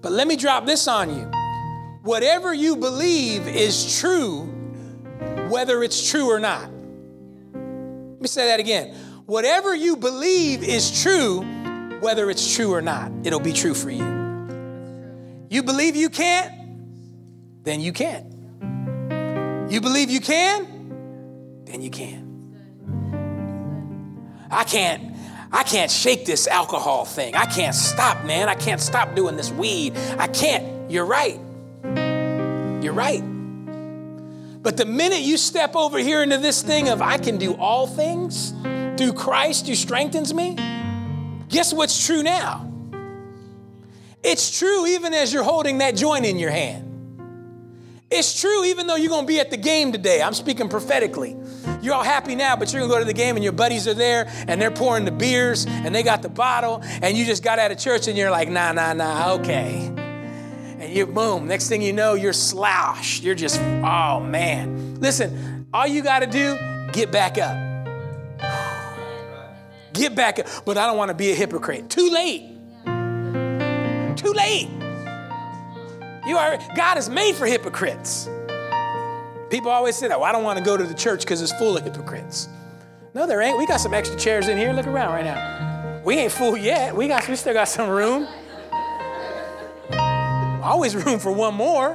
But 0.03 0.13
let 0.13 0.27
me 0.27 0.37
drop 0.37 0.67
this 0.67 0.89
on 0.89 1.17
you. 1.17 1.36
Whatever 2.07 2.55
you 2.55 2.77
believe 2.77 3.49
is 3.49 3.99
true, 3.99 4.43
whether 5.49 5.83
it's 5.83 6.09
true 6.09 6.31
or 6.31 6.39
not. 6.39 6.71
Let 7.53 8.21
me 8.21 8.29
say 8.29 8.47
that 8.47 8.61
again. 8.61 8.95
Whatever 9.27 9.75
you 9.75 9.97
believe 9.97 10.63
is 10.63 11.03
true, 11.03 11.41
whether 11.99 12.31
it's 12.31 12.55
true 12.55 12.73
or 12.73 12.81
not, 12.81 13.11
it'll 13.25 13.41
be 13.41 13.53
true 13.53 13.75
for 13.75 13.91
you. 13.91 14.05
You 15.51 15.65
believe 15.65 15.97
you 15.97 16.09
can't, 16.09 16.55
then 17.65 17.81
you 17.81 17.93
can't. 17.93 18.33
You 19.69 19.81
believe 19.81 20.09
you 20.09 20.21
can, 20.21 21.65
then 21.65 21.83
you 21.83 21.91
can. 21.91 22.23
I 24.49 24.63
can't 24.63 25.13
I 25.53 25.65
can't 25.65 25.91
shake 25.91 26.25
this 26.25 26.47
alcohol 26.47 27.05
thing. 27.05 27.35
I 27.35 27.47
can't 27.47 27.75
stop, 27.75 28.25
man. 28.25 28.49
I 28.49 28.55
can't 28.55 28.81
stop 28.81 29.17
doing 29.17 29.37
this 29.37 29.51
weed. 29.51 29.97
I 30.19 30.29
can't. 30.29 30.89
You're 30.89 31.05
right. 31.05 31.41
You're 32.87 32.95
right. 32.95 33.21
But 34.63 34.77
the 34.77 34.85
minute 34.85 35.23
you 35.23 35.39
step 35.39 35.75
over 35.75 35.99
here 35.99 36.23
into 36.23 36.39
this 36.39 36.63
thing 36.63 36.89
of 36.89 37.03
I 37.03 37.19
can 37.19 37.37
do 37.37 37.55
all 37.55 37.89
things 37.89 38.53
through 38.97 39.15
Christ 39.15 39.67
who 39.67 39.75
strengthens 39.75 40.33
me, 40.33 40.55
guess 41.49 41.75
what's 41.75 42.07
true 42.07 42.23
now? 42.23 42.73
It's 44.23 44.57
true 44.57 44.87
even 44.87 45.15
as 45.15 45.33
you're 45.33 45.43
holding 45.43 45.79
that 45.79 45.97
joint 45.97 46.27
in 46.27 46.39
your 46.39 46.53
hand. 46.53 46.85
It's 48.09 48.41
true 48.41 48.63
even 48.67 48.87
though 48.87 48.95
you're 48.95 49.11
going 49.11 49.25
to 49.25 49.27
be 49.27 49.41
at 49.41 49.51
the 49.51 49.57
game 49.57 49.91
today. 49.91 50.23
I'm 50.23 50.35
speaking 50.35 50.69
prophetically. 50.69 51.37
You're 51.83 51.95
all 51.95 52.05
happy 52.05 52.37
now, 52.37 52.55
but 52.55 52.73
you're 52.73 52.83
going 52.83 52.91
to 52.91 52.95
go 52.95 53.01
to 53.01 53.05
the 53.05 53.13
game 53.13 53.35
and 53.35 53.43
your 53.43 53.53
buddies 53.53 53.89
are 53.89 53.95
there 53.95 54.33
and 54.47 54.63
they're 54.63 54.71
pouring 54.71 55.05
the 55.05 55.11
beers 55.11 55.67
and 55.67 55.93
they 55.93 56.05
got 56.05 56.23
the 56.23 56.29
bottle 56.29 56.83
and 57.03 57.17
you 57.17 57.27
just 57.27 57.43
got 57.43 57.59
out 57.59 57.73
of 57.73 57.79
church 57.81 58.07
and 58.07 58.17
you're 58.17 58.31
like, 58.31 58.49
nah, 58.49 58.71
nah, 58.71 58.93
nah, 58.93 59.33
okay. 59.33 60.06
And 60.79 60.93
you, 60.93 61.07
boom, 61.07 61.47
next 61.49 61.69
thing 61.69 61.81
you 61.83 61.93
know, 61.93 62.15
you're 62.15 62.33
slouched. 62.33 63.23
You're 63.23 63.35
just, 63.35 63.61
oh 63.61 64.21
man. 64.21 65.01
Listen, 65.01 65.67
all 65.73 65.87
you 65.87 66.03
got 66.03 66.21
to 66.21 66.27
do, 66.27 66.59
get 66.93 67.11
back 67.11 67.39
up. 67.39 67.57
Get 69.95 70.15
back 70.15 70.39
up. 70.39 70.47
But 70.65 70.77
I 70.77 70.87
don't 70.87 70.99
want 70.99 71.09
to 71.09 71.15
be 71.15 71.33
a 71.33 71.35
hypocrite. 71.35 71.89
Too 71.89 72.11
late. 72.11 72.43
Too 74.17 74.33
late. 74.33 74.69
You 76.27 76.37
are, 76.37 76.59
God 76.75 76.99
is 76.99 77.09
made 77.09 77.35
for 77.37 77.47
hypocrites. 77.47 78.29
People 79.49 79.71
always 79.71 79.97
say 79.97 80.09
that, 80.09 80.19
well, 80.19 80.29
I 80.29 80.33
don't 80.33 80.43
want 80.43 80.59
to 80.59 80.65
go 80.65 80.77
to 80.77 80.85
the 80.85 80.95
church 80.95 81.21
because 81.21 81.41
it's 81.41 81.53
full 81.53 81.77
of 81.77 81.85
hypocrites. 81.85 82.49
No, 83.15 83.27
there 83.27 83.41
ain't. 83.41 83.59
We 83.59 83.67
got 83.67 83.81
some 83.81 83.95
extra 83.95 84.19
chairs 84.19 84.49
in 84.49 84.59
here. 84.59 84.73
Look 84.73 84.87
around 84.87 85.13
right 85.13 85.25
now. 85.25 86.03
We 86.05 86.17
ain't 86.19 86.33
full 86.33 86.57
yet. 86.57 86.95
We 86.95 87.09
got 87.09 87.27
we 87.29 87.37
still 87.37 87.55
got 87.55 87.69
some 87.69 87.89
room. 87.89 88.29
Always 90.67 90.97
room 90.97 91.21
for 91.21 91.31
one 91.31 91.55
more. 91.55 91.95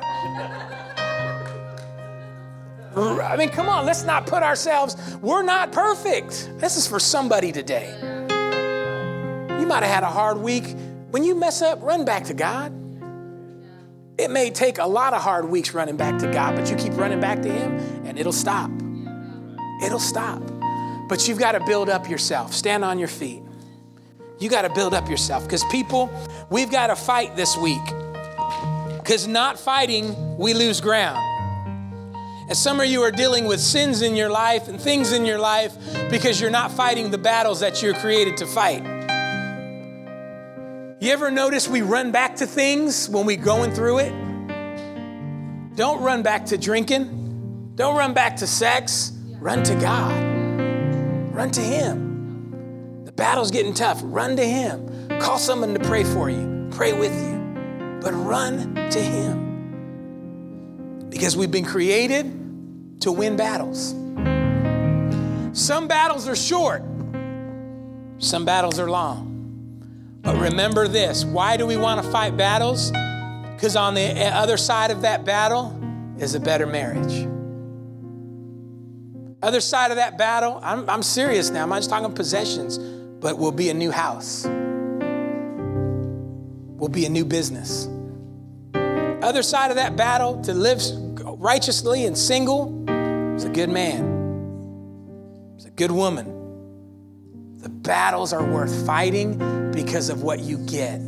I 2.95 3.35
mean, 3.37 3.49
come 3.49 3.67
on, 3.67 3.85
let's 3.85 4.03
not 4.03 4.25
put 4.25 4.43
ourselves, 4.43 4.95
we're 5.21 5.43
not 5.43 5.73
perfect. 5.73 6.49
This 6.57 6.77
is 6.77 6.87
for 6.87 6.99
somebody 6.99 7.51
today. 7.51 7.93
You 9.59 9.67
might 9.67 9.83
have 9.83 9.93
had 9.93 10.03
a 10.03 10.09
hard 10.09 10.37
week. 10.37 10.75
When 11.09 11.25
you 11.25 11.35
mess 11.35 11.61
up, 11.61 11.81
run 11.81 12.05
back 12.05 12.23
to 12.25 12.33
God. 12.33 12.71
It 14.17 14.31
may 14.31 14.51
take 14.51 14.77
a 14.77 14.87
lot 14.87 15.13
of 15.13 15.21
hard 15.21 15.49
weeks 15.49 15.73
running 15.73 15.97
back 15.97 16.19
to 16.19 16.31
God, 16.31 16.55
but 16.55 16.69
you 16.69 16.77
keep 16.77 16.95
running 16.95 17.19
back 17.19 17.41
to 17.41 17.51
Him 17.51 17.77
and 18.05 18.17
it'll 18.17 18.31
stop. 18.31 18.71
It'll 19.83 19.99
stop. 19.99 20.41
But 21.09 21.27
you've 21.27 21.39
got 21.39 21.53
to 21.53 21.59
build 21.65 21.89
up 21.89 22.09
yourself. 22.09 22.53
Stand 22.53 22.85
on 22.85 22.99
your 22.99 23.09
feet. 23.09 23.41
You 24.39 24.49
got 24.49 24.61
to 24.61 24.69
build 24.69 24.93
up 24.93 25.09
yourself 25.09 25.43
because 25.43 25.63
people, 25.65 26.09
we've 26.49 26.71
got 26.71 26.87
to 26.87 26.95
fight 26.95 27.35
this 27.35 27.57
week. 27.57 27.81
Because 29.11 29.27
not 29.27 29.59
fighting, 29.59 30.37
we 30.37 30.53
lose 30.53 30.79
ground. 30.79 31.19
And 32.47 32.57
some 32.57 32.79
of 32.79 32.85
you 32.85 33.01
are 33.01 33.11
dealing 33.11 33.43
with 33.43 33.59
sins 33.59 34.01
in 34.01 34.15
your 34.15 34.29
life 34.29 34.69
and 34.69 34.79
things 34.79 35.11
in 35.11 35.25
your 35.25 35.37
life 35.37 35.75
because 36.09 36.39
you're 36.39 36.49
not 36.49 36.71
fighting 36.71 37.11
the 37.11 37.17
battles 37.17 37.59
that 37.59 37.81
you're 37.81 37.93
created 37.93 38.37
to 38.37 38.47
fight. 38.47 38.81
You 41.01 41.11
ever 41.11 41.29
notice 41.29 41.67
we 41.67 41.81
run 41.81 42.13
back 42.13 42.37
to 42.37 42.45
things 42.45 43.09
when 43.09 43.25
we're 43.25 43.35
going 43.35 43.73
through 43.73 43.97
it? 43.97 45.75
Don't 45.75 46.01
run 46.01 46.23
back 46.23 46.45
to 46.45 46.57
drinking. 46.57 47.73
Don't 47.75 47.97
run 47.97 48.13
back 48.13 48.37
to 48.37 48.47
sex. 48.47 49.11
Run 49.41 49.61
to 49.63 49.75
God. 49.75 51.35
Run 51.35 51.51
to 51.51 51.59
Him. 51.59 53.03
The 53.03 53.11
battle's 53.11 53.51
getting 53.51 53.73
tough. 53.73 53.99
Run 54.05 54.37
to 54.37 54.45
Him. 54.45 55.09
Call 55.19 55.37
someone 55.37 55.73
to 55.73 55.81
pray 55.81 56.05
for 56.05 56.29
you, 56.29 56.69
pray 56.71 56.93
with 56.93 57.13
you, 57.13 57.30
but 58.01 58.13
run 58.13 58.73
to 58.89 58.99
Him. 58.99 59.49
Because 61.09 61.37
we've 61.37 61.51
been 61.51 61.65
created 61.65 63.01
to 63.01 63.11
win 63.11 63.35
battles. 63.35 63.95
Some 65.53 65.87
battles 65.87 66.27
are 66.27 66.35
short, 66.35 66.83
some 68.17 68.45
battles 68.45 68.79
are 68.79 68.89
long. 68.89 69.29
But 70.21 70.37
remember 70.37 70.87
this 70.87 71.25
why 71.25 71.57
do 71.57 71.65
we 71.65 71.77
want 71.77 72.03
to 72.03 72.11
fight 72.11 72.37
battles? 72.37 72.91
Because 72.91 73.75
on 73.75 73.93
the 73.93 74.25
other 74.27 74.57
side 74.57 74.91
of 74.91 75.01
that 75.01 75.25
battle 75.25 75.77
is 76.17 76.35
a 76.35 76.39
better 76.39 76.65
marriage. 76.65 77.27
Other 79.43 79.59
side 79.59 79.89
of 79.91 79.97
that 79.97 80.17
battle, 80.19 80.59
I'm, 80.61 80.87
I'm 80.89 81.01
serious 81.03 81.49
now, 81.49 81.63
I'm 81.63 81.69
not 81.69 81.77
just 81.77 81.89
talking 81.89 82.13
possessions, 82.13 82.77
but 82.77 83.39
will 83.39 83.51
be 83.51 83.69
a 83.69 83.73
new 83.73 83.89
house, 83.91 84.45
will 86.77 86.89
be 86.89 87.05
a 87.05 87.09
new 87.09 87.25
business. 87.25 87.87
Other 89.21 89.43
side 89.43 89.69
of 89.69 89.77
that 89.77 89.95
battle, 89.95 90.41
to 90.43 90.53
live 90.53 90.81
righteously 91.39 92.05
and 92.05 92.17
single, 92.17 92.85
is 93.35 93.43
a 93.43 93.49
good 93.49 93.69
man, 93.69 95.53
it's 95.55 95.65
a 95.65 95.71
good 95.71 95.91
woman. 95.91 97.59
The 97.59 97.69
battles 97.69 98.33
are 98.33 98.43
worth 98.43 98.85
fighting 98.85 99.71
because 99.71 100.09
of 100.09 100.23
what 100.23 100.39
you 100.39 100.57
get. 100.57 100.99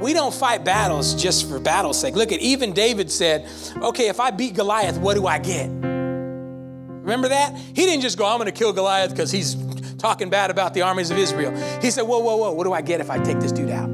We 0.00 0.12
don't 0.12 0.34
fight 0.34 0.64
battles 0.64 1.14
just 1.14 1.48
for 1.48 1.58
battle's 1.58 1.98
sake. 1.98 2.14
Look 2.14 2.32
at 2.32 2.40
even 2.40 2.74
David 2.74 3.10
said, 3.10 3.48
okay, 3.76 4.08
if 4.08 4.20
I 4.20 4.30
beat 4.30 4.54
Goliath, 4.54 4.98
what 4.98 5.14
do 5.14 5.26
I 5.26 5.38
get? 5.38 5.68
Remember 5.70 7.28
that? 7.28 7.56
He 7.56 7.86
didn't 7.86 8.02
just 8.02 8.18
go, 8.18 8.26
I'm 8.26 8.44
to 8.44 8.52
kill 8.52 8.72
Goliath 8.72 9.10
because 9.10 9.30
he's 9.30 9.56
talking 9.96 10.28
bad 10.30 10.50
about 10.50 10.74
the 10.74 10.82
armies 10.82 11.10
of 11.10 11.18
Israel. 11.18 11.52
He 11.80 11.90
said, 11.90 12.02
whoa, 12.02 12.18
whoa, 12.18 12.36
whoa, 12.36 12.52
what 12.52 12.64
do 12.64 12.72
I 12.72 12.82
get 12.82 13.00
if 13.00 13.10
I 13.10 13.18
take 13.18 13.40
this 13.40 13.52
dude 13.52 13.70
out? 13.70 13.88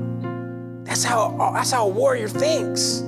That's 0.84 1.04
how, 1.04 1.52
that's 1.54 1.70
how 1.70 1.86
a 1.86 1.88
warrior 1.88 2.28
thinks. 2.28 3.04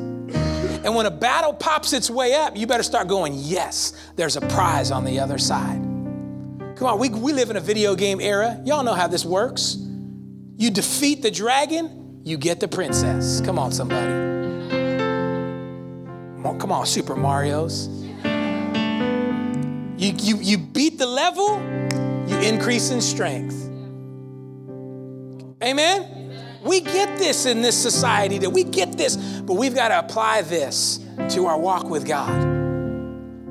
And 0.85 0.95
when 0.95 1.07
a 1.07 1.11
battle 1.11 1.53
pops 1.53 1.93
its 1.93 2.09
way 2.09 2.35
up, 2.35 2.57
you 2.57 2.67
better 2.67 2.83
start 2.83 3.07
going, 3.07 3.35
yes, 3.35 3.93
there's 4.17 4.37
a 4.37 4.41
prize 4.41 4.91
on 4.91 5.05
the 5.05 5.21
other 5.21 5.37
side. 5.37 5.81
Come 6.77 6.87
on, 6.87 6.99
we, 6.99 7.11
we 7.11 7.33
live 7.33 7.51
in 7.51 7.57
a 7.57 7.61
video 7.61 7.95
game 7.95 8.21
era. 8.21 8.61
Y'all 8.65 8.83
know 8.83 8.95
how 8.95 9.07
this 9.07 9.25
works. 9.25 9.77
You 10.57 10.71
defeat 10.71 11.23
the 11.23 11.31
dragon, 11.31 12.21
you 12.25 12.39
get 12.39 12.61
the 12.61 12.69
princess. 12.69 13.41
Come 13.43 13.59
on, 13.59 13.73
somebody. 13.73 14.21
Come 16.59 16.73
on, 16.73 16.87
Super 16.87 17.17
Mario's. 17.17 17.89
You, 19.97 20.15
you, 20.17 20.37
you 20.37 20.59
beat 20.59 20.99
the 20.99 21.07
level, 21.07 21.59
you 22.27 22.39
increase 22.39 22.91
in 22.91 23.01
strength. 23.01 23.57
Amen? 25.63 26.20
We 26.63 26.81
get 26.81 27.19
this 27.19 27.47
in 27.47 27.63
this 27.63 27.81
society 27.81 28.39
that 28.39 28.51
we 28.51 28.65
get 28.65 28.97
this, 28.99 29.17
but 29.17 29.55
we've 29.55 29.75
got 29.75 29.89
to 29.89 29.99
apply 29.99 30.43
this 30.43 31.01
to 31.31 31.47
our 31.47 31.59
walk 31.59 31.89
with 31.89 32.07
God. 32.07 32.59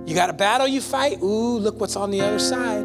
You 0.07 0.15
got 0.15 0.29
a 0.29 0.33
battle 0.33 0.67
you 0.67 0.81
fight? 0.81 1.21
Ooh, 1.21 1.57
look 1.57 1.79
what's 1.79 1.95
on 1.95 2.11
the 2.11 2.21
other 2.21 2.39
side. 2.39 2.81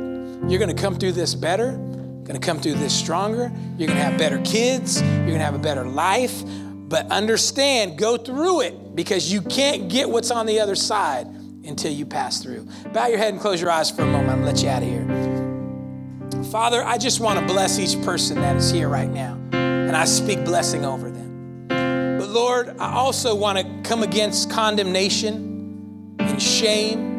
You're 0.48 0.58
going 0.58 0.74
to 0.74 0.80
come 0.80 0.96
through 0.96 1.12
this 1.12 1.34
better, 1.34 1.72
going 1.72 2.38
to 2.38 2.46
come 2.46 2.60
through 2.60 2.74
this 2.74 2.94
stronger. 2.94 3.50
You're 3.78 3.88
going 3.88 3.98
to 3.98 4.04
have 4.04 4.18
better 4.18 4.40
kids. 4.42 5.00
You're 5.00 5.26
going 5.26 5.38
to 5.38 5.44
have 5.44 5.54
a 5.54 5.58
better 5.58 5.84
life. 5.84 6.42
But 6.46 7.10
understand, 7.10 7.98
go 7.98 8.16
through 8.16 8.62
it 8.62 8.94
because 8.94 9.32
you 9.32 9.40
can't 9.40 9.88
get 9.88 10.08
what's 10.08 10.30
on 10.30 10.46
the 10.46 10.60
other 10.60 10.74
side 10.74 11.26
until 11.64 11.92
you 11.92 12.04
pass 12.04 12.42
through. 12.42 12.68
Bow 12.92 13.06
your 13.06 13.18
head 13.18 13.32
and 13.32 13.40
close 13.40 13.60
your 13.60 13.70
eyes 13.70 13.90
for 13.90 14.02
a 14.02 14.06
moment. 14.06 14.30
I'm 14.30 14.42
going 14.42 14.54
to 14.54 14.62
let 14.62 14.62
you 14.62 14.68
out 14.68 14.82
of 14.82 14.88
here. 14.88 16.44
Father, 16.50 16.84
I 16.84 16.98
just 16.98 17.20
want 17.20 17.40
to 17.40 17.46
bless 17.46 17.78
each 17.78 18.00
person 18.04 18.36
that 18.42 18.54
is 18.56 18.70
here 18.70 18.88
right 18.88 19.08
now, 19.08 19.40
and 19.94 20.02
I 20.02 20.06
speak 20.06 20.44
blessing 20.44 20.84
over 20.84 21.08
them. 21.08 21.68
But 21.68 22.28
Lord, 22.28 22.76
I 22.80 22.94
also 22.94 23.34
want 23.34 23.58
to 23.58 23.88
come 23.88 24.02
against 24.02 24.50
condemnation 24.50 26.16
and 26.18 26.42
shame 26.42 27.14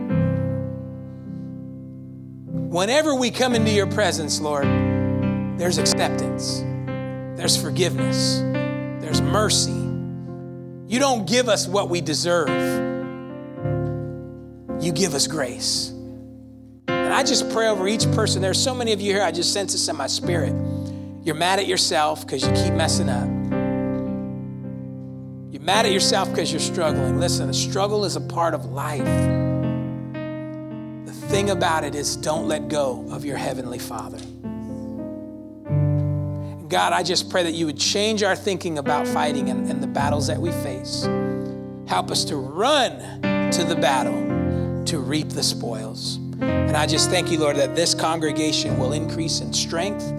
Whenever 2.75 3.15
we 3.15 3.31
come 3.31 3.55
into 3.55 3.71
your 3.71 3.87
presence, 3.87 4.41
Lord, 4.41 4.65
there's 5.57 5.77
acceptance, 5.77 6.59
there's 7.37 7.55
forgiveness, 7.55 8.39
there's 9.01 9.21
mercy. 9.21 9.71
You 9.71 10.99
don't 10.99 11.25
give 11.25 11.47
us 11.47 11.69
what 11.69 11.89
we 11.89 12.01
deserve, 12.01 12.49
you 14.81 14.91
give 14.91 15.13
us 15.13 15.25
grace. 15.25 15.91
And 16.89 17.13
I 17.13 17.23
just 17.23 17.49
pray 17.51 17.69
over 17.69 17.87
each 17.87 18.11
person. 18.11 18.41
There's 18.41 18.61
so 18.61 18.75
many 18.75 18.91
of 18.91 18.99
you 18.99 19.13
here, 19.13 19.23
I 19.23 19.31
just 19.31 19.53
sense 19.53 19.71
this 19.71 19.87
in 19.87 19.95
my 19.95 20.07
spirit. 20.07 20.53
You're 21.25 21.33
mad 21.33 21.57
at 21.57 21.65
yourself 21.65 22.21
because 22.21 22.43
you 22.45 22.51
keep 22.53 22.73
messing 22.75 23.09
up. 23.09 23.27
You're 25.51 25.63
mad 25.63 25.87
at 25.87 25.91
yourself 25.91 26.29
because 26.29 26.51
you're 26.51 26.59
struggling. 26.59 27.19
Listen, 27.19 27.47
the 27.47 27.53
struggle 27.53 28.05
is 28.05 28.15
a 28.15 28.21
part 28.21 28.53
of 28.53 28.65
life. 28.65 29.03
The 31.07 31.11
thing 31.11 31.49
about 31.49 31.83
it 31.83 31.95
is, 31.95 32.15
don't 32.15 32.47
let 32.47 32.67
go 32.67 33.07
of 33.09 33.25
your 33.25 33.37
Heavenly 33.37 33.79
Father. 33.79 34.19
God, 36.69 36.93
I 36.93 37.01
just 37.01 37.31
pray 37.31 37.41
that 37.41 37.53
you 37.53 37.65
would 37.65 37.79
change 37.79 38.21
our 38.21 38.35
thinking 38.35 38.77
about 38.77 39.07
fighting 39.07 39.49
and, 39.49 39.67
and 39.67 39.81
the 39.81 39.87
battles 39.87 40.27
that 40.27 40.39
we 40.39 40.51
face. 40.51 41.09
Help 41.87 42.11
us 42.11 42.23
to 42.25 42.35
run 42.35 42.99
to 43.49 43.63
the 43.63 43.75
battle 43.75 44.85
to 44.85 44.99
reap 44.99 45.29
the 45.29 45.41
spoils. 45.41 46.17
And 46.39 46.77
I 46.77 46.85
just 46.85 47.09
thank 47.09 47.31
you, 47.31 47.39
Lord, 47.39 47.55
that 47.55 47.75
this 47.75 47.95
congregation 47.95 48.77
will 48.77 48.93
increase 48.93 49.41
in 49.41 49.51
strength 49.53 50.13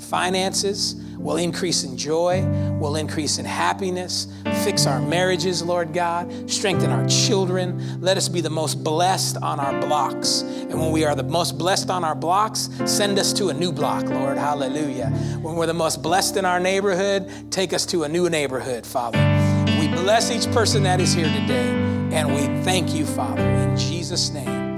and 0.00 0.08
finances, 0.08 0.94
will 1.18 1.36
increase 1.36 1.84
in 1.84 1.96
joy, 1.96 2.42
will 2.78 2.96
increase 2.96 3.38
in 3.38 3.44
happiness, 3.44 4.26
fix 4.64 4.86
our 4.86 5.00
marriages, 5.00 5.62
Lord 5.62 5.92
God, 5.92 6.50
strengthen 6.50 6.90
our 6.90 7.06
children. 7.06 8.00
Let 8.00 8.16
us 8.16 8.28
be 8.28 8.40
the 8.40 8.50
most 8.50 8.82
blessed 8.82 9.36
on 9.42 9.60
our 9.60 9.78
blocks. 9.80 10.40
And 10.40 10.80
when 10.80 10.90
we 10.92 11.04
are 11.04 11.14
the 11.14 11.22
most 11.22 11.58
blessed 11.58 11.90
on 11.90 12.04
our 12.04 12.14
blocks, 12.14 12.70
send 12.86 13.18
us 13.18 13.32
to 13.34 13.48
a 13.50 13.54
new 13.54 13.72
block, 13.72 14.04
Lord. 14.04 14.38
Hallelujah. 14.38 15.08
When 15.42 15.56
we're 15.56 15.66
the 15.66 15.74
most 15.74 16.02
blessed 16.02 16.36
in 16.36 16.44
our 16.44 16.60
neighborhood, 16.60 17.28
take 17.50 17.72
us 17.72 17.84
to 17.86 18.04
a 18.04 18.08
new 18.08 18.30
neighborhood, 18.30 18.86
Father. 18.86 19.18
We 19.78 19.88
bless 19.88 20.30
each 20.30 20.50
person 20.54 20.82
that 20.84 21.00
is 21.00 21.12
here 21.12 21.28
today, 21.28 21.70
and 22.16 22.34
we 22.34 22.62
thank 22.64 22.94
you, 22.94 23.04
Father, 23.04 23.42
in 23.42 23.76
Jesus' 23.76 24.30
name. 24.30 24.69